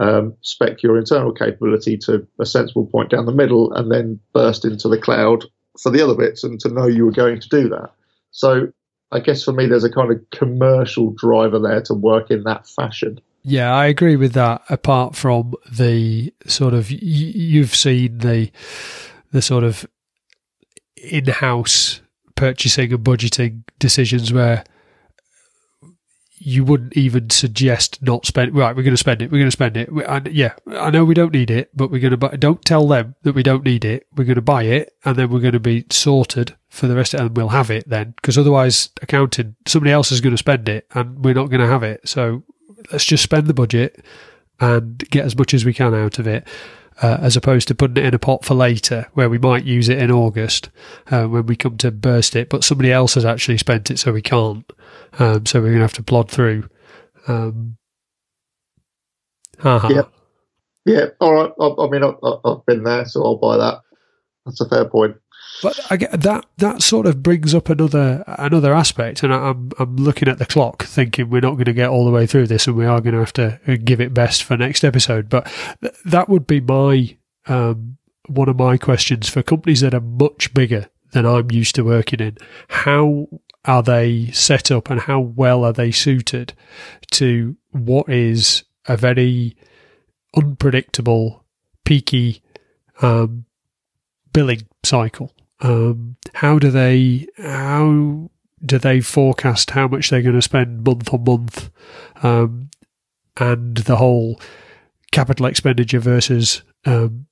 um, 0.00 0.34
spec 0.40 0.82
your 0.82 0.98
internal 0.98 1.32
capability 1.32 1.96
to 1.98 2.26
a 2.40 2.46
sensible 2.46 2.86
point 2.86 3.10
down 3.10 3.26
the 3.26 3.32
middle 3.32 3.72
and 3.74 3.92
then 3.92 4.18
burst 4.32 4.64
into 4.64 4.88
the 4.88 4.98
cloud 4.98 5.44
for 5.80 5.90
the 5.90 6.02
other 6.02 6.14
bits 6.14 6.42
and 6.42 6.58
to 6.60 6.70
know 6.70 6.86
you 6.86 7.04
were 7.04 7.12
going 7.12 7.40
to 7.40 7.48
do 7.48 7.68
that. 7.68 7.90
So 8.30 8.72
I 9.12 9.20
guess 9.20 9.44
for 9.44 9.52
me, 9.52 9.66
there's 9.66 9.84
a 9.84 9.92
kind 9.92 10.10
of 10.10 10.18
commercial 10.30 11.10
driver 11.10 11.58
there 11.58 11.82
to 11.82 11.94
work 11.94 12.30
in 12.30 12.44
that 12.44 12.66
fashion. 12.66 13.20
Yeah, 13.42 13.74
I 13.74 13.86
agree 13.86 14.16
with 14.16 14.32
that. 14.34 14.62
Apart 14.68 15.16
from 15.16 15.54
the 15.70 16.32
sort 16.46 16.74
of, 16.74 16.90
you've 16.90 17.74
seen 17.74 18.18
the 18.18 18.50
the 19.32 19.42
sort 19.42 19.64
of 19.64 19.86
in-house 20.96 22.00
purchasing 22.34 22.92
and 22.92 23.04
budgeting 23.04 23.62
decisions 23.78 24.32
where 24.32 24.64
you 26.42 26.64
wouldn't 26.64 26.96
even 26.96 27.28
suggest 27.28 28.02
not 28.02 28.24
spend. 28.24 28.54
Right, 28.54 28.74
we're 28.74 28.82
going 28.82 28.94
to 28.94 28.96
spend 28.96 29.20
it. 29.20 29.30
We're 29.30 29.38
going 29.38 29.48
to 29.48 29.52
spend 29.52 29.76
it. 29.76 29.90
And 29.90 30.26
yeah, 30.28 30.54
I 30.66 30.90
know 30.90 31.04
we 31.04 31.14
don't 31.14 31.34
need 31.34 31.50
it, 31.50 31.70
but 31.76 31.90
we're 31.90 32.00
going 32.00 32.12
to 32.12 32.16
buy. 32.16 32.30
Don't 32.30 32.64
tell 32.64 32.88
them 32.88 33.14
that 33.22 33.34
we 33.34 33.42
don't 33.42 33.62
need 33.62 33.84
it. 33.84 34.06
We're 34.16 34.24
going 34.24 34.36
to 34.36 34.42
buy 34.42 34.62
it, 34.64 34.94
and 35.04 35.16
then 35.16 35.30
we're 35.30 35.40
going 35.40 35.52
to 35.52 35.60
be 35.60 35.84
sorted 35.90 36.56
for 36.70 36.86
the 36.86 36.96
rest 36.96 37.12
of 37.12 37.20
it, 37.20 37.26
and 37.26 37.36
we'll 37.36 37.48
have 37.50 37.70
it 37.70 37.86
then. 37.86 38.14
Because 38.16 38.38
otherwise, 38.38 38.88
accounting, 39.02 39.54
somebody 39.66 39.92
else 39.92 40.10
is 40.10 40.22
going 40.22 40.34
to 40.34 40.38
spend 40.38 40.68
it, 40.68 40.86
and 40.94 41.22
we're 41.22 41.34
not 41.34 41.50
going 41.50 41.60
to 41.60 41.66
have 41.66 41.82
it. 41.82 42.08
So 42.08 42.42
let's 42.90 43.04
just 43.04 43.22
spend 43.22 43.46
the 43.46 43.54
budget 43.54 44.02
and 44.60 44.98
get 45.10 45.26
as 45.26 45.36
much 45.36 45.52
as 45.52 45.66
we 45.66 45.74
can 45.74 45.94
out 45.94 46.18
of 46.18 46.26
it 46.26 46.48
uh, 47.02 47.18
as 47.20 47.36
opposed 47.36 47.68
to 47.68 47.74
putting 47.74 47.96
it 47.96 48.04
in 48.04 48.14
a 48.14 48.18
pot 48.18 48.44
for 48.44 48.54
later, 48.54 49.08
where 49.14 49.30
we 49.30 49.38
might 49.38 49.64
use 49.64 49.88
it 49.88 49.98
in 49.98 50.10
August 50.10 50.70
uh, 51.10 51.24
when 51.26 51.46
we 51.46 51.56
come 51.56 51.76
to 51.78 51.90
burst 51.90 52.36
it, 52.36 52.48
but 52.48 52.64
somebody 52.64 52.92
else 52.92 53.14
has 53.14 53.24
actually 53.24 53.58
spent 53.58 53.90
it, 53.90 53.98
so 53.98 54.12
we 54.12 54.22
can't. 54.22 54.70
Um, 55.18 55.46
so 55.46 55.60
we're 55.60 55.68
going 55.68 55.78
to 55.78 55.84
have 55.84 55.92
to 55.94 56.02
plod 56.02 56.30
through. 56.30 56.68
Um, 57.26 57.76
yeah, 59.64 60.02
yeah. 60.86 61.06
All 61.20 61.34
right. 61.34 61.52
I, 61.60 61.84
I 61.84 61.90
mean, 61.90 62.04
I, 62.04 62.48
have 62.48 62.66
been 62.66 62.84
there, 62.84 63.04
so 63.04 63.24
I'll 63.24 63.36
buy 63.36 63.56
that. 63.56 63.80
That's 64.44 64.60
a 64.60 64.68
fair 64.68 64.84
point. 64.84 65.16
But 65.62 65.78
I 65.90 65.96
get 65.96 66.22
that 66.22 66.46
that 66.58 66.82
sort 66.82 67.06
of 67.06 67.22
brings 67.22 67.54
up 67.54 67.68
another 67.68 68.24
another 68.26 68.74
aspect, 68.74 69.22
and 69.22 69.32
I'm 69.32 69.70
I'm 69.78 69.96
looking 69.96 70.28
at 70.28 70.38
the 70.38 70.46
clock, 70.46 70.84
thinking 70.84 71.28
we're 71.28 71.40
not 71.40 71.54
going 71.54 71.66
to 71.66 71.72
get 71.72 71.90
all 71.90 72.04
the 72.04 72.10
way 72.10 72.26
through 72.26 72.46
this, 72.46 72.66
and 72.66 72.76
we 72.76 72.86
are 72.86 73.00
going 73.00 73.14
to 73.14 73.20
have 73.20 73.32
to 73.34 73.60
uh, 73.66 73.76
give 73.82 74.00
it 74.00 74.14
best 74.14 74.42
for 74.42 74.56
next 74.56 74.84
episode. 74.84 75.28
But 75.28 75.50
th- 75.82 75.94
that 76.06 76.28
would 76.28 76.46
be 76.46 76.60
my 76.60 77.16
um, 77.46 77.98
one 78.26 78.48
of 78.48 78.56
my 78.56 78.78
questions 78.78 79.28
for 79.28 79.42
companies 79.42 79.80
that 79.80 79.94
are 79.94 80.00
much 80.00 80.54
bigger 80.54 80.88
than 81.12 81.26
I'm 81.26 81.50
used 81.50 81.74
to 81.74 81.82
working 81.82 82.20
in. 82.20 82.38
How 82.68 83.28
are 83.64 83.82
they 83.82 84.30
set 84.30 84.70
up, 84.70 84.88
and 84.90 85.00
how 85.00 85.20
well 85.20 85.64
are 85.64 85.72
they 85.72 85.90
suited 85.90 86.54
to 87.12 87.56
what 87.72 88.08
is 88.08 88.64
a 88.86 88.96
very 88.96 89.56
unpredictable, 90.34 91.44
peaky 91.84 92.42
um, 93.02 93.44
billing 94.32 94.62
cycle? 94.84 95.34
Um, 95.60 96.16
how 96.34 96.58
do 96.58 96.70
they 96.70 97.26
how 97.38 98.30
do 98.64 98.78
they 98.78 99.00
forecast 99.00 99.70
how 99.70 99.88
much 99.88 100.10
they're 100.10 100.22
going 100.22 100.34
to 100.34 100.42
spend 100.42 100.84
month 100.84 101.12
on 101.12 101.24
month, 101.24 101.70
um, 102.22 102.70
and 103.36 103.76
the 103.76 103.96
whole 103.96 104.40
capital 105.12 105.46
expenditure 105.46 106.00
versus 106.00 106.62
um, 106.84 107.26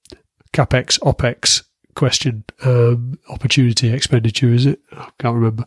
capex 0.53 0.99
opex 1.01 1.65
question 1.95 2.45
um, 2.65 3.19
opportunity 3.29 3.89
expenditure 3.93 4.53
is 4.53 4.67
it? 4.67 4.81
I 4.93 5.11
can't 5.19 5.35
remember. 5.35 5.65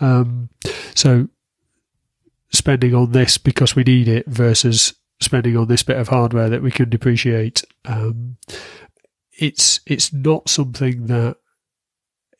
Um, 0.00 0.50
so 0.94 1.28
spending 2.50 2.94
on 2.94 3.12
this 3.12 3.36
because 3.38 3.76
we 3.76 3.82
need 3.82 4.08
it 4.08 4.26
versus 4.26 4.94
spending 5.20 5.56
on 5.56 5.68
this 5.68 5.82
bit 5.82 5.96
of 5.96 6.08
hardware 6.08 6.48
that 6.48 6.62
we 6.62 6.70
can 6.70 6.88
depreciate. 6.88 7.64
Um, 7.84 8.36
it's 9.32 9.80
it's 9.86 10.12
not 10.12 10.48
something 10.48 11.06
that 11.06 11.36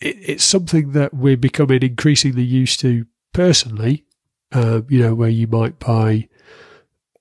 it, 0.05 0.17
it's 0.21 0.45
something 0.45 0.93
that 0.93 1.15
we're 1.15 1.37
becoming 1.37 1.83
increasingly 1.83 2.45
used 2.45 2.79
to 2.81 3.07
personally. 3.33 4.05
Uh, 4.53 4.83
you 4.89 5.01
know, 5.01 5.15
where 5.15 5.31
you 5.31 5.49
might 5.49 5.81
buy 5.81 6.29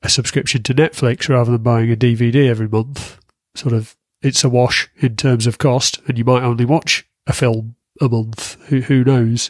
a 0.03 0.09
subscription 0.09 0.61
to 0.61 0.75
Netflix 0.75 1.27
rather 1.29 1.51
than 1.51 1.63
buying 1.63 1.91
a 1.91 1.95
DVD 1.95 2.47
every 2.47 2.67
month. 2.67 3.17
Sort 3.55 3.73
of, 3.73 3.95
it's 4.21 4.43
a 4.43 4.49
wash 4.49 4.89
in 4.97 5.15
terms 5.15 5.47
of 5.47 5.57
cost, 5.57 5.99
and 6.07 6.17
you 6.17 6.25
might 6.25 6.43
only 6.43 6.65
watch 6.65 7.07
a 7.25 7.33
film 7.33 7.75
a 7.99 8.07
month. 8.07 8.61
Who, 8.65 8.81
who 8.81 9.03
knows? 9.03 9.49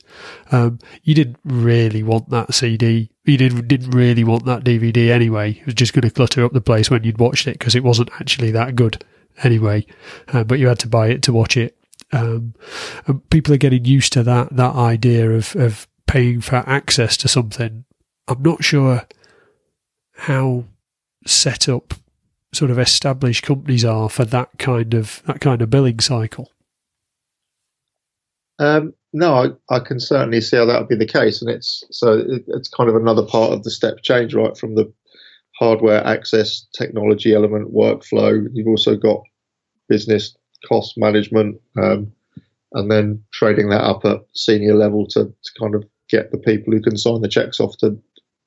Um, 0.49 0.79
you 1.01 1.13
didn't 1.13 1.39
really 1.43 2.03
want 2.03 2.29
that 2.29 2.53
CD. 2.53 3.09
You 3.25 3.37
didn't 3.37 3.67
didn't 3.67 3.91
really 3.91 4.23
want 4.23 4.45
that 4.45 4.63
DVD 4.63 5.09
anyway. 5.09 5.51
It 5.51 5.65
was 5.65 5.75
just 5.75 5.91
going 5.91 6.03
to 6.03 6.11
clutter 6.11 6.45
up 6.45 6.53
the 6.53 6.61
place 6.61 6.89
when 6.89 7.03
you'd 7.03 7.19
watched 7.19 7.47
it 7.47 7.59
because 7.59 7.75
it 7.75 7.83
wasn't 7.83 8.11
actually 8.17 8.51
that 8.51 8.75
good 8.75 9.03
anyway. 9.43 9.85
Uh, 10.29 10.45
but 10.45 10.59
you 10.59 10.67
had 10.67 10.79
to 10.79 10.87
buy 10.87 11.07
it 11.07 11.21
to 11.23 11.33
watch 11.33 11.57
it 11.57 11.77
um, 12.13 12.53
people 13.29 13.53
are 13.53 13.57
getting 13.57 13.85
used 13.85 14.13
to 14.13 14.23
that 14.23 14.55
that 14.55 14.75
idea 14.75 15.31
of 15.31 15.55
of 15.55 15.87
paying 16.07 16.41
for 16.41 16.57
access 16.57 17.17
to 17.17 17.27
something. 17.27 17.85
I'm 18.27 18.41
not 18.41 18.63
sure 18.63 19.05
how 20.15 20.65
set 21.25 21.67
up 21.67 21.93
sort 22.53 22.71
of 22.71 22.77
established 22.77 23.43
companies 23.43 23.83
are 23.83 24.09
for 24.09 24.25
that 24.25 24.49
kind 24.59 24.93
of 24.93 25.23
that 25.25 25.41
kind 25.41 25.61
of 25.61 25.69
billing 25.69 25.99
cycle. 25.99 26.51
Um, 28.59 28.93
no, 29.11 29.33
I, 29.69 29.75
I, 29.75 29.79
can 29.79 29.99
certainly 29.99 30.39
see 30.39 30.57
how 30.57 30.65
that 30.65 30.79
would 30.79 30.87
be 30.87 30.95
the 30.95 31.07
case, 31.07 31.41
and 31.41 31.49
it's 31.49 31.83
so 31.91 32.13
it, 32.13 32.43
it's 32.47 32.69
kind 32.69 32.89
of 32.89 32.95
another 32.95 33.25
part 33.25 33.51
of 33.51 33.63
the 33.63 33.71
step 33.71 33.97
change, 34.03 34.35
right, 34.35 34.55
from 34.55 34.75
the 34.75 34.93
hardware 35.57 36.05
access 36.05 36.67
technology 36.77 37.33
element 37.33 37.73
workflow. 37.73 38.47
You've 38.53 38.67
also 38.67 38.95
got 38.95 39.21
business 39.89 40.35
cost 40.67 40.97
management, 40.97 41.59
um, 41.77 42.11
and 42.73 42.91
then 42.91 43.23
trading 43.31 43.69
that 43.69 43.83
up 43.83 44.05
at 44.05 44.21
senior 44.33 44.75
level 44.75 45.05
to, 45.07 45.25
to 45.25 45.59
kind 45.59 45.75
of 45.75 45.85
get 46.09 46.31
the 46.31 46.37
people 46.37 46.73
who 46.73 46.81
can 46.81 46.97
sign 46.97 47.21
the 47.21 47.27
checks 47.27 47.59
off 47.59 47.77
to 47.77 47.99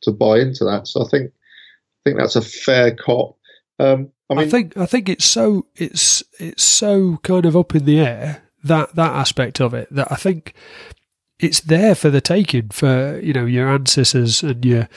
to 0.03 0.13
buy 0.13 0.39
into 0.39 0.65
that. 0.65 0.87
So 0.87 1.05
I 1.05 1.09
think 1.09 1.31
I 1.31 2.01
think 2.05 2.19
that's 2.19 2.37
a 2.37 2.43
fair 2.43 2.95
cop. 2.95 3.37
Um, 3.79 4.11
I, 4.31 4.35
mean, 4.35 4.47
I 4.47 4.51
think 4.51 4.77
I 4.77 4.87
think 4.87 5.09
it's 5.09 5.25
so 5.25 5.67
it's 5.77 6.23
it's 6.39 6.63
so 6.63 7.19
kind 7.23 7.47
of 7.47 7.57
up 7.57 7.75
in 7.75 7.85
the 7.85 8.01
air 8.01 8.43
that 8.65 8.95
that 8.95 9.13
aspect 9.13 9.61
of 9.61 9.75
it 9.75 9.89
that 9.91 10.11
I 10.11 10.17
think 10.17 10.55
it's 11.39 11.61
there 11.61 11.95
for 11.95 12.11
the 12.11 12.21
taking 12.21 12.71
for 12.71 13.21
you 13.23 13.33
know 13.33 13.45
your 13.45 13.69
ANSYSes 13.69 14.49
and 14.49 14.65
your 14.65 14.89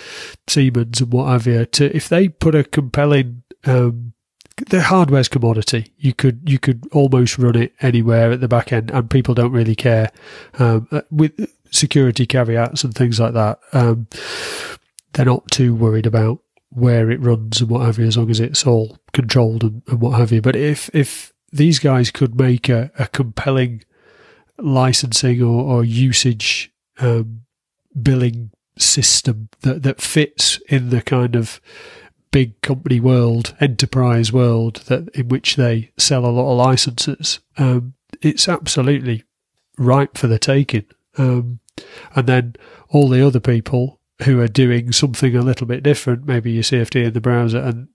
Siemens 0.47 1.01
and 1.01 1.11
what 1.11 1.28
have 1.28 1.47
you. 1.47 1.65
To 1.65 1.95
if 1.95 2.07
they 2.09 2.30
put 2.30 2.55
a 2.55 2.63
compelling 2.63 3.43
um, 3.65 4.13
the 4.68 4.82
hardware's 4.82 5.28
commodity. 5.28 5.93
You 5.97 6.14
could 6.14 6.41
you 6.45 6.60
could 6.60 6.88
almost 6.91 7.38
run 7.38 7.55
it 7.55 7.74
anywhere 7.82 8.32
at 8.32 8.41
the 8.41 8.47
back 8.47 8.72
end, 8.74 8.91
and 8.91 9.10
people 9.10 9.34
don't 9.34 9.51
really 9.51 9.76
care. 9.76 10.12
Um, 10.57 10.88
uh, 10.91 11.01
with 11.12 11.51
security 11.72 12.26
caveats 12.26 12.84
and 12.84 12.93
things 12.93 13.20
like 13.20 13.34
that, 13.34 13.60
um, 13.74 14.07
they're 15.14 15.26
not 15.26 15.49
too 15.51 15.76
worried 15.76 16.05
about 16.05 16.39
where 16.70 17.10
it 17.10 17.22
runs 17.22 17.62
and 17.62 17.70
what 17.70 17.86
have 17.86 17.97
you, 17.97 18.05
as 18.05 18.18
long 18.18 18.30
as 18.30 18.39
it's 18.39 18.66
all 18.66 18.97
controlled 19.14 19.64
and, 19.64 19.82
and 19.88 20.01
what 20.01 20.20
have 20.20 20.32
you. 20.32 20.41
But 20.41 20.55
if 20.55 20.89
if 20.93 21.34
these 21.51 21.80
guys 21.80 22.12
could 22.12 22.39
make 22.39 22.70
a, 22.70 22.91
a 22.99 23.07
compelling 23.07 23.84
licensing 24.57 25.41
or, 25.41 25.64
or 25.64 25.84
usage 25.84 26.72
um, 26.99 27.41
billing 27.99 28.51
system 28.78 29.49
that, 29.62 29.84
that 29.84 30.01
fits 30.01 30.60
in 30.70 30.89
the 30.89 31.01
kind 31.01 31.36
of 31.36 31.60
big 32.32 32.59
company 32.61 32.99
world, 32.99 33.55
enterprise 33.59 34.32
world 34.32 34.77
that 34.88 35.09
in 35.15 35.27
which 35.30 35.55
they 35.55 35.91
sell 35.97 36.25
a 36.25 36.27
lot 36.27 36.51
of 36.51 36.57
licenses, 36.57 37.39
um, 37.57 37.93
it's 38.21 38.47
absolutely 38.47 39.23
ripe 39.77 40.17
for 40.17 40.27
the 40.27 40.39
taking. 40.39 40.86
Um, 41.17 41.59
and 42.15 42.27
then 42.27 42.55
all 42.89 43.09
the 43.09 43.25
other 43.25 43.39
people 43.39 43.99
who 44.23 44.39
are 44.41 44.47
doing 44.47 44.91
something 44.91 45.36
a 45.36 45.41
little 45.41 45.65
bit 45.65 45.84
different, 45.84 46.25
maybe 46.25 46.51
your 46.51 46.63
CFD 46.63 47.05
in 47.05 47.13
the 47.13 47.21
browser, 47.21 47.59
and 47.59 47.88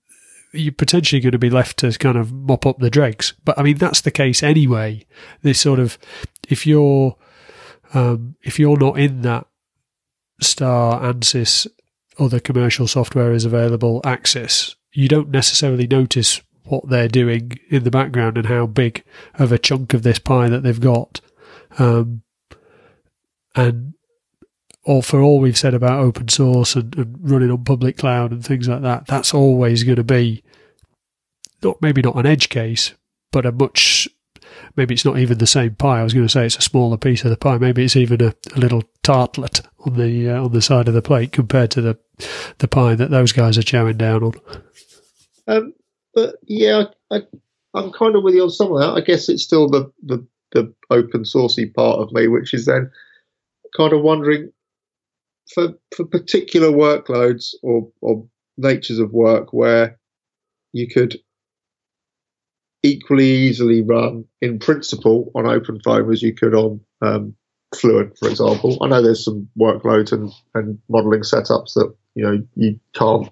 you're 0.51 0.73
potentially 0.73 1.21
going 1.21 1.33
to 1.33 1.37
be 1.37 1.49
left 1.49 1.77
to 1.77 1.91
kind 1.91 2.17
of 2.17 2.31
mop 2.31 2.65
up 2.65 2.79
the 2.79 2.89
dregs. 2.89 3.33
But 3.43 3.59
I 3.59 3.63
mean, 3.63 3.77
that's 3.77 4.01
the 4.01 4.11
case 4.11 4.41
anyway. 4.41 5.05
This 5.41 5.59
sort 5.59 5.79
of, 5.79 5.97
if 6.49 6.65
you're, 6.65 7.15
um, 7.93 8.35
if 8.41 8.57
you're 8.59 8.77
not 8.77 8.97
in 8.97 9.21
that 9.21 9.47
star 10.41 11.01
ANSYS 11.01 11.67
other 12.19 12.39
commercial 12.39 12.87
software 12.87 13.33
is 13.33 13.45
available 13.45 14.01
access, 14.03 14.75
you 14.91 15.07
don't 15.07 15.29
necessarily 15.29 15.87
notice 15.87 16.41
what 16.63 16.89
they're 16.89 17.07
doing 17.07 17.59
in 17.69 17.83
the 17.83 17.91
background 17.91 18.37
and 18.37 18.47
how 18.47 18.65
big 18.65 19.03
of 19.35 19.51
a 19.51 19.59
chunk 19.59 19.93
of 19.93 20.03
this 20.03 20.19
pie 20.19 20.49
that 20.49 20.63
they've 20.63 20.79
got. 20.79 21.21
Um, 21.77 22.23
and 23.55 23.93
or 24.83 25.01
for 25.01 25.21
all 25.21 25.39
we've 25.39 25.57
said 25.57 25.73
about 25.73 25.99
open 25.99 26.27
source 26.27 26.75
and, 26.75 26.95
and, 26.95 27.17
running 27.19 27.51
on 27.51 27.63
public 27.63 27.97
cloud 27.97 28.31
and 28.31 28.45
things 28.45 28.67
like 28.67 28.81
that, 28.83 29.07
that's 29.07 29.33
always 29.33 29.83
going 29.83 29.95
to 29.95 30.03
be 30.03 30.43
not 31.63 31.81
maybe 31.81 32.01
not 32.01 32.15
an 32.15 32.25
edge 32.25 32.49
case, 32.49 32.93
but 33.31 33.45
a 33.45 33.51
much 33.51 34.07
maybe 34.75 34.93
it's 34.93 35.05
not 35.05 35.17
even 35.17 35.37
the 35.37 35.47
same 35.47 35.75
pie. 35.75 35.99
I 35.99 36.03
was 36.03 36.13
going 36.13 36.25
to 36.25 36.31
say 36.31 36.45
it's 36.45 36.57
a 36.57 36.61
smaller 36.61 36.97
piece 36.97 37.23
of 37.23 37.29
the 37.29 37.37
pie. 37.37 37.57
Maybe 37.57 37.83
it's 37.83 37.95
even 37.95 38.21
a, 38.21 38.33
a 38.55 38.59
little 38.59 38.83
tartlet 39.03 39.61
on 39.79 39.95
the 39.95 40.29
uh, 40.29 40.43
on 40.43 40.51
the 40.51 40.61
side 40.61 40.87
of 40.87 40.93
the 40.93 41.01
plate 41.01 41.31
compared 41.31 41.71
to 41.71 41.81
the 41.81 41.97
the 42.59 42.67
pie 42.67 42.95
that 42.95 43.11
those 43.11 43.31
guys 43.31 43.57
are 43.57 43.61
chowing 43.61 43.97
down 43.97 44.23
on. 44.23 44.33
Um, 45.47 45.73
but 46.13 46.35
yeah, 46.43 46.85
I, 47.11 47.21
am 47.75 47.91
kind 47.91 48.15
of 48.15 48.23
with 48.23 48.35
you 48.35 48.43
on 48.43 48.49
some 48.49 48.71
of 48.71 48.79
that. 48.79 49.01
I 49.01 49.01
guess 49.01 49.29
it's 49.29 49.43
still 49.43 49.69
the, 49.69 49.91
the 50.03 50.25
the 50.51 50.73
open 50.89 51.23
sourcey 51.23 51.73
part 51.73 51.99
of 51.99 52.11
me, 52.11 52.27
which 52.27 52.53
is 52.53 52.65
then 52.65 52.91
kind 53.75 53.93
of 53.93 54.01
wondering 54.01 54.51
for 55.53 55.73
for 55.95 56.05
particular 56.05 56.69
workloads 56.69 57.53
or 57.61 57.89
or 58.01 58.25
natures 58.57 58.99
of 58.99 59.11
work 59.11 59.53
where 59.53 59.99
you 60.71 60.87
could 60.87 61.19
equally 62.85 63.29
easily 63.29 63.81
run 63.81 64.25
in 64.41 64.59
principle 64.59 65.31
on 65.35 65.45
OpenFOAM 65.45 66.11
as 66.11 66.21
you 66.21 66.33
could 66.33 66.53
on 66.53 66.79
um, 67.01 67.35
Fluent, 67.75 68.17
for 68.17 68.29
example. 68.29 68.77
I 68.81 68.87
know 68.87 69.01
there's 69.01 69.25
some 69.25 69.49
workloads 69.59 70.11
and, 70.11 70.31
and 70.53 70.79
modeling 70.89 71.21
setups 71.21 71.73
that 71.73 71.93
you 72.13 72.23
know 72.23 72.43
you 72.55 72.79
can't 72.93 73.29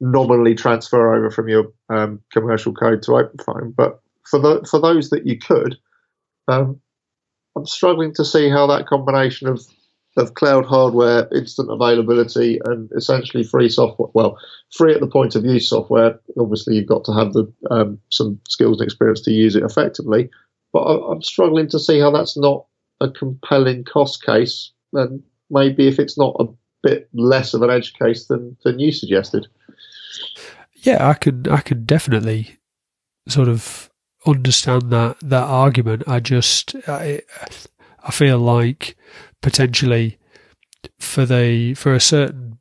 nominally 0.00 0.54
transfer 0.54 1.14
over 1.14 1.30
from 1.30 1.48
your 1.48 1.72
um, 1.88 2.20
commercial 2.32 2.72
code 2.72 3.02
to 3.02 3.10
OpenFOAM, 3.12 3.74
but 3.76 4.00
for 4.24 4.38
the 4.38 4.66
for 4.70 4.80
those 4.80 5.10
that 5.10 5.26
you 5.26 5.38
could, 5.38 5.76
um, 6.48 6.80
I'm 7.56 7.66
struggling 7.66 8.14
to 8.14 8.24
see 8.24 8.48
how 8.48 8.66
that 8.68 8.86
combination 8.86 9.48
of 9.48 9.60
of 10.16 10.34
cloud 10.34 10.66
hardware, 10.66 11.28
instant 11.34 11.70
availability, 11.70 12.60
and 12.64 12.90
essentially 12.92 13.42
free 13.42 13.68
software. 13.68 14.08
Well, 14.12 14.38
free 14.76 14.94
at 14.94 15.00
the 15.00 15.06
point 15.06 15.34
of 15.34 15.44
use 15.44 15.68
software. 15.68 16.20
Obviously, 16.38 16.76
you've 16.76 16.86
got 16.86 17.04
to 17.04 17.12
have 17.12 17.32
the 17.32 17.50
um, 17.70 17.98
some 18.10 18.38
skills 18.48 18.80
and 18.80 18.86
experience 18.86 19.22
to 19.22 19.32
use 19.32 19.56
it 19.56 19.62
effectively. 19.62 20.28
But 20.72 20.82
I, 20.82 21.12
I'm 21.12 21.22
struggling 21.22 21.68
to 21.68 21.78
see 21.78 21.98
how 21.98 22.10
that's 22.10 22.36
not 22.36 22.66
a 23.00 23.10
compelling 23.10 23.84
cost 23.84 24.24
case. 24.24 24.72
And 24.92 25.22
maybe 25.50 25.88
if 25.88 25.98
it's 25.98 26.18
not 26.18 26.36
a 26.38 26.46
bit 26.82 27.08
less 27.14 27.54
of 27.54 27.62
an 27.62 27.70
edge 27.70 27.94
case 27.94 28.26
than 28.26 28.56
than 28.64 28.78
you 28.78 28.92
suggested. 28.92 29.46
Yeah, 30.74 31.08
I 31.08 31.14
could 31.14 31.48
I 31.50 31.60
could 31.60 31.86
definitely 31.86 32.58
sort 33.28 33.48
of 33.48 33.88
understand 34.26 34.90
that 34.90 35.16
that 35.20 35.44
argument. 35.44 36.04
I 36.06 36.20
just 36.20 36.74
I 36.86 37.22
I 38.02 38.10
feel 38.10 38.38
like 38.38 38.96
potentially 39.42 40.18
for 40.98 41.26
the 41.26 41.74
for 41.74 41.94
a 41.94 42.00
certain 42.00 42.58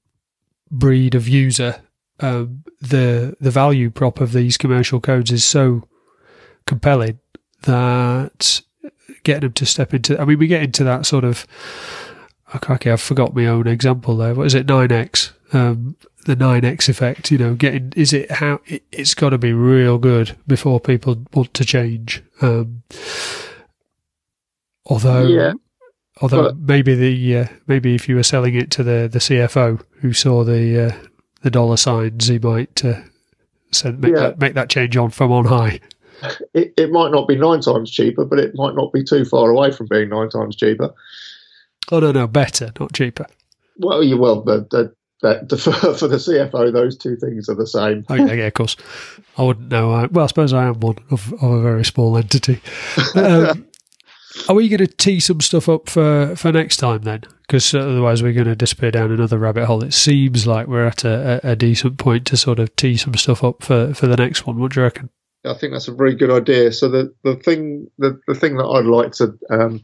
breed 0.70 1.16
of 1.16 1.28
user, 1.28 1.82
um, 2.20 2.64
the 2.82 3.36
the 3.40 3.52
value 3.52 3.90
prop 3.90 4.20
of 4.20 4.34
these 4.34 4.58
commercial 4.58 5.00
codes 5.00 5.32
is 5.32 5.46
so 5.46 5.88
compelling 6.66 7.20
that 7.64 8.62
getting 9.24 9.42
them 9.42 9.54
to 9.54 9.66
step 9.66 9.94
into. 9.94 10.20
I 10.20 10.26
mean, 10.26 10.40
we 10.40 10.48
get 10.48 10.64
into 10.64 10.84
that 10.84 11.06
sort 11.06 11.24
of. 11.24 11.46
Okay, 12.54 12.92
I've 12.92 13.02
forgot 13.02 13.34
my 13.34 13.46
own 13.46 13.66
example 13.66 14.18
there. 14.18 14.36
What 14.36 14.48
is 14.48 14.56
it? 14.56 14.68
Nine 14.68 14.92
X. 14.92 15.32
Um, 15.54 15.96
the 16.26 16.36
nine 16.36 16.66
X 16.66 16.90
effect. 16.90 17.32
You 17.32 17.38
know, 17.38 17.54
getting 17.56 17.94
is 17.96 18.14
it 18.14 18.30
how 18.30 18.60
it, 18.66 18.84
has 18.94 19.14
got 19.14 19.30
to 19.30 19.38
be 19.38 19.54
real 19.54 19.98
good 19.98 20.38
before 20.48 20.80
people 20.80 21.24
want 21.34 21.54
to 21.54 21.66
change. 21.66 22.24
Um, 22.42 22.84
although, 24.86 25.28
yeah. 25.28 25.54
Although 26.22 26.50
but, 26.50 26.58
maybe 26.58 26.96
the 26.96 27.38
uh, 27.38 27.48
maybe 27.68 27.96
if 27.96 28.08
you 28.08 28.16
were 28.16 28.24
selling 28.24 28.56
it 28.56 28.70
to 28.72 28.84
the, 28.84 29.10
the 29.12 29.20
CFO 29.20 29.82
who 30.02 30.14
saw 30.14 30.44
the 30.44 30.88
uh, 30.88 31.08
the 31.42 31.50
dollar 31.50 31.78
signs, 31.78 32.28
he 32.28 32.38
might 32.38 32.84
uh, 32.86 33.02
send, 33.72 34.02
make, 34.02 34.14
yeah. 34.14 34.20
that, 34.20 34.40
make 34.40 34.54
that 34.54 34.70
change 34.70 34.96
on 34.96 35.10
from 35.10 35.32
on 35.32 35.46
high. 35.46 35.80
It, 36.54 36.76
it 36.78 36.92
might 36.92 37.12
not 37.12 37.28
be 37.28 37.36
nine 37.36 37.62
times 37.62 37.90
cheaper, 37.90 38.26
but 38.26 38.38
it 38.38 38.54
might 38.54 38.76
not 38.76 38.94
be 38.94 39.04
too 39.04 39.26
far 39.26 39.50
away 39.50 39.72
from 39.72 39.88
being 39.88 40.10
nine 40.10 40.30
times 40.30 40.56
cheaper. 40.56 40.94
Oh 41.92 42.00
no, 42.00 42.12
no, 42.12 42.28
better, 42.28 42.72
not 42.80 42.94
cheaper. 42.94 43.26
Well, 43.78 44.04
you 44.04 44.18
well 44.18 44.44
the, 44.44 44.68
the, 44.70 44.94
the, 45.24 45.46
the 45.48 45.58
for, 45.98 46.08
the 46.08 46.18
CFO, 46.18 46.72
those 46.72 46.96
two 46.96 47.16
things 47.16 47.50
are 47.50 47.56
the 47.56 47.66
same. 47.66 48.06
oh, 48.10 48.14
yeah, 48.14 48.34
of 48.46 48.54
course. 48.54 48.78
I 49.36 49.44
wouldn't 49.44 49.70
know. 49.70 49.92
I, 49.92 50.06
well, 50.06 50.26
I 50.26 50.28
suppose 50.28 50.54
I 50.54 50.68
am 50.68 50.80
one 50.80 50.98
of, 51.10 51.34
of 51.34 51.52
a 51.52 51.62
very 51.62 51.86
small 51.86 52.16
entity. 52.16 52.62
Um, 53.16 53.66
are 54.48 54.56
we 54.56 54.70
going 54.70 54.80
to 54.80 54.88
tee 54.88 55.20
some 55.20 55.42
stuff 55.42 55.68
up 55.68 55.90
for, 55.90 56.36
for 56.36 56.52
next 56.52 56.78
time 56.78 57.02
then? 57.02 57.24
Because 57.42 57.74
otherwise 57.74 58.24
we're 58.24 58.34
going 58.34 58.48
to 58.48 58.56
disappear 58.56 58.92
down 58.92 59.12
another 59.12 59.38
rabbit 59.38 59.66
hole. 59.66 59.84
It 59.84 59.94
seems 59.94 60.48
like 60.48 60.68
we're 60.68 60.88
at 60.88 61.04
a, 61.04 61.42
a, 61.44 61.56
decent 61.56 61.98
point 61.98 62.26
to 62.28 62.38
sort 62.38 62.60
of 62.60 62.76
tee 62.76 62.96
some 62.96 63.16
stuff 63.16 63.44
up 63.44 63.62
for, 63.62 63.94
for 63.94 64.08
the 64.08 64.16
next 64.16 64.48
one. 64.48 64.60
What 64.60 64.72
do 64.72 64.80
you 64.80 64.84
reckon? 64.86 65.10
I 65.46 65.54
think 65.56 65.74
that's 65.74 65.88
a 65.88 65.94
very 65.94 66.16
good 66.16 66.32
idea. 66.32 66.72
So 66.72 66.88
the, 66.88 67.14
the 67.24 67.36
thing 67.36 67.90
the, 67.98 68.20
the 68.28 68.36
thing 68.36 68.58
that 68.58 68.66
I'd 68.66 68.86
like 68.86 69.12
to 69.14 69.38
um, 69.50 69.82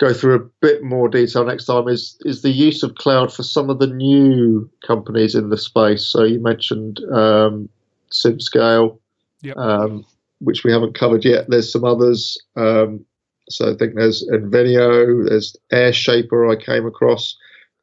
go 0.00 0.12
through 0.12 0.34
a 0.36 0.48
bit 0.60 0.82
more 0.82 1.08
detail 1.08 1.44
next 1.44 1.66
time 1.66 1.86
is 1.88 2.16
is 2.22 2.42
the 2.42 2.50
use 2.50 2.82
of 2.82 2.94
cloud 2.94 3.32
for 3.32 3.42
some 3.42 3.68
of 3.68 3.78
the 3.78 3.86
new 3.86 4.68
companies 4.86 5.34
in 5.34 5.50
the 5.50 5.58
space. 5.58 6.04
So 6.06 6.24
you 6.24 6.40
mentioned 6.40 7.00
um, 7.12 7.68
SimScale, 8.10 8.98
yep. 9.42 9.56
um, 9.58 10.06
which 10.40 10.64
we 10.64 10.72
haven't 10.72 10.94
covered 10.98 11.24
yet. 11.24 11.44
There's 11.48 11.70
some 11.70 11.84
others. 11.84 12.42
Um, 12.56 13.04
so 13.48 13.72
I 13.72 13.76
think 13.76 13.94
there's 13.94 14.26
Invenio, 14.28 15.28
there's 15.28 15.56
Airshaper 15.72 16.50
I 16.50 16.62
came 16.62 16.86
across. 16.86 17.36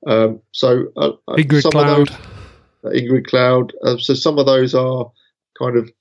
Um, 0.08 0.42
so 0.52 0.86
uh, 0.98 1.12
uh 1.28 1.36
Ingrid 1.36 1.70
Cloud, 1.72 2.08
those, 2.08 2.18
uh, 2.86 2.90
Ingrid 2.90 3.28
Cloud. 3.28 3.74
Uh, 3.84 3.98
so 3.98 4.14
some 4.14 4.40
of 4.40 4.46
those 4.46 4.74
are 4.74 5.12
kind 5.60 5.78
of 5.78 5.92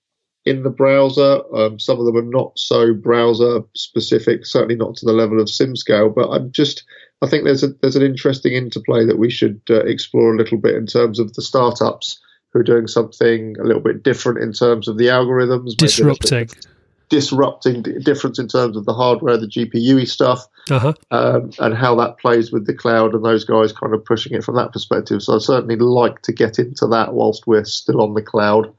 in 0.46 0.62
the 0.62 0.70
browser. 0.70 1.42
Um, 1.54 1.78
some 1.78 1.98
of 1.98 2.06
them 2.06 2.16
are 2.16 2.22
not 2.22 2.58
so 2.58 2.94
browser 2.94 3.60
specific, 3.74 4.46
certainly 4.46 4.76
not 4.76 4.96
to 4.96 5.06
the 5.06 5.12
level 5.12 5.40
of 5.40 5.48
SimScale. 5.48 6.14
But 6.14 6.30
I'm 6.30 6.50
just, 6.50 6.84
I 7.20 7.28
think 7.28 7.44
there's 7.44 7.62
a 7.62 7.68
there's 7.82 7.96
an 7.96 8.02
interesting 8.02 8.54
interplay 8.54 9.04
that 9.04 9.18
we 9.18 9.30
should 9.30 9.60
uh, 9.68 9.84
explore 9.84 10.34
a 10.34 10.38
little 10.38 10.58
bit 10.58 10.76
in 10.76 10.86
terms 10.86 11.18
of 11.18 11.34
the 11.34 11.42
startups 11.42 12.18
who 12.52 12.60
are 12.60 12.64
doing 12.64 12.86
something 12.86 13.54
a 13.60 13.64
little 13.64 13.82
bit 13.82 14.02
different 14.02 14.42
in 14.42 14.52
terms 14.52 14.88
of 14.88 14.96
the 14.96 15.06
algorithms, 15.06 15.76
disrupting 15.76 16.48
disrupting 17.10 17.82
difference 17.82 18.38
in 18.38 18.48
terms 18.48 18.76
of 18.76 18.86
the 18.86 18.94
hardware, 18.94 19.36
the 19.36 19.46
GPU 19.46 20.08
stuff, 20.08 20.46
uh-huh. 20.70 20.94
um, 21.10 21.50
and 21.58 21.76
how 21.76 21.94
that 21.96 22.18
plays 22.18 22.50
with 22.50 22.66
the 22.66 22.72
cloud 22.72 23.14
and 23.14 23.24
those 23.24 23.44
guys 23.44 23.72
kind 23.72 23.92
of 23.92 24.02
pushing 24.04 24.32
it 24.32 24.44
from 24.44 24.56
that 24.56 24.72
perspective. 24.72 25.22
So 25.22 25.34
I 25.34 25.38
certainly 25.38 25.76
like 25.76 26.22
to 26.22 26.32
get 26.32 26.58
into 26.58 26.86
that 26.86 27.12
whilst 27.12 27.46
we're 27.46 27.64
still 27.64 28.00
on 28.00 28.14
the 28.14 28.22
cloud. 28.22 28.72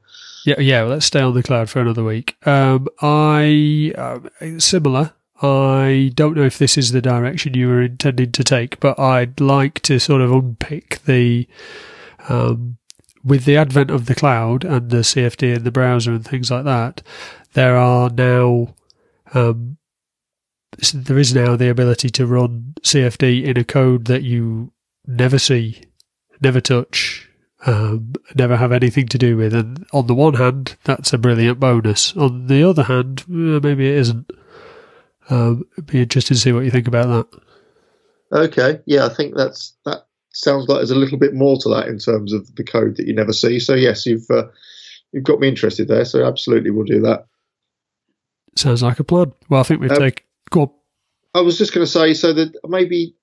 Yeah, 0.44 0.58
yeah. 0.58 0.82
Well, 0.82 0.92
let's 0.92 1.06
stay 1.06 1.20
on 1.20 1.34
the 1.34 1.42
cloud 1.42 1.70
for 1.70 1.80
another 1.80 2.02
week. 2.02 2.36
Um, 2.44 2.88
I 3.00 3.92
uh, 3.96 4.18
similar. 4.58 5.12
I 5.40 6.12
don't 6.14 6.36
know 6.36 6.44
if 6.44 6.58
this 6.58 6.78
is 6.78 6.92
the 6.92 7.02
direction 7.02 7.54
you 7.54 7.68
were 7.68 7.82
intending 7.82 8.32
to 8.32 8.44
take, 8.44 8.80
but 8.80 8.98
I'd 8.98 9.40
like 9.40 9.80
to 9.82 9.98
sort 9.98 10.22
of 10.22 10.32
unpick 10.32 11.00
the 11.04 11.48
um, 12.28 12.78
with 13.24 13.44
the 13.44 13.56
advent 13.56 13.90
of 13.90 14.06
the 14.06 14.14
cloud 14.14 14.64
and 14.64 14.90
the 14.90 14.98
CFD 14.98 15.56
and 15.56 15.64
the 15.64 15.70
browser 15.70 16.12
and 16.12 16.24
things 16.24 16.50
like 16.50 16.64
that, 16.64 17.02
there 17.54 17.76
are 17.76 18.10
now 18.10 18.74
um, 19.34 19.78
there 20.94 21.18
is 21.18 21.34
now 21.34 21.56
the 21.56 21.68
ability 21.68 22.10
to 22.10 22.26
run 22.26 22.74
CFD 22.82 23.44
in 23.44 23.56
a 23.56 23.64
code 23.64 24.06
that 24.06 24.22
you 24.22 24.72
never 25.06 25.38
see, 25.38 25.82
never 26.40 26.60
touch, 26.60 27.28
um, 27.66 28.14
never 28.34 28.56
have 28.56 28.72
anything 28.72 29.06
to 29.08 29.18
do 29.18 29.36
with. 29.36 29.54
And 29.54 29.86
on 29.92 30.06
the 30.06 30.14
one 30.14 30.34
hand, 30.34 30.76
that's 30.84 31.12
a 31.12 31.18
brilliant 31.18 31.60
bonus. 31.60 32.16
On 32.16 32.46
the 32.46 32.68
other 32.68 32.84
hand, 32.84 33.24
eh, 33.28 33.60
maybe 33.62 33.88
it 33.88 33.98
isn't. 33.98 34.30
Um, 35.30 35.64
it'd 35.72 35.86
be 35.86 36.02
interesting 36.02 36.34
to 36.34 36.40
see 36.40 36.52
what 36.52 36.64
you 36.64 36.70
think 36.70 36.88
about 36.88 37.28
that. 37.30 37.40
Okay, 38.32 38.80
yeah, 38.86 39.06
I 39.06 39.10
think 39.10 39.36
that's 39.36 39.74
that 39.84 40.06
sounds 40.32 40.68
like 40.68 40.78
there's 40.78 40.90
a 40.90 40.96
little 40.96 41.18
bit 41.18 41.34
more 41.34 41.56
to 41.58 41.68
that 41.70 41.88
in 41.88 41.98
terms 41.98 42.32
of 42.32 42.54
the 42.56 42.64
code 42.64 42.96
that 42.96 43.06
you 43.06 43.14
never 43.14 43.32
see. 43.32 43.58
So 43.58 43.74
yes, 43.74 44.06
you've 44.06 44.30
uh, 44.30 44.44
you've 45.12 45.24
got 45.24 45.40
me 45.40 45.48
interested 45.48 45.88
there. 45.88 46.04
So 46.04 46.26
absolutely, 46.26 46.70
we'll 46.70 46.84
do 46.84 47.00
that. 47.02 47.26
Sounds 48.56 48.82
like 48.82 48.98
a 48.98 49.04
plan. 49.04 49.32
Well, 49.48 49.60
I 49.60 49.64
think 49.64 49.80
we've 49.80 49.90
um, 49.90 49.98
taken. 49.98 50.24
Go. 50.50 50.74
I 51.34 51.40
was 51.40 51.56
just 51.56 51.72
going 51.72 51.86
to 51.86 51.90
say, 51.90 52.12
so 52.12 52.32
that 52.34 52.52
maybe 52.68 53.14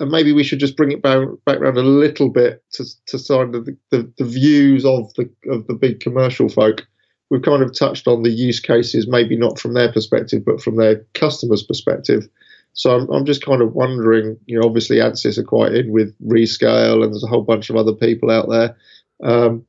maybe 0.00 0.32
we 0.32 0.44
should 0.44 0.60
just 0.60 0.76
bring 0.76 0.92
it 0.92 1.02
back, 1.02 1.26
back 1.44 1.58
around 1.58 1.76
a 1.76 1.82
little 1.82 2.28
bit 2.28 2.62
to 2.72 2.84
to 3.06 3.18
side 3.18 3.54
of 3.54 3.64
the, 3.64 3.76
the, 3.90 4.12
the 4.18 4.24
views 4.24 4.84
of 4.84 5.12
the 5.14 5.28
of 5.50 5.66
the 5.66 5.74
big 5.74 6.00
commercial 6.00 6.48
folk. 6.48 6.86
We've 7.28 7.42
kind 7.42 7.62
of 7.62 7.76
touched 7.76 8.06
on 8.06 8.22
the 8.22 8.30
use 8.30 8.60
cases, 8.60 9.08
maybe 9.08 9.36
not 9.36 9.58
from 9.58 9.74
their 9.74 9.92
perspective, 9.92 10.44
but 10.44 10.60
from 10.60 10.76
their 10.76 11.04
customers' 11.14 11.64
perspective. 11.64 12.28
So 12.76 12.94
I'm, 12.94 13.08
I'm 13.10 13.24
just 13.24 13.44
kind 13.44 13.62
of 13.62 13.74
wondering, 13.74 14.38
you 14.46 14.60
know, 14.60 14.66
obviously 14.66 14.98
ANSYS 14.98 15.38
are 15.38 15.42
quite 15.42 15.74
in 15.74 15.90
with 15.90 16.14
Rescale, 16.20 17.02
and 17.02 17.12
there's 17.12 17.24
a 17.24 17.28
whole 17.28 17.42
bunch 17.42 17.70
of 17.70 17.76
other 17.76 17.94
people 17.94 18.30
out 18.30 18.48
there. 18.48 18.76
Um, 19.24 19.66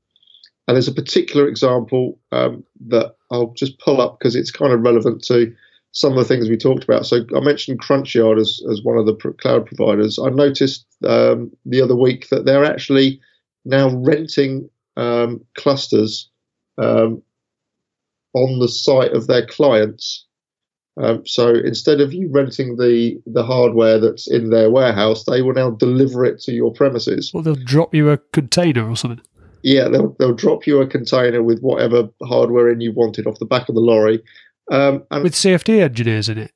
and 0.68 0.76
there's 0.76 0.90
a 0.90 0.94
particular 0.94 1.48
example 1.48 2.20
um, 2.34 2.66
that 2.88 3.16
I'll 3.32 3.54
just 3.56 3.80
pull 3.80 4.02
up 4.02 4.20
because 4.20 4.36
it's 4.36 4.52
kind 4.52 4.74
of 4.74 4.82
relevant 4.82 5.24
to 5.26 5.56
some 5.94 6.12
of 6.12 6.18
the 6.18 6.26
things 6.26 6.50
we 6.50 6.58
talked 6.58 6.84
about. 6.84 7.06
So 7.06 7.26
I 7.34 7.40
mentioned 7.40 7.82
Crunchyard 7.82 8.40
as, 8.40 8.62
as 8.70 8.84
one 8.84 8.98
of 8.98 9.06
the 9.06 9.16
cloud 9.40 9.66
providers. 9.66 10.20
I 10.20 10.30
noticed 10.30 10.86
um, 11.06 11.52
the 11.66 11.82
other 11.82 11.96
week 11.96 12.28
that 12.30 12.46
they're 12.46 12.66
actually 12.66 13.22
now 13.64 13.90
renting 13.96 14.70
um, 14.98 15.46
clusters 15.56 16.30
um, 16.78 17.24
on 18.34 18.60
the 18.60 18.68
site 18.68 19.14
of 19.14 19.28
their 19.28 19.46
clients. 19.46 20.26
Um, 21.00 21.26
so 21.28 21.50
instead 21.50 22.02
of 22.02 22.14
you 22.14 22.30
renting 22.32 22.78
the 22.78 23.22
the 23.28 23.44
hardware 23.44 24.00
that's 24.00 24.30
in 24.30 24.50
their 24.50 24.72
warehouse, 24.72 25.26
they 25.26 25.42
will 25.42 25.54
now 25.54 25.70
deliver 25.72 26.26
it 26.26 26.40
to 26.42 26.54
your 26.54 26.74
premises. 26.74 27.32
Well, 27.34 27.44
they'll 27.44 27.56
drop 27.56 27.94
you 27.94 28.10
a 28.10 28.18
container 28.18 28.90
or 28.90 28.96
something. 28.96 29.22
Yeah, 29.62 29.90
they'll 29.90 30.16
they'll 30.18 30.34
drop 30.34 30.66
you 30.66 30.82
a 30.82 30.88
container 30.88 31.44
with 31.44 31.62
whatever 31.62 32.10
hardware 32.24 32.70
in 32.70 32.82
you 32.82 32.92
wanted 32.94 33.28
off 33.28 33.40
the 33.40 33.46
back 33.46 33.70
of 33.70 33.76
the 33.76 33.82
lorry, 33.82 34.24
um, 34.72 35.04
and 35.12 35.24
with 35.24 35.34
CFD 35.34 35.82
engineers 35.82 36.30
in 36.30 36.38
it. 36.40 36.52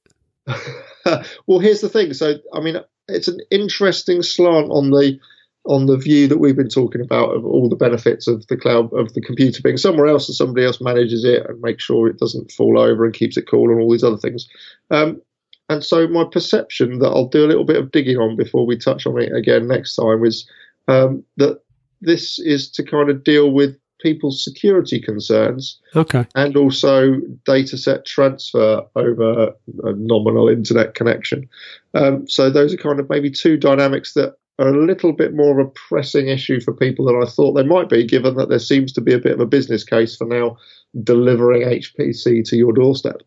well, 1.47 1.59
here's 1.59 1.81
the 1.81 1.89
thing. 1.89 2.13
So, 2.13 2.35
I 2.53 2.61
mean, 2.61 2.77
it's 3.07 3.27
an 3.27 3.39
interesting 3.51 4.21
slant 4.21 4.69
on 4.69 4.91
the 4.91 5.19
on 5.65 5.85
the 5.85 5.97
view 5.97 6.27
that 6.27 6.39
we've 6.39 6.55
been 6.55 6.69
talking 6.69 7.01
about 7.01 7.35
of 7.35 7.45
all 7.45 7.69
the 7.69 7.75
benefits 7.75 8.27
of 8.27 8.45
the 8.47 8.57
cloud 8.57 8.91
of 8.93 9.13
the 9.13 9.21
computer 9.21 9.61
being 9.61 9.77
somewhere 9.77 10.07
else 10.07 10.27
and 10.27 10.35
somebody 10.35 10.65
else 10.65 10.81
manages 10.81 11.23
it 11.23 11.45
and 11.47 11.61
makes 11.61 11.83
sure 11.83 12.07
it 12.07 12.17
doesn't 12.17 12.51
fall 12.51 12.79
over 12.79 13.05
and 13.05 13.13
keeps 13.13 13.37
it 13.37 13.47
cool 13.47 13.69
and 13.69 13.79
all 13.79 13.91
these 13.91 14.03
other 14.03 14.17
things. 14.17 14.47
Um, 14.89 15.21
and 15.69 15.83
so 15.83 16.07
my 16.07 16.25
perception 16.25 16.99
that 16.99 17.09
I'll 17.09 17.27
do 17.27 17.45
a 17.45 17.47
little 17.47 17.63
bit 17.63 17.77
of 17.77 17.91
digging 17.91 18.17
on 18.17 18.35
before 18.35 18.65
we 18.65 18.75
touch 18.75 19.05
on 19.05 19.21
it 19.21 19.33
again 19.33 19.67
next 19.67 19.95
time 19.95 20.25
is 20.25 20.49
um, 20.87 21.23
that 21.37 21.61
this 22.01 22.39
is 22.39 22.69
to 22.71 22.83
kind 22.83 23.09
of 23.09 23.23
deal 23.23 23.51
with 23.51 23.77
people's 24.01 24.43
security 24.43 24.99
concerns. 24.99 25.79
Okay. 25.95 26.25
And 26.35 26.57
also 26.57 27.17
data 27.45 27.77
set 27.77 28.05
transfer 28.05 28.81
over 28.95 29.53
a 29.83 29.93
nominal 29.93 30.49
internet 30.49 30.95
connection. 30.95 31.47
Um, 31.93 32.27
so 32.27 32.49
those 32.49 32.73
are 32.73 32.77
kind 32.77 32.99
of 32.99 33.09
maybe 33.09 33.29
two 33.29 33.57
dynamics 33.57 34.13
that 34.15 34.35
a 34.59 34.65
little 34.65 35.13
bit 35.13 35.33
more 35.33 35.59
of 35.59 35.65
a 35.65 35.71
pressing 35.71 36.27
issue 36.27 36.59
for 36.59 36.73
people 36.73 37.05
than 37.05 37.21
I 37.21 37.25
thought 37.25 37.53
they 37.53 37.63
might 37.63 37.89
be, 37.89 38.05
given 38.05 38.35
that 38.35 38.49
there 38.49 38.59
seems 38.59 38.91
to 38.93 39.01
be 39.01 39.13
a 39.13 39.19
bit 39.19 39.33
of 39.33 39.39
a 39.39 39.45
business 39.45 39.83
case 39.83 40.15
for 40.15 40.25
now 40.25 40.57
delivering 41.03 41.63
HPC 41.63 42.47
to 42.49 42.55
your 42.55 42.73
doorstep. 42.73 43.21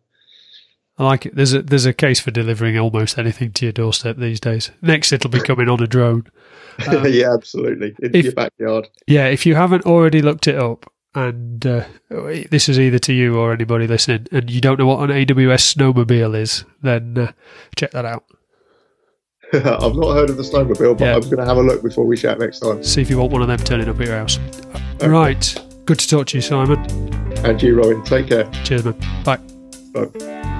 I 0.97 1.03
like 1.03 1.25
it. 1.25 1.35
There's 1.35 1.53
a 1.53 1.61
there's 1.61 1.85
a 1.85 1.93
case 1.93 2.21
for 2.21 2.31
delivering 2.31 2.77
almost 2.79 3.17
anything 3.17 3.51
to 3.53 3.65
your 3.65 3.73
doorstep 3.73 4.15
these 4.15 4.39
days. 4.39 4.71
Next, 4.81 5.11
it'll 5.11 5.29
be 5.29 5.41
coming 5.41 5.67
on 5.69 5.81
a 5.81 5.87
drone. 5.87 6.27
Um, 6.89 7.05
yeah, 7.07 7.33
absolutely. 7.33 7.95
Into 8.01 8.17
if, 8.17 8.25
your 8.25 8.33
backyard. 8.33 8.89
Yeah, 9.07 9.27
if 9.27 9.45
you 9.45 9.55
haven't 9.55 9.85
already 9.85 10.21
looked 10.21 10.45
it 10.45 10.57
up, 10.57 10.91
and 11.13 11.65
uh, 11.65 11.85
this 12.09 12.67
is 12.67 12.77
either 12.77 12.99
to 12.99 13.13
you 13.13 13.37
or 13.37 13.53
anybody 13.53 13.87
listening, 13.87 14.27
and 14.33 14.51
you 14.51 14.59
don't 14.59 14.77
know 14.77 14.87
what 14.87 15.09
an 15.09 15.25
AWS 15.25 15.73
snowmobile 15.73 16.37
is, 16.37 16.65
then 16.81 17.17
uh, 17.17 17.31
check 17.77 17.91
that 17.91 18.03
out. 18.03 18.25
I've 19.53 19.95
not 19.95 20.13
heard 20.13 20.29
of 20.29 20.37
the 20.37 20.43
snowmobile, 20.43 20.97
but 20.97 21.05
yeah. 21.05 21.15
I'm 21.15 21.21
going 21.21 21.37
to 21.37 21.45
have 21.45 21.57
a 21.57 21.61
look 21.61 21.83
before 21.83 22.05
we 22.05 22.17
chat 22.17 22.39
next 22.39 22.59
time. 22.59 22.83
See 22.83 23.01
if 23.01 23.09
you 23.09 23.17
want 23.17 23.31
one 23.31 23.41
of 23.41 23.47
them 23.47 23.59
turning 23.59 23.87
up 23.87 23.99
at 23.99 24.07
your 24.07 24.17
house. 24.17 24.39
Okay. 24.95 25.07
Right. 25.07 25.55
Good 25.85 25.99
to 25.99 26.07
talk 26.07 26.27
to 26.27 26.37
you, 26.37 26.41
Simon. 26.41 26.79
And 27.45 27.61
you, 27.61 27.75
Robin. 27.77 28.03
Take 28.03 28.27
care. 28.27 28.49
Cheers, 28.63 28.85
man. 28.85 28.95
Bye. 29.23 29.39
Bye. 29.93 30.51